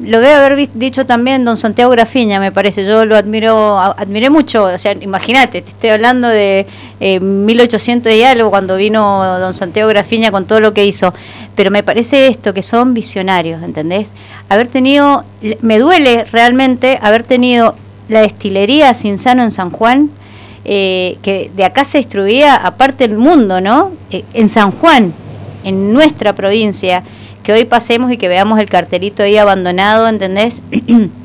lo 0.00 0.20
debe 0.20 0.34
haber 0.34 0.68
dicho 0.74 1.06
también 1.06 1.44
don 1.44 1.56
Santiago 1.56 1.90
Grafiña, 1.92 2.40
me 2.40 2.50
parece. 2.50 2.84
Yo 2.84 3.04
lo 3.04 3.16
admiro, 3.16 3.78
admiré 3.78 4.28
mucho. 4.28 4.64
O 4.64 4.78
sea, 4.78 4.92
imagínate, 4.92 5.62
te 5.62 5.68
estoy 5.68 5.90
hablando 5.90 6.26
de 6.26 6.66
eh, 6.98 7.20
1800 7.20 8.12
y 8.12 8.24
algo 8.24 8.50
cuando 8.50 8.76
vino 8.76 9.38
don 9.38 9.54
Santiago 9.54 9.88
Grafiña 9.88 10.32
con 10.32 10.46
todo 10.46 10.58
lo 10.58 10.74
que 10.74 10.84
hizo. 10.84 11.14
Pero 11.54 11.70
me 11.70 11.84
parece 11.84 12.26
esto, 12.26 12.52
que 12.52 12.62
son 12.62 12.92
visionarios, 12.92 13.62
¿entendés? 13.62 14.12
Haber 14.48 14.66
tenido, 14.66 15.24
me 15.60 15.78
duele 15.78 16.24
realmente 16.24 16.98
haber 17.00 17.22
tenido 17.22 17.76
la 18.08 18.22
destilería 18.22 18.92
Cinsano 18.94 19.44
en 19.44 19.52
San 19.52 19.70
Juan. 19.70 20.10
Eh, 20.66 21.18
que 21.20 21.50
de 21.54 21.62
acá 21.62 21.84
se 21.84 21.98
distribuía 21.98 22.56
aparte 22.56 23.06
del 23.06 23.18
mundo, 23.18 23.60
¿no? 23.60 23.92
Eh, 24.10 24.24
en 24.32 24.48
San 24.48 24.70
Juan, 24.70 25.12
en 25.62 25.92
nuestra 25.92 26.32
provincia 26.32 27.02
que 27.44 27.52
hoy 27.52 27.64
pasemos 27.66 28.10
y 28.10 28.16
que 28.16 28.26
veamos 28.26 28.58
el 28.58 28.68
cartelito 28.68 29.22
ahí 29.22 29.36
abandonado, 29.36 30.08
¿entendés? 30.08 30.60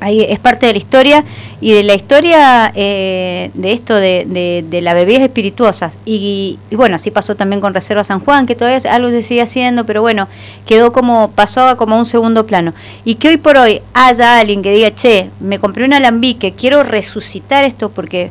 ahí 0.00 0.22
es 0.22 0.38
parte 0.38 0.66
de 0.66 0.72
la 0.72 0.78
historia 0.78 1.24
y 1.60 1.72
de 1.72 1.82
la 1.82 1.94
historia 1.94 2.72
eh, 2.74 3.50
de 3.54 3.72
esto 3.72 3.94
de, 3.94 4.26
de, 4.28 4.64
de 4.68 4.80
las 4.82 4.94
bebidas 4.94 5.22
espirituosas. 5.22 5.96
Y, 6.04 6.58
y, 6.70 6.76
bueno, 6.76 6.96
así 6.96 7.10
pasó 7.10 7.34
también 7.34 7.60
con 7.60 7.74
Reserva 7.74 8.04
San 8.04 8.20
Juan, 8.20 8.46
que 8.46 8.54
todavía 8.54 8.78
algo 8.92 9.10
se 9.10 9.22
sigue 9.22 9.42
haciendo, 9.42 9.86
pero 9.86 10.00
bueno, 10.00 10.28
quedó 10.66 10.92
como, 10.92 11.30
pasó 11.30 11.76
como 11.76 11.96
a 11.96 11.98
un 11.98 12.06
segundo 12.06 12.46
plano. 12.46 12.74
Y 13.04 13.16
que 13.16 13.28
hoy 13.28 13.36
por 13.38 13.56
hoy 13.56 13.80
haya 13.94 14.38
alguien 14.38 14.62
que 14.62 14.72
diga, 14.72 14.94
che, 14.94 15.30
me 15.40 15.58
compré 15.58 15.84
un 15.84 15.92
alambique, 15.92 16.52
quiero 16.52 16.82
resucitar 16.82 17.64
esto 17.64 17.90
porque 17.90 18.30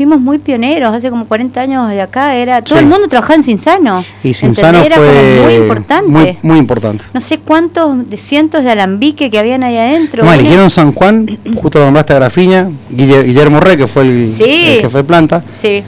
fuimos 0.00 0.18
muy 0.18 0.38
pioneros, 0.38 0.94
hace 0.94 1.10
como 1.10 1.26
40 1.26 1.60
años 1.60 1.90
de 1.90 2.00
acá, 2.00 2.34
era 2.34 2.62
todo 2.62 2.78
sí. 2.78 2.84
el 2.84 2.88
mundo 2.88 3.06
trabajaba 3.06 3.34
en 3.34 3.42
Cinsano. 3.42 4.02
Y 4.24 4.32
Cinsano 4.32 4.82
era 4.82 4.96
fue 4.96 5.42
muy 5.44 5.54
importante. 5.56 6.10
Muy, 6.10 6.38
muy, 6.40 6.58
importante. 6.58 7.04
No 7.12 7.20
sé 7.20 7.36
cuántos 7.36 8.08
de 8.08 8.16
cientos 8.16 8.64
de 8.64 8.70
alambique 8.70 9.28
que 9.28 9.38
habían 9.38 9.62
ahí 9.62 9.76
adentro. 9.76 10.24
No, 10.24 10.32
eligieron 10.32 10.70
San 10.70 10.92
Juan, 10.92 11.28
justo 11.54 11.80
lo 11.80 11.84
nombraste 11.84 12.14
a 12.14 12.16
Grafiña, 12.16 12.70
Guillermo 12.88 13.60
Rey, 13.60 13.76
que 13.76 13.86
fue 13.86 14.04
el, 14.04 14.30
sí. 14.30 14.76
el 14.76 14.80
jefe 14.80 14.96
de 14.96 15.04
planta. 15.04 15.44
Sí. 15.52 15.84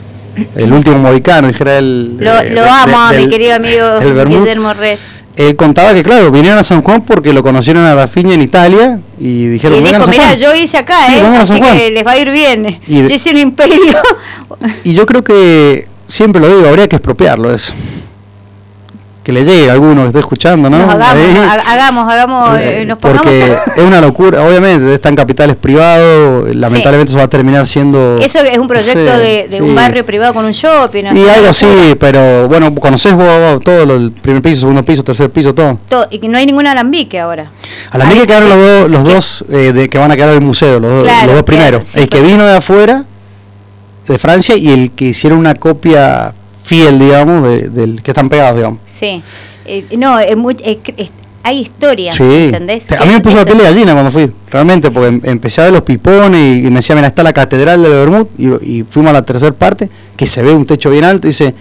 El 0.57 0.73
último 0.75 0.99
mohicano, 0.99 1.49
dijera 1.49 1.79
él. 1.79 2.19
Lo, 2.19 2.39
eh, 2.39 2.51
lo 2.51 2.65
amo 2.65 3.01
a 3.01 3.13
mi 3.15 3.31
querido 3.31 3.55
amigo 3.55 3.99
Guillermo 4.27 4.75
Rey 4.75 4.99
él 5.37 5.57
contaba 5.57 5.95
que, 5.95 6.03
claro, 6.03 6.31
vinieron 6.31 6.59
a 6.59 6.63
San 6.63 6.83
Juan 6.83 7.03
porque 7.03 7.33
lo 7.33 7.43
conocieron 7.43 7.85
a 7.85 7.95
Rafinha 7.95 8.35
en 8.35 8.43
Italia 8.43 9.01
y 9.19 9.47
dijeron, 9.47 9.79
y 9.79 9.89
dijo, 9.89 10.07
mira, 10.09 10.35
yo 10.35 10.55
hice 10.55 10.79
acá, 10.79 11.07
sí, 11.07 11.15
¿eh? 11.15 11.37
así 11.39 11.61
que 11.61 11.91
les 11.91 12.07
va 12.07 12.13
a 12.13 12.19
ir 12.19 12.31
bien. 12.31 12.81
Y 12.87 13.03
yo 13.03 13.07
hice 13.07 13.31
un 13.31 13.39
imperio. 13.39 13.99
y 14.85 14.95
yo 14.95 15.07
creo 15.07 15.25
que, 15.25 15.87
siempre 16.07 16.41
lo 16.41 16.55
digo, 16.55 16.69
habría 16.69 16.89
que 16.89 16.97
expropiarlo 16.97 17.53
eso 17.53 17.73
que 19.23 19.33
le 19.33 19.45
llegue 19.45 19.71
a 19.71 19.75
alguno 19.75 20.03
que 20.03 20.09
esté 20.09 20.19
escuchando, 20.19 20.69
¿no? 20.69 20.79
Nos 20.79 20.95
hagamos, 20.95 21.17
eh, 21.17 21.61
hagamos, 21.67 22.13
hagamos, 22.13 22.59
eh, 22.61 22.85
nos 22.87 22.99
pongamos. 22.99 23.23
Porque 23.23 23.57
es 23.77 23.85
una 23.85 24.01
locura, 24.01 24.45
obviamente, 24.45 24.95
están 24.95 25.15
capitales 25.15 25.55
privados, 25.55 26.55
lamentablemente 26.55 27.11
sí. 27.11 27.13
eso 27.13 27.19
va 27.19 27.25
a 27.25 27.29
terminar 27.29 27.67
siendo... 27.69 28.19
Eso 28.19 28.41
es 28.41 28.59
un 28.59 28.67
proyecto 28.67 29.01
no 29.01 29.17
sé, 29.17 29.23
de, 29.23 29.49
de 29.49 29.57
sí. 29.59 29.63
un 29.63 29.75
barrio 29.77 30.05
privado 30.05 30.35
con 30.35 30.45
un 30.45 30.53
shopping. 30.53 31.05
Y 31.15 31.29
algo 31.29 31.49
así, 31.49 31.67
pero 32.01 32.49
bueno, 32.49 32.75
conocés 32.75 33.15
vos, 33.15 33.27
vos 33.27 33.63
todo, 33.63 33.87
lo, 33.87 33.95
el 33.95 34.11
primer 34.11 34.43
piso, 34.43 34.63
segundo 34.63 34.83
piso, 34.83 35.05
tercer 35.05 35.31
piso, 35.31 35.55
todo. 35.55 35.79
todo 35.89 36.07
y 36.11 36.19
que 36.19 36.29
no 36.29 36.37
hay 36.37 36.47
ningún 36.47 36.67
alambique 36.67 37.21
ahora. 37.21 37.51
Alambique 37.91 38.27
quedaron 38.27 38.49
los, 38.49 38.59
dos, 38.59 38.91
los 38.91 39.05
dos 39.05 39.45
eh, 39.51 39.73
de, 39.73 39.89
que 39.89 39.99
van 39.99 40.11
a 40.11 40.17
quedar 40.17 40.31
en 40.31 40.37
el 40.37 40.41
museo, 40.41 40.81
los, 40.81 41.05
claro, 41.05 41.27
los 41.27 41.35
dos 41.37 41.45
primeros. 41.45 41.83
Claro, 41.83 41.87
sí, 41.87 42.01
el 42.01 42.09
que 42.09 42.21
vino 42.23 42.45
de 42.45 42.57
afuera, 42.57 43.05
de 44.09 44.19
Francia, 44.19 44.57
y 44.57 44.73
el 44.73 44.91
que 44.91 45.07
hicieron 45.07 45.39
una 45.39 45.55
copia 45.55 46.35
fiel, 46.63 46.99
digamos, 46.99 47.43
de- 47.49 47.69
del 47.69 48.03
que 48.03 48.11
están 48.13 48.29
pegados, 48.29 48.57
digamos. 48.57 48.79
Sí. 48.87 49.23
Eh, 49.65 49.85
no, 49.97 50.19
es 50.19 50.37
muy, 50.37 50.57
es- 50.65 51.11
hay 51.45 51.59
historia, 51.61 52.13
Sí. 52.13 52.23
¿entendés? 52.47 52.91
A 52.93 53.05
mí 53.05 53.13
me 53.15 53.21
puso 53.21 53.37
la 53.37 53.45
piel 53.45 53.59
de 53.59 53.65
gallina 53.65 53.93
cuando 53.95 54.11
fui, 54.13 54.31
realmente, 54.51 54.91
porque 54.93 55.09
em- 55.09 55.21
empecé 55.25 55.61
a 55.61 55.65
ver 55.65 55.73
los 55.73 55.83
pipones 55.83 56.41
y, 56.41 56.67
y 56.67 56.71
me 56.71 56.77
decía, 56.77 56.95
mira, 56.95 57.09
está 57.09 57.23
la 57.25 57.33
catedral 57.33 57.83
de 57.83 57.89
Bermud, 57.89 58.27
y, 58.39 58.47
y 58.79 58.85
fuimos 58.89 59.11
a 59.11 59.13
la 59.15 59.23
tercera 59.25 59.53
parte, 59.53 59.91
que 60.17 60.27
se 60.27 60.41
ve 60.43 60.55
un 60.55 60.65
techo 60.67 60.89
bien 60.91 61.05
alto, 61.05 61.27
y 61.27 61.31
dice, 61.31 61.53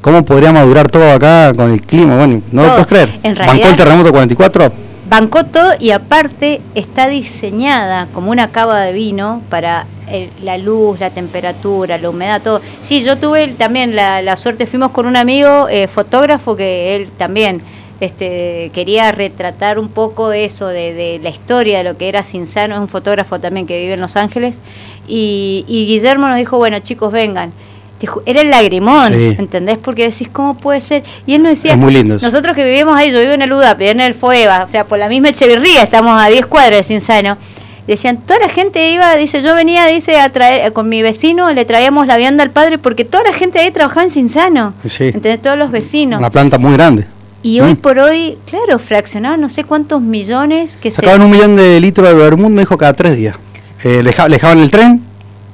¿cómo 0.00 0.24
podríamos 0.24 0.64
durar 0.66 0.88
todo 0.88 1.10
acá 1.10 1.52
con 1.56 1.72
el 1.72 1.82
clima? 1.82 2.16
Bueno, 2.16 2.40
no 2.52 2.62
lo 2.62 2.68
puedes 2.70 2.86
creer. 2.86 3.18
En 3.24 3.34
Bancó 3.34 3.46
realidad- 3.46 3.70
el 3.70 3.76
terremoto 3.76 4.10
44, 4.12 4.72
Bancó 5.08 5.44
todo 5.44 5.72
y 5.78 5.92
aparte 5.92 6.60
está 6.74 7.06
diseñada 7.06 8.08
como 8.12 8.32
una 8.32 8.50
cava 8.50 8.80
de 8.80 8.92
vino 8.92 9.40
para 9.48 9.86
el- 10.10 10.30
la 10.42 10.58
luz, 10.58 10.98
la 10.98 11.10
temperatura, 11.10 11.96
la 11.96 12.10
humedad, 12.10 12.42
todo. 12.42 12.60
Sí, 12.82 13.02
yo 13.02 13.16
tuve 13.16 13.46
también 13.54 13.94
la, 13.94 14.36
suerte, 14.36 14.66
fuimos 14.66 14.90
con 14.90 15.06
un 15.06 15.16
amigo 15.16 15.68
eh, 15.68 15.86
fotógrafo 15.86 16.56
que 16.56 16.96
él 16.96 17.08
también 17.16 17.62
este, 18.00 18.70
quería 18.74 19.12
retratar 19.12 19.78
un 19.78 19.88
poco 19.88 20.32
eso, 20.32 20.66
de, 20.66 20.92
de 20.92 21.20
la 21.22 21.30
historia 21.30 21.78
de 21.78 21.84
lo 21.84 21.96
que 21.96 22.08
era 22.08 22.22
Cinzano, 22.24 22.74
es 22.74 22.80
un 22.80 22.88
fotógrafo 22.88 23.38
también 23.38 23.66
que 23.66 23.78
vive 23.80 23.94
en 23.94 24.00
Los 24.00 24.16
Ángeles, 24.16 24.58
y, 25.08 25.64
y 25.68 25.86
Guillermo 25.86 26.26
nos 26.28 26.36
dijo, 26.36 26.58
bueno 26.58 26.78
chicos, 26.80 27.12
vengan. 27.12 27.52
Era 28.26 28.42
el 28.42 28.50
lagrimón, 28.50 29.12
Sí. 29.12 29.36
¿entendés? 29.38 29.78
Porque 29.78 30.02
decís, 30.10 30.28
¿cómo 30.32 30.54
puede 30.56 30.80
ser? 30.80 31.02
Y 31.26 31.34
él 31.34 31.42
nos 31.42 31.50
decía, 31.50 31.72
Es 31.72 31.78
muy 31.78 31.92
lindo 31.92 32.18
nosotros 32.20 32.54
que 32.54 32.64
vivimos 32.64 32.96
ahí, 32.96 33.10
yo 33.10 33.20
vivo 33.20 33.32
en 33.32 33.42
el 33.42 33.52
UDAP, 33.52 33.80
en 33.82 34.00
el 34.00 34.14
FOEVA, 34.14 34.64
o 34.64 34.68
sea, 34.68 34.84
por 34.84 34.98
la 34.98 35.08
misma 35.08 35.30
Echeverría, 35.30 35.82
estamos 35.82 36.20
a 36.22 36.28
10 36.28 36.46
cuadras 36.46 36.78
de 36.78 36.82
Cinsano. 36.82 37.36
Decían, 37.86 38.18
toda 38.18 38.40
la 38.40 38.48
gente 38.48 38.90
iba, 38.90 39.14
dice, 39.14 39.40
yo 39.42 39.54
venía, 39.54 39.86
dice, 39.86 40.18
a 40.18 40.28
traer, 40.30 40.72
con 40.72 40.88
mi 40.88 41.02
vecino, 41.02 41.52
le 41.52 41.64
traíamos 41.64 42.06
la 42.08 42.16
vianda 42.16 42.42
al 42.42 42.50
padre, 42.50 42.78
porque 42.78 43.04
toda 43.04 43.22
la 43.22 43.32
gente 43.32 43.60
ahí 43.60 43.70
trabajaba 43.70 44.02
en 44.04 44.10
Cinsano. 44.10 44.74
Sí. 44.86 45.04
¿Entendés? 45.04 45.40
Todos 45.40 45.56
los 45.56 45.70
vecinos. 45.70 46.18
una 46.18 46.30
planta 46.30 46.58
muy 46.58 46.72
grande. 46.72 47.06
Y 47.44 47.60
hoy 47.60 47.74
Mm. 47.74 47.76
por 47.76 47.98
hoy, 48.00 48.38
claro, 48.44 48.80
fraccionaban 48.80 49.40
no 49.40 49.48
sé 49.48 49.62
cuántos 49.62 50.00
millones 50.02 50.76
que 50.76 50.90
Sacaban 50.90 51.22
un 51.22 51.30
millón 51.30 51.54
de 51.54 51.78
litros 51.78 52.08
de 52.08 52.14
Bermud, 52.14 52.50
me 52.50 52.62
dijo, 52.62 52.76
cada 52.76 52.92
tres 52.92 53.16
días. 53.16 53.36
Eh, 53.84 54.02
le 54.02 54.10
dejaban 54.34 54.58
el 54.58 54.70
tren, 54.72 55.04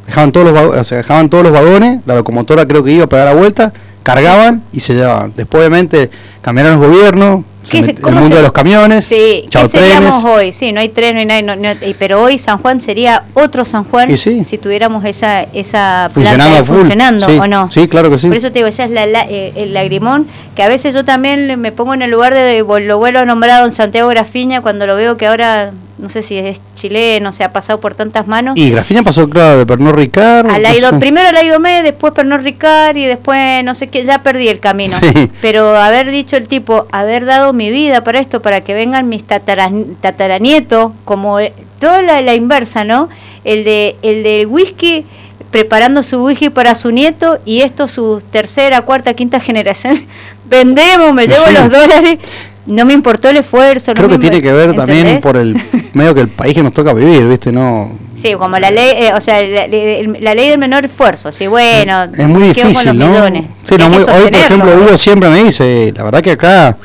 dejaban 0.06 0.32
todos 0.32 0.50
los 0.52 0.76
o 0.76 0.84
sea, 0.84 0.98
dejaban 0.98 1.28
todos 1.30 1.44
los 1.44 1.52
vagones, 1.52 2.00
la 2.06 2.14
locomotora 2.16 2.66
creo 2.66 2.82
que 2.84 2.92
iba 2.92 3.04
a 3.04 3.08
pegar 3.08 3.26
la 3.26 3.34
vuelta, 3.34 3.72
cargaban 4.02 4.62
y 4.72 4.80
se 4.80 4.94
llevaban. 4.94 5.32
Después, 5.36 5.60
obviamente, 5.60 6.10
cambiaron 6.40 6.80
los 6.80 6.88
gobiernos, 6.90 7.44
se 7.62 7.70
¿Qué 7.78 7.84
se- 7.84 7.94
met- 7.94 8.08
el 8.08 8.14
mundo 8.14 8.28
se- 8.30 8.34
de 8.34 8.42
los 8.42 8.50
camiones, 8.50 9.04
Sí, 9.04 9.46
chao 9.48 9.62
¿qué 9.62 9.68
seríamos 9.68 10.20
trenes. 10.22 10.36
hoy? 10.36 10.52
Sí, 10.52 10.72
no 10.72 10.80
hay 10.80 10.88
tren, 10.88 11.14
no 11.14 11.20
hay 11.20 11.26
nada, 11.26 11.42
no- 11.42 11.54
no- 11.54 11.86
y- 11.86 11.94
pero 11.94 12.20
hoy 12.20 12.36
San 12.40 12.58
Juan 12.58 12.80
sería 12.80 13.22
otro 13.34 13.64
San 13.64 13.84
Juan 13.84 14.16
sí. 14.16 14.42
si 14.42 14.58
tuviéramos 14.58 15.04
esa 15.04 15.42
esa 15.42 16.10
planta 16.12 16.64
Funcionando 16.64 17.24
Sí, 17.26 17.38
o 17.38 17.46
no. 17.46 17.70
sí, 17.70 17.86
claro 17.86 18.10
que 18.10 18.18
sí. 18.18 18.26
Por 18.26 18.36
eso 18.36 18.48
te 18.48 18.54
digo, 18.58 18.66
esa 18.66 18.82
es 18.84 18.90
la, 18.90 19.06
la- 19.06 19.26
eh, 19.28 19.52
el 19.54 19.72
lagrimón, 19.74 20.26
que 20.56 20.64
a 20.64 20.68
veces 20.68 20.92
yo 20.92 21.04
también 21.04 21.60
me 21.60 21.70
pongo 21.70 21.94
en 21.94 22.02
el 22.02 22.10
lugar 22.10 22.34
de, 22.34 22.58
lo 22.58 22.98
vuelvo 22.98 23.20
a 23.20 23.24
nombrar 23.24 23.50
a 23.52 23.60
don 23.62 23.70
Santiago 23.70 24.08
Grafiña 24.08 24.60
cuando 24.60 24.88
lo 24.88 24.96
veo 24.96 25.16
que 25.16 25.28
ahora, 25.28 25.70
no 25.98 26.08
sé 26.08 26.22
si 26.22 26.38
es 26.38 26.60
chileno, 26.74 27.32
se 27.32 27.44
ha 27.44 27.52
pasado 27.52 27.80
por 27.80 27.94
tantas 27.94 28.26
manos. 28.26 28.56
Y 28.56 28.70
Grafiña 28.70 29.02
pasó, 29.02 29.28
claro, 29.28 29.58
de 29.58 29.66
Pernod 29.66 29.94
Ricard. 29.94 30.48
Al 30.50 30.64
Aido, 30.66 30.98
primero 30.98 31.28
al 31.28 31.36
Aidomé, 31.36 31.82
después 31.82 32.12
Pernod 32.12 32.40
Ricard 32.40 32.96
y 32.96 33.04
después 33.06 33.62
no 33.64 33.74
sé 33.74 33.88
qué, 33.88 34.04
ya 34.04 34.22
perdí 34.22 34.48
el 34.48 34.58
camino. 34.60 34.96
Sí. 34.98 35.30
Pero 35.40 35.76
haber 35.76 36.10
dicho 36.10 36.36
el 36.36 36.48
tipo, 36.48 36.86
haber 36.92 37.24
dado 37.24 37.52
mi 37.52 37.70
vida 37.70 38.02
para 38.04 38.20
esto, 38.20 38.42
para 38.42 38.62
que 38.62 38.74
vengan 38.74 39.08
mis 39.08 39.26
tataran- 39.26 39.96
tataranietos, 40.00 40.92
como 41.04 41.38
eh, 41.40 41.52
toda 41.78 42.02
la, 42.02 42.20
la 42.22 42.34
inversa, 42.34 42.84
¿no? 42.84 43.08
El 43.44 43.64
de 43.64 43.96
el 44.02 44.22
del 44.22 44.46
whisky 44.46 45.04
preparando 45.50 46.02
su 46.02 46.24
whisky 46.24 46.48
para 46.48 46.74
su 46.74 46.90
nieto 46.92 47.38
y 47.44 47.60
esto 47.60 47.86
su 47.86 48.22
tercera, 48.30 48.80
cuarta, 48.82 49.12
quinta 49.14 49.38
generación. 49.40 50.02
Vendemos, 50.48 51.12
me 51.12 51.26
llevo 51.26 51.44
Sí. 51.46 51.52
los 51.54 51.70
dólares. 51.70 52.18
No 52.66 52.84
me 52.84 52.92
importó 52.94 53.28
el 53.28 53.36
esfuerzo. 53.38 53.92
Creo 53.92 54.06
no 54.06 54.12
que 54.12 54.18
me 54.18 54.20
tiene 54.20 54.40
que 54.42 54.52
ver 54.52 54.72
también 54.74 55.20
por 55.20 55.36
el 55.36 55.56
medio 55.94 56.14
que 56.14 56.20
el 56.20 56.28
país 56.28 56.54
que 56.54 56.62
nos 56.62 56.72
toca 56.72 56.92
vivir, 56.94 57.26
¿viste? 57.28 57.50
No, 57.52 57.90
Sí, 58.14 58.34
como 58.34 58.56
la 58.58 58.70
ley, 58.70 58.90
eh, 59.06 59.12
o 59.14 59.20
sea, 59.20 59.42
la, 59.42 59.66
la- 59.66 60.34
ley 60.34 60.48
del 60.48 60.58
menor 60.58 60.84
esfuerzo, 60.84 61.32
sí, 61.32 61.48
bueno. 61.48 62.04
es 62.04 62.28
muy 62.28 62.42
difícil, 62.44 62.96
¿no? 62.96 63.08
millones. 63.08 63.44
Sí, 63.64 63.74
no, 63.76 63.88
muy- 63.88 63.98
hoy, 63.98 64.22
por 64.24 64.34
ejemplo, 64.34 64.70
Hugo 64.78 64.96
siempre 64.96 65.28
me 65.28 65.42
dice, 65.42 65.92
la 65.96 66.04
verdad 66.04 66.20
que 66.20 66.30
acá 66.32 66.76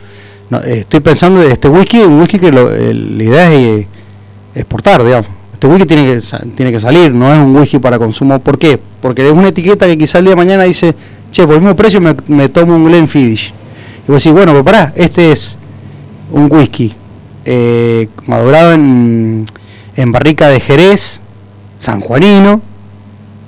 no, 0.50 0.58
eh, 0.62 0.80
estoy 0.80 1.00
pensando 1.02 1.42
de 1.42 1.52
este 1.52 1.68
whisky, 1.70 2.00
un 2.00 2.22
whisky 2.22 2.40
que 2.40 2.52
lo- 2.52 2.74
el- 2.74 3.18
la 3.20 3.24
idea 3.24 3.52
es 3.54 3.60
eh, 3.60 3.88
exportar, 4.56 5.04
digamos. 5.04 5.28
Este 5.54 5.68
whisky 5.68 5.86
tiene 5.86 6.06
que, 6.06 6.20
tiene 6.56 6.72
que 6.72 6.80
salir, 6.80 7.12
no 7.14 7.32
es 7.32 7.40
un 7.40 7.56
whisky 7.56 7.78
para 7.78 8.00
consumo. 8.00 8.40
¿Por 8.40 8.58
qué? 8.58 8.80
Porque 9.02 9.28
es 9.28 9.32
una 9.34 9.50
etiqueta 9.50 9.86
que 9.86 9.98
quizá 9.98 10.18
el 10.20 10.26
día 10.26 10.32
de 10.32 10.38
mañana 10.38 10.64
dice, 10.64 10.96
che, 11.32 11.46
por 11.46 11.56
el 11.56 11.62
mismo 11.62 11.76
precio 11.76 12.00
me, 12.02 12.16
me 12.28 12.50
tomo 12.50 12.76
un 12.76 12.86
Glenfiddich. 12.86 13.54
Y 14.08 14.12
vos 14.12 14.24
decís, 14.24 14.34
bueno, 14.34 14.54
pues 14.54 14.64
pará, 14.64 14.94
este 14.96 15.32
es 15.32 15.58
un 16.32 16.52
whisky 16.52 16.94
eh, 17.46 18.10
madurado 18.26 18.74
en, 18.74 19.46
en 19.96 20.12
barrica 20.12 20.50
de 20.50 20.60
Jerez, 20.60 21.22
sanjuanino. 21.80 22.62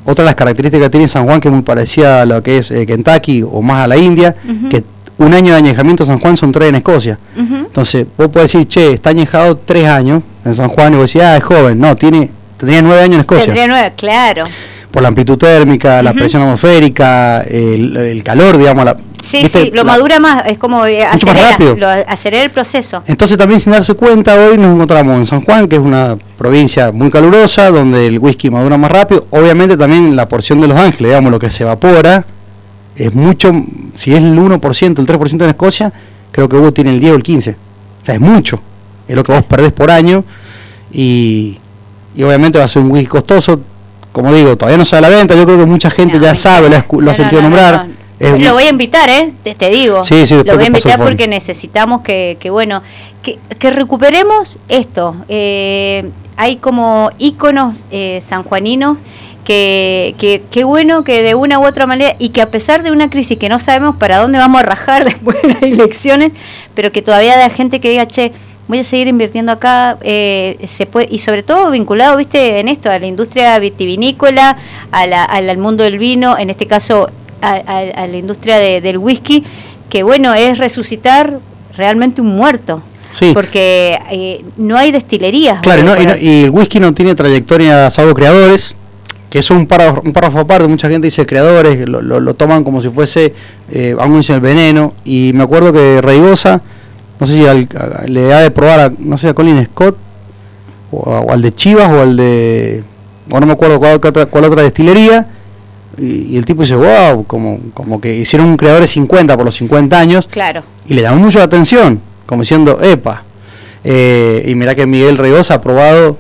Otra 0.05 0.23
de 0.23 0.27
las 0.27 0.35
características 0.35 0.85
que 0.87 0.89
tiene 0.89 1.07
San 1.07 1.25
Juan, 1.25 1.39
que 1.39 1.49
es 1.49 1.53
muy 1.53 1.61
parecida 1.61 2.21
a 2.21 2.25
lo 2.25 2.41
que 2.41 2.57
es 2.57 2.71
eh, 2.71 2.85
Kentucky 2.85 3.43
o 3.43 3.61
más 3.61 3.83
a 3.83 3.87
la 3.87 3.97
India, 3.97 4.35
que 4.69 4.83
un 5.17 5.33
año 5.33 5.51
de 5.51 5.59
añejamiento 5.59 6.03
en 6.03 6.07
San 6.07 6.19
Juan 6.19 6.35
son 6.35 6.51
tres 6.51 6.69
en 6.69 6.75
Escocia. 6.75 7.19
Entonces, 7.37 8.07
vos 8.17 8.29
podés 8.29 8.51
decir, 8.51 8.67
che, 8.67 8.93
está 8.93 9.11
añejado 9.11 9.57
tres 9.57 9.85
años 9.85 10.23
en 10.45 10.53
San 10.55 10.69
Juan, 10.69 10.93
y 10.93 10.95
vos 10.95 11.13
decís, 11.13 11.21
ah, 11.27 11.37
es 11.37 11.43
joven. 11.43 11.77
No, 11.77 11.95
tiene, 11.95 12.31
tenía 12.57 12.81
nueve 12.81 13.01
años 13.01 13.15
en 13.15 13.19
Escocia. 13.19 13.45
Tendría 13.45 13.67
nueve, 13.67 13.93
claro. 13.95 14.45
Por 14.89 15.03
la 15.03 15.09
amplitud 15.09 15.37
térmica, 15.37 16.01
la 16.01 16.13
presión 16.13 16.41
atmosférica, 16.41 17.41
el, 17.41 17.95
el 17.95 18.23
calor, 18.23 18.57
digamos. 18.57 18.85
La, 18.85 18.97
Sí, 19.23 19.41
¿viste? 19.43 19.63
sí, 19.65 19.71
lo 19.71 19.83
La- 19.83 19.91
madura 19.91 20.19
más, 20.19 20.45
es 20.47 20.57
como 20.57 20.85
eh, 20.85 21.05
Mucho 21.11 21.25
más 21.27 21.35
acelera, 21.35 21.51
rápido. 21.51 21.75
lo 21.77 21.87
acelera 21.87 22.43
el 22.43 22.51
proceso. 22.51 23.03
Entonces 23.05 23.37
también 23.37 23.59
sin 23.59 23.73
darse 23.73 23.93
cuenta 23.93 24.33
hoy 24.35 24.57
nos 24.57 24.73
encontramos 24.73 25.15
en 25.17 25.25
San 25.25 25.41
Juan, 25.41 25.67
que 25.67 25.75
es 25.75 25.81
una 25.81 26.17
provincia 26.37 26.91
muy 26.91 27.09
calurosa, 27.09 27.69
donde 27.69 28.07
el 28.07 28.19
whisky 28.19 28.49
madura 28.49 28.77
más 28.77 28.91
rápido. 28.91 29.27
Obviamente 29.31 29.77
también 29.77 30.15
la 30.15 30.27
porción 30.27 30.61
de 30.61 30.67
Los 30.67 30.77
Ángeles, 30.77 31.09
digamos, 31.11 31.31
lo 31.31 31.39
que 31.39 31.49
se 31.51 31.63
evapora, 31.63 32.25
es 32.95 33.13
mucho, 33.13 33.51
si 33.93 34.13
es 34.13 34.19
el 34.19 34.37
1%, 34.37 34.99
el 34.99 35.05
3% 35.07 35.43
en 35.43 35.49
Escocia, 35.49 35.93
creo 36.31 36.49
que 36.49 36.55
Hugo 36.55 36.71
tiene 36.71 36.91
el 36.91 36.99
10 36.99 37.13
o 37.13 37.15
el 37.15 37.23
15. 37.23 37.51
O 37.51 38.05
sea, 38.05 38.15
es 38.15 38.21
mucho. 38.21 38.59
Es 39.07 39.15
lo 39.15 39.23
que 39.23 39.31
vos 39.31 39.43
perdés 39.43 39.71
por 39.71 39.89
año 39.91 40.23
y, 40.91 41.57
y 42.15 42.23
obviamente 42.23 42.57
va 42.59 42.65
a 42.65 42.67
ser 42.67 42.81
un 42.81 42.91
whisky 42.91 43.07
costoso. 43.07 43.59
Como 44.11 44.33
digo, 44.33 44.57
todavía 44.57 44.77
no 44.77 44.85
sale 44.85 45.05
a 45.07 45.09
la 45.09 45.17
venta, 45.17 45.35
yo 45.35 45.45
creo 45.45 45.57
que 45.57 45.65
mucha 45.65 45.89
gente 45.91 46.17
No, 46.17 46.23
ya 46.23 46.35
sabe, 46.35 46.67
lo 46.69 46.75
ha, 46.77 46.85
lo 46.99 47.13
sentido 47.13 47.41
no, 47.41 47.49
no, 47.49 47.55
nombrar. 47.55 47.87
Un- 48.19 48.43
Lo 48.43 48.53
voy 48.53 48.63
a 48.63 48.69
invitar, 48.69 49.09
¿eh? 49.09 49.31
Te, 49.43 49.55
te 49.55 49.69
digo. 49.69 50.03
Sí, 50.03 50.25
sí, 50.25 50.35
lo 50.43 50.55
voy 50.55 50.63
a 50.63 50.67
invitar 50.67 50.99
porque 51.09 51.27
necesitamos 51.27 52.01
que, 52.01 52.37
que 52.39 52.49
bueno, 52.49 52.81
que, 53.23 53.39
que 53.57 53.69
recuperemos 53.71 54.59
esto. 54.67 55.15
Eh, 55.29 56.09
hay 56.37 56.57
como 56.57 57.11
íconos 57.17 57.85
eh, 57.91 58.21
sanjuaninos 58.25 58.97
que, 59.43 60.15
que, 60.17 60.43
que 60.51 60.63
bueno 60.63 61.03
que 61.03 61.23
de 61.23 61.33
una 61.35 61.59
u 61.59 61.65
otra 61.65 61.85
manera, 61.87 62.15
y 62.19 62.29
que 62.29 62.41
a 62.41 62.49
pesar 62.51 62.83
de 62.83 62.91
una 62.91 63.09
crisis 63.09 63.37
que 63.37 63.49
no 63.49 63.57
sabemos 63.57 63.95
para 63.95 64.17
dónde 64.17 64.37
vamos 64.37 64.59
a 64.61 64.63
rajar 64.63 65.05
después 65.11 65.41
de 65.41 65.47
las 65.49 65.63
elecciones, 65.63 66.33
pero 66.75 66.91
que 66.91 67.01
todavía 67.01 67.33
haya 67.35 67.49
gente 67.53 67.79
que 67.79 67.89
diga, 67.89 68.05
che, 68.05 68.31
voy 68.67 68.79
a 68.79 68.83
seguir 68.83 69.07
invirtiendo 69.07 69.51
acá, 69.51 69.97
eh, 70.01 70.59
se 70.67 70.85
puede, 70.85 71.07
y 71.09 71.17
sobre 71.19 71.41
todo 71.41 71.71
vinculado, 71.71 72.15
viste, 72.17 72.59
en 72.59 72.67
esto, 72.67 72.91
a 72.91 72.99
la 72.99 73.07
industria 73.07 73.57
vitivinícola, 73.57 74.57
a 74.91 75.07
la- 75.07 75.23
al, 75.23 75.49
al 75.49 75.57
mundo 75.57 75.83
del 75.83 75.97
vino, 75.97 76.37
en 76.37 76.51
este 76.51 76.67
caso 76.67 77.09
a, 77.41 77.51
a- 77.53 78.03
a 78.03 78.07
la 78.07 78.17
industria 78.17 78.57
de- 78.57 78.81
del 78.81 78.97
whisky, 78.97 79.43
que 79.89 80.03
bueno, 80.03 80.33
es 80.33 80.57
resucitar 80.57 81.39
realmente 81.77 82.21
un 82.21 82.35
muerto. 82.35 82.81
Sí. 83.11 83.31
Porque 83.33 83.97
eh, 84.11 84.45
no 84.57 84.77
hay 84.77 84.91
destilerías. 84.91 85.61
Claro, 85.61 85.81
y, 85.81 85.85
no- 85.85 86.11
hoy. 86.13 86.17
y 86.21 86.43
el 86.43 86.49
whisky 86.51 86.79
no 86.79 86.93
tiene 86.93 87.15
trayectoria 87.15 87.89
salvo 87.89 88.13
creadores, 88.13 88.75
que 89.31 89.39
eso 89.39 89.53
es 89.55 89.59
un 89.59 89.65
párrafo, 89.67 90.01
un 90.05 90.13
párrafo 90.13 90.39
aparte, 90.39 90.67
mucha 90.67 90.89
gente 90.89 91.07
dice 91.07 91.25
creadores, 91.25 91.87
lo, 91.89 92.01
lo- 92.01 92.19
lo 92.19 92.33
toman 92.35 92.63
como 92.63 92.81
si 92.81 92.89
fuese, 92.89 93.33
eh, 93.71 93.95
algunos 93.99 94.25
dicen 94.25 94.35
el 94.35 94.41
veneno, 94.41 94.93
y 95.05 95.31
me 95.33 95.43
acuerdo 95.43 95.73
que 95.73 96.01
Reigosa, 96.01 96.61
no 97.19 97.25
sé 97.27 97.33
si 97.33 97.47
al- 97.47 97.67
a- 97.75 98.07
le 98.07 98.31
ha 98.33 98.39
de 98.41 98.51
probar, 98.51 98.79
a, 98.79 98.91
no 98.99 99.17
sé, 99.17 99.29
a 99.29 99.33
Colin 99.33 99.65
Scott, 99.65 99.97
o, 100.91 101.31
al 101.31 101.41
de 101.41 101.51
Chivas, 101.51 101.91
o 101.91 102.01
al 102.01 102.15
de, 102.15 102.83
o 103.31 103.39
no 103.39 103.45
me 103.45 103.53
acuerdo 103.53 103.79
cuál, 103.79 103.93
otra, 103.95 104.25
cuál 104.27 104.43
otra 104.45 104.61
destilería, 104.63 105.27
y, 105.99 106.37
el 106.37 106.45
tipo 106.45 106.61
dice, 106.61 106.75
wow, 106.75 107.25
como, 107.25 107.59
como 107.73 107.99
que 107.99 108.15
hicieron 108.15 108.49
un 108.49 108.57
creadores 108.57 108.89
50 108.91 109.35
por 109.35 109.45
los 109.45 109.55
50 109.55 109.99
años, 109.99 110.27
Claro. 110.27 110.63
y 110.87 110.93
le 110.93 111.01
llamó 111.01 111.17
mucho 111.19 111.39
la 111.39 111.45
atención, 111.45 112.01
como 112.25 112.41
diciendo, 112.41 112.79
epa. 112.81 113.23
Eh, 113.83 114.43
y 114.47 114.55
mira 114.55 114.75
que 114.75 114.85
Miguel 114.85 115.17
Reigosa 115.17 115.55
ha 115.55 115.61
probado 115.61 116.17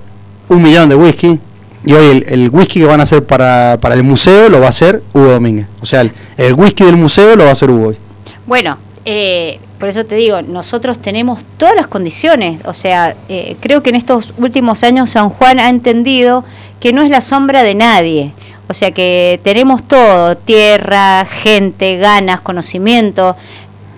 un 0.49 0.61
millón 0.61 0.89
de 0.89 0.95
whisky. 0.95 1.39
Y 1.85 1.93
hoy 1.93 2.07
el, 2.07 2.25
el 2.27 2.49
whisky 2.49 2.81
que 2.81 2.85
van 2.85 2.99
a 2.99 3.03
hacer 3.03 3.23
para, 3.25 3.77
para 3.79 3.95
el 3.95 4.03
museo 4.03 4.49
lo 4.49 4.59
va 4.59 4.65
a 4.67 4.69
hacer 4.69 5.01
Hugo 5.13 5.27
Domínguez. 5.31 5.67
O 5.81 5.85
sea, 5.85 6.01
el, 6.01 6.11
el 6.37 6.53
whisky 6.53 6.83
del 6.83 6.97
museo 6.97 7.35
lo 7.35 7.43
va 7.43 7.49
a 7.51 7.53
hacer 7.53 7.69
Hugo 7.71 7.87
hoy. 7.89 7.97
Bueno, 8.45 8.77
eh, 9.05 9.59
por 9.79 9.87
eso 9.87 10.05
te 10.05 10.15
digo, 10.15 10.41
nosotros 10.41 10.99
tenemos 10.99 11.39
todas 11.57 11.75
las 11.75 11.87
condiciones. 11.87 12.59
O 12.65 12.73
sea, 12.73 13.15
eh, 13.29 13.55
creo 13.61 13.81
que 13.81 13.91
en 13.91 13.95
estos 13.95 14.33
últimos 14.37 14.83
años 14.83 15.11
San 15.11 15.29
Juan 15.29 15.59
ha 15.59 15.69
entendido 15.69 16.43
que 16.81 16.91
no 16.91 17.01
es 17.01 17.09
la 17.09 17.21
sombra 17.21 17.63
de 17.63 17.75
nadie. 17.75 18.33
O 18.69 18.73
sea 18.75 18.91
que 18.91 19.39
tenemos 19.43 19.81
todo, 19.81 20.37
tierra, 20.37 21.25
gente, 21.25 21.97
ganas, 21.97 22.39
conocimiento. 22.41 23.35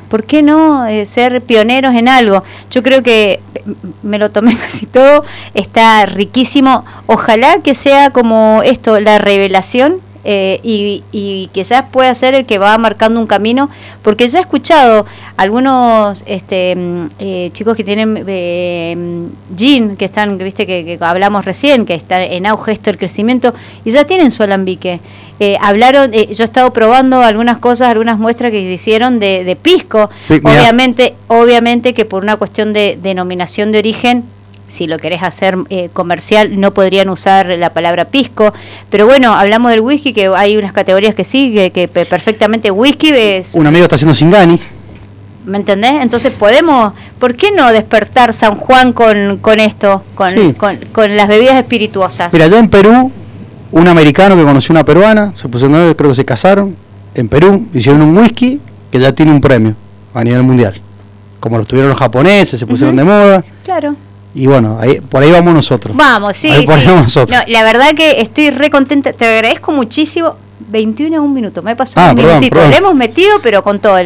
¿Por 0.07 0.23
qué 0.23 0.41
no 0.41 0.87
eh, 0.87 1.05
ser 1.05 1.41
pioneros 1.41 1.93
en 1.93 2.07
algo? 2.07 2.41
Yo 2.69 2.81
creo 2.81 3.03
que 3.03 3.41
me 4.01 4.17
lo 4.17 4.31
tomé 4.31 4.55
casi 4.61 4.85
todo, 4.85 5.25
está 5.53 6.05
riquísimo. 6.05 6.85
Ojalá 7.05 7.59
que 7.61 7.75
sea 7.75 8.11
como 8.11 8.61
esto, 8.63 8.99
la 9.01 9.17
revelación 9.17 9.99
eh, 10.23 10.59
y, 10.63 11.03
y, 11.11 11.49
quizás 11.51 11.85
pueda 11.91 12.13
ser 12.13 12.33
el 12.33 12.45
que 12.45 12.57
va 12.57 12.77
marcando 12.77 13.19
un 13.19 13.27
camino, 13.27 13.69
porque 14.01 14.27
ya 14.29 14.39
he 14.39 14.41
escuchado 14.41 15.05
algunos 15.37 16.23
este, 16.27 16.75
mm, 16.75 17.05
eh, 17.19 17.49
chicos 17.53 17.75
que 17.75 17.83
tienen 17.83 18.23
eh, 18.27 18.95
mm, 18.97 19.95
que 19.95 20.05
están, 20.05 20.37
viste 20.37 20.65
que, 20.67 20.97
hablamos 21.01 21.45
recién, 21.45 21.85
que 21.85 21.95
está 21.95 22.23
en 22.23 22.45
auge 22.45 22.71
esto 22.71 22.89
el 22.89 22.97
crecimiento, 22.97 23.53
y 23.83 23.91
ya 23.91 24.05
tienen 24.05 24.31
su 24.31 24.43
alambique. 24.43 24.99
Eh, 25.39 25.57
hablaron, 25.59 26.11
yo 26.11 26.19
he 26.19 26.45
estado 26.45 26.71
probando 26.71 27.21
algunas 27.21 27.57
cosas, 27.57 27.89
algunas 27.89 28.19
muestras 28.19 28.51
que 28.51 28.61
se 28.63 28.73
hicieron 28.73 29.19
de, 29.19 29.43
de 29.43 29.55
pisco, 29.55 30.09
obviamente, 30.43 31.15
obviamente 31.27 31.93
que 31.93 32.05
por 32.05 32.23
una 32.23 32.37
cuestión 32.37 32.73
de 32.73 32.99
denominación 33.01 33.71
de 33.71 33.79
origen 33.79 34.23
si 34.71 34.87
lo 34.87 34.97
querés 34.97 35.21
hacer 35.21 35.57
eh, 35.69 35.89
comercial, 35.93 36.59
no 36.59 36.73
podrían 36.73 37.09
usar 37.09 37.47
la 37.49 37.71
palabra 37.71 38.05
pisco. 38.05 38.53
Pero 38.89 39.05
bueno, 39.05 39.33
hablamos 39.33 39.71
del 39.71 39.81
whisky, 39.81 40.13
que 40.13 40.27
hay 40.27 40.57
unas 40.57 40.73
categorías 40.73 41.13
que 41.13 41.23
sí, 41.23 41.71
que, 41.73 41.87
perfectamente 41.87 42.71
whisky 42.71 43.09
es... 43.09 43.55
Un 43.55 43.67
amigo 43.67 43.83
está 43.83 43.95
haciendo 43.95 44.13
Singani. 44.13 44.59
¿Me 45.45 45.57
entendés? 45.57 46.01
Entonces 46.01 46.31
podemos, 46.31 46.93
¿por 47.19 47.35
qué 47.35 47.51
no 47.51 47.71
despertar 47.73 48.33
San 48.33 48.55
Juan 48.55 48.93
con, 48.93 49.39
con 49.39 49.59
esto, 49.59 50.03
con, 50.13 50.53
con, 50.53 51.17
las 51.17 51.27
bebidas 51.27 51.55
espirituosas? 51.55 52.31
Mira, 52.31 52.47
yo 52.47 52.57
en 52.57 52.69
Perú, 52.69 53.11
un 53.71 53.87
americano 53.87 54.35
que 54.35 54.43
conoció 54.43 54.73
una 54.73 54.85
peruana, 54.85 55.33
se 55.35 55.49
pusieron, 55.49 55.93
creo 55.95 56.09
que 56.09 56.15
se 56.15 56.25
casaron, 56.25 56.75
en 57.15 57.27
Perú 57.27 57.67
hicieron 57.73 58.03
un 58.03 58.17
whisky 58.17 58.59
que 58.91 58.99
ya 58.99 59.13
tiene 59.13 59.31
un 59.31 59.41
premio 59.41 59.75
a 60.13 60.23
nivel 60.23 60.43
mundial. 60.43 60.79
Como 61.39 61.57
lo 61.57 61.65
tuvieron 61.65 61.89
los 61.89 61.99
japoneses, 61.99 62.59
se 62.59 62.67
pusieron 62.67 62.95
de 62.95 63.03
moda. 63.03 63.43
Claro. 63.63 63.95
Y 64.33 64.47
bueno, 64.47 64.77
ahí, 64.79 65.01
por 65.01 65.23
ahí 65.23 65.31
vamos 65.31 65.53
nosotros. 65.53 65.95
Vamos, 65.95 66.37
sí. 66.37 66.49
sí. 66.49 66.65
la 67.47 67.63
verdad 67.63 67.93
que 67.95 68.21
estoy 68.21 68.49
re 68.49 68.69
contenta. 68.69 69.11
Te 69.13 69.25
agradezco 69.25 69.71
muchísimo. 69.71 70.35
21 70.71 71.17
a 71.17 71.21
un 71.21 71.33
minuto, 71.33 71.61
me 71.61 71.71
he 71.71 71.75
pasado 71.75 72.07
ah, 72.07 72.11
un 72.11 72.15
minutito. 72.15 72.67
Le 72.69 72.77
hemos 72.77 72.95
metido, 72.95 73.39
pero 73.43 73.61
con 73.63 73.79
todo. 73.79 73.97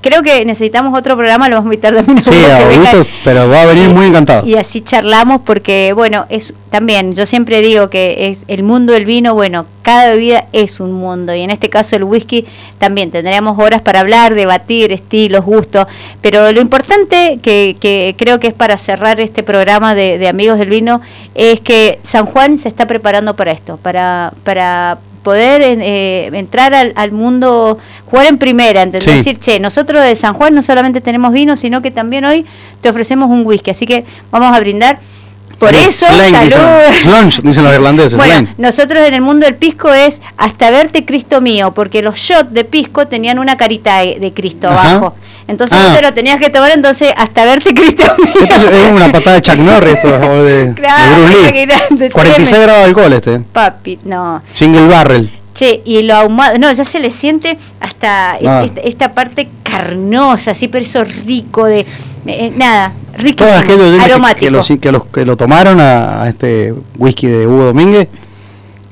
Creo 0.00 0.22
que 0.22 0.44
necesitamos 0.44 0.96
otro 0.98 1.16
programa, 1.16 1.48
lo 1.48 1.56
vamos 1.56 1.70
a 1.70 1.74
invitar 1.74 1.94
también. 1.94 2.22
Sí, 2.22 2.34
a 2.34 2.92
pero 3.24 3.48
va 3.48 3.62
a 3.62 3.66
venir 3.66 3.88
muy 3.88 4.06
encantado. 4.06 4.46
Y 4.46 4.56
así 4.56 4.80
charlamos 4.80 5.42
porque, 5.44 5.92
bueno, 5.92 6.26
es 6.28 6.52
también, 6.70 7.14
yo 7.14 7.24
siempre 7.24 7.60
digo 7.60 7.88
que 7.88 8.28
es 8.28 8.40
el 8.48 8.62
mundo 8.62 8.92
del 8.92 9.04
vino, 9.04 9.34
bueno, 9.34 9.64
cada 9.82 10.10
bebida 10.10 10.46
es 10.52 10.80
un 10.80 10.92
mundo 10.92 11.34
y 11.34 11.40
en 11.40 11.50
este 11.50 11.70
caso 11.70 11.96
el 11.96 12.04
whisky 12.04 12.44
también 12.78 13.10
tendríamos 13.10 13.58
horas 13.58 13.80
para 13.80 14.00
hablar, 14.00 14.34
debatir 14.34 14.92
estilos, 14.92 15.44
gustos, 15.44 15.86
pero 16.20 16.52
lo 16.52 16.60
importante 16.60 17.38
que, 17.42 17.76
que 17.80 18.14
creo 18.18 18.38
que 18.38 18.48
es 18.48 18.54
para 18.54 18.76
cerrar 18.76 19.18
este 19.20 19.42
programa 19.42 19.94
de, 19.94 20.18
de 20.18 20.28
Amigos 20.28 20.58
del 20.58 20.68
Vino 20.68 21.00
es 21.34 21.60
que 21.60 22.00
San 22.02 22.26
Juan 22.26 22.58
se 22.58 22.68
está 22.68 22.86
preparando 22.86 23.34
para 23.34 23.52
esto, 23.52 23.78
para, 23.78 24.34
para 24.44 24.98
poder 25.28 25.60
eh, 25.60 26.30
entrar 26.32 26.72
al, 26.72 27.12
mundo, 27.12 27.76
jugar 28.06 28.28
en 28.28 28.38
primera, 28.38 28.80
¿entendés? 28.80 29.16
Decir, 29.16 29.38
che, 29.38 29.60
nosotros 29.60 30.02
de 30.02 30.14
San 30.14 30.32
Juan 30.32 30.54
no 30.54 30.62
solamente 30.62 31.02
tenemos 31.02 31.34
vino, 31.34 31.54
sino 31.58 31.82
que 31.82 31.90
también 31.90 32.24
hoy 32.24 32.46
te 32.80 32.88
ofrecemos 32.88 33.28
un 33.28 33.44
whisky. 33.44 33.72
Así 33.72 33.84
que 33.84 34.06
vamos 34.30 34.56
a 34.56 34.60
brindar. 34.60 34.98
Por 35.58 35.74
eso, 35.74 36.06
salud. 36.06 37.42
Dicen, 37.42 37.64
los 37.64 37.74
irlandeses. 37.74 38.16
Bueno, 38.16 38.48
nosotros 38.58 39.06
en 39.06 39.14
el 39.14 39.20
mundo 39.20 39.44
del 39.44 39.56
pisco 39.56 39.92
es 39.92 40.20
hasta 40.36 40.70
verte 40.70 41.04
Cristo 41.04 41.40
mío, 41.40 41.72
porque 41.74 42.00
los 42.00 42.16
shots 42.16 42.52
de 42.52 42.64
pisco 42.64 43.08
tenían 43.08 43.38
una 43.38 43.56
carita 43.56 43.98
de, 43.98 44.32
Cristo 44.34 44.68
abajo. 44.68 45.14
Entonces 45.48 45.78
ah. 45.80 45.94
te 45.96 46.02
lo 46.02 46.12
tenías 46.12 46.38
que 46.38 46.50
tomar, 46.50 46.70
entonces 46.72 47.12
hasta 47.16 47.44
verte 47.44 47.74
Cristo 47.74 48.04
mío. 48.18 48.34
Esto 48.42 48.70
es 48.70 48.92
una 48.92 49.10
patada 49.10 49.36
de 49.36 49.42
Chuck 49.42 49.56
Norris, 49.56 49.94
esto, 49.94 50.08
de, 50.44 50.74
claro, 50.74 51.96
de 51.96 52.10
46 52.10 52.62
grados 52.62 52.80
de 52.82 52.84
alcohol 52.84 53.12
este. 53.14 53.40
Papi, 53.40 53.98
no. 54.04 54.42
Single 54.52 54.86
barrel. 54.86 55.30
Sí, 55.54 55.80
y 55.84 56.02
lo 56.02 56.14
ahumado, 56.14 56.56
no, 56.58 56.70
ya 56.70 56.84
se 56.84 57.00
le 57.00 57.10
siente 57.10 57.58
hasta 57.80 58.38
ah. 58.46 58.68
esta, 58.84 59.12
parte 59.12 59.48
carnosa, 59.64 60.52
así, 60.52 60.68
pero 60.68 60.84
eso 60.84 61.02
rico 61.26 61.64
de, 61.64 61.84
eh, 62.26 62.52
nada, 62.54 62.92
riquísimo, 63.18 63.84
aromático. 64.02 64.38
Que, 64.38 64.74
que, 64.74 64.78
que, 64.78 64.92
los, 64.92 65.04
que 65.06 65.24
lo 65.24 65.36
tomaron 65.36 65.78
a, 65.80 66.28
este 66.28 66.72
whisky 66.96 67.26
de 67.26 67.46
Hugo 67.46 67.64
Domínguez, 67.66 68.08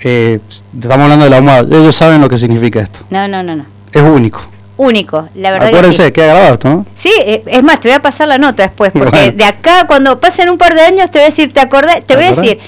eh, 0.00 0.40
estamos 0.48 1.04
hablando 1.04 1.24
del 1.24 1.34
ahumado, 1.34 1.66
ellos 1.78 1.96
saben 1.96 2.20
lo 2.20 2.28
que 2.28 2.36
significa 2.36 2.80
esto. 2.80 3.00
No, 3.10 3.26
no, 3.26 3.42
no, 3.42 3.56
no. 3.56 3.64
Es 3.92 4.02
único. 4.02 4.42
Único, 4.76 5.28
la 5.34 5.52
verdad. 5.52 5.68
Acuérdense, 5.68 6.02
que 6.02 6.08
sí. 6.08 6.12
queda 6.12 6.26
grabado 6.26 6.52
esto, 6.52 6.68
¿no? 6.68 6.86
Sí, 6.94 7.10
eh, 7.18 7.42
es 7.46 7.62
más, 7.62 7.80
te 7.80 7.88
voy 7.88 7.96
a 7.96 8.02
pasar 8.02 8.28
la 8.28 8.36
nota 8.36 8.64
después, 8.64 8.92
porque 8.92 9.32
de 9.32 9.44
acá, 9.44 9.86
cuando 9.86 10.20
pasen 10.20 10.50
un 10.50 10.58
par 10.58 10.74
de 10.74 10.82
años, 10.82 11.10
te 11.10 11.18
voy 11.18 11.22
a 11.22 11.26
decir, 11.26 11.52
¿te 11.52 11.60
acordás? 11.60 12.02
Te 12.04 12.14
voy 12.14 12.24
a 12.24 12.32
decir, 12.32 12.58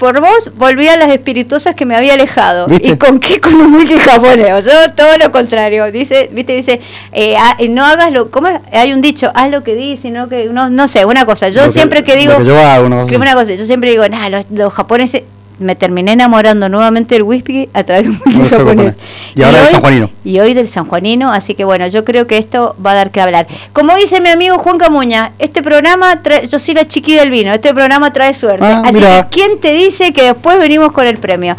por 0.00 0.18
vos 0.18 0.50
volví 0.56 0.88
a 0.88 0.96
las 0.96 1.10
espirituosas 1.10 1.74
que 1.74 1.84
me 1.84 1.94
había 1.94 2.14
alejado. 2.14 2.66
¿Y 2.70 2.96
con 2.96 3.20
qué? 3.20 3.38
Con 3.40 3.54
un 3.54 3.74
wiki 3.74 3.98
japonés. 3.98 4.64
Yo 4.64 4.72
todo 4.96 5.18
lo 5.18 5.30
contrario. 5.30 5.92
Dice, 5.92 6.30
viste, 6.32 6.54
dice, 6.54 6.80
eh, 7.12 7.36
ah, 7.38 7.54
no 7.68 7.84
hagas 7.84 8.10
lo, 8.10 8.30
¿cómo 8.30 8.48
es? 8.48 8.58
Hay 8.72 8.94
un 8.94 9.02
dicho, 9.02 9.30
haz 9.34 9.50
lo 9.50 9.62
que 9.62 9.74
dices, 9.74 10.10
no 10.10 10.30
que, 10.30 10.46
no, 10.46 10.70
no 10.70 10.88
sé, 10.88 11.04
una 11.04 11.26
cosa. 11.26 11.50
Yo 11.50 11.68
siempre 11.68 12.02
que, 12.02 12.16
digo, 12.16 12.42
yo 12.42 12.58
hago, 12.58 12.86
una 12.86 13.34
cosa. 13.34 13.54
yo 13.54 13.64
siempre 13.66 13.90
digo, 13.90 14.08
nada, 14.08 14.30
los, 14.30 14.46
los 14.50 14.72
japoneses 14.72 15.22
me 15.60 15.76
terminé 15.76 16.12
enamorando 16.12 16.68
nuevamente 16.68 17.14
del 17.14 17.22
whisky 17.22 17.68
a 17.72 17.84
través 17.84 18.04
de 18.04 18.10
un 18.10 18.20
whisky 18.24 18.48
japonés. 18.48 18.96
Y 19.34 19.42
ahora 19.42 19.58
del 19.58 19.68
San 19.68 19.80
Juanino. 19.80 20.10
Y 20.24 20.40
hoy 20.40 20.54
del 20.54 20.66
San 20.66 20.86
Juanino, 20.86 21.32
así 21.32 21.54
que 21.54 21.64
bueno, 21.64 21.86
yo 21.86 22.04
creo 22.04 22.26
que 22.26 22.38
esto 22.38 22.74
va 22.84 22.92
a 22.92 22.94
dar 22.94 23.10
que 23.10 23.20
hablar. 23.20 23.46
Como 23.72 23.94
dice 23.94 24.20
mi 24.20 24.30
amigo 24.30 24.58
Juan 24.58 24.78
Camuña, 24.78 25.32
este 25.38 25.62
programa, 25.62 26.22
trae, 26.22 26.46
yo 26.48 26.58
soy 26.58 26.74
la 26.74 26.88
chiqui 26.88 27.14
del 27.14 27.30
vino, 27.30 27.52
este 27.52 27.72
programa 27.72 28.12
trae 28.12 28.34
suerte. 28.34 28.64
Ah, 28.64 28.82
así 28.84 28.98
que, 28.98 29.24
¿quién 29.30 29.60
te 29.60 29.72
dice 29.72 30.12
que 30.12 30.22
después 30.24 30.58
venimos 30.58 30.92
con 30.92 31.06
el 31.06 31.18
premio? 31.18 31.56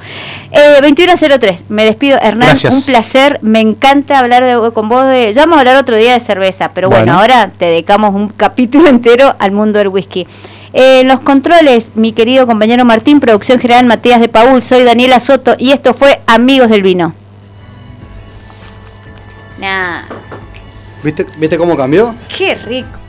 Eh, 0.51 0.81
2103, 0.81 1.65
me 1.69 1.85
despido. 1.85 2.19
Hernán, 2.21 2.55
un 2.71 2.83
placer, 2.83 3.39
me 3.41 3.61
encanta 3.61 4.19
hablar 4.19 4.43
de, 4.43 4.71
con 4.71 4.89
vos. 4.89 5.05
De, 5.05 5.33
ya 5.33 5.43
vamos 5.43 5.57
a 5.57 5.59
hablar 5.59 5.77
otro 5.77 5.95
día 5.95 6.13
de 6.13 6.19
cerveza, 6.19 6.71
pero 6.73 6.89
bueno, 6.89 7.13
ahora 7.13 7.51
te 7.57 7.65
dedicamos 7.65 8.13
un 8.13 8.29
capítulo 8.29 8.89
entero 8.89 9.35
al 9.39 9.51
mundo 9.51 9.79
del 9.79 9.87
whisky. 9.87 10.27
En 10.73 11.07
los 11.07 11.19
controles, 11.19 11.91
mi 11.95 12.13
querido 12.13 12.47
compañero 12.47 12.85
Martín, 12.85 13.19
producción 13.19 13.59
general 13.59 13.85
Matías 13.85 14.21
de 14.21 14.29
Paul, 14.29 14.61
soy 14.61 14.83
Daniela 14.83 15.19
Soto 15.19 15.55
y 15.57 15.71
esto 15.71 15.93
fue 15.93 16.21
Amigos 16.27 16.69
del 16.69 16.81
Vino. 16.81 17.13
¿Viste, 21.03 21.25
¿Viste 21.37 21.57
cómo 21.57 21.75
cambió? 21.75 22.15
Qué 22.37 22.55
rico. 22.55 23.00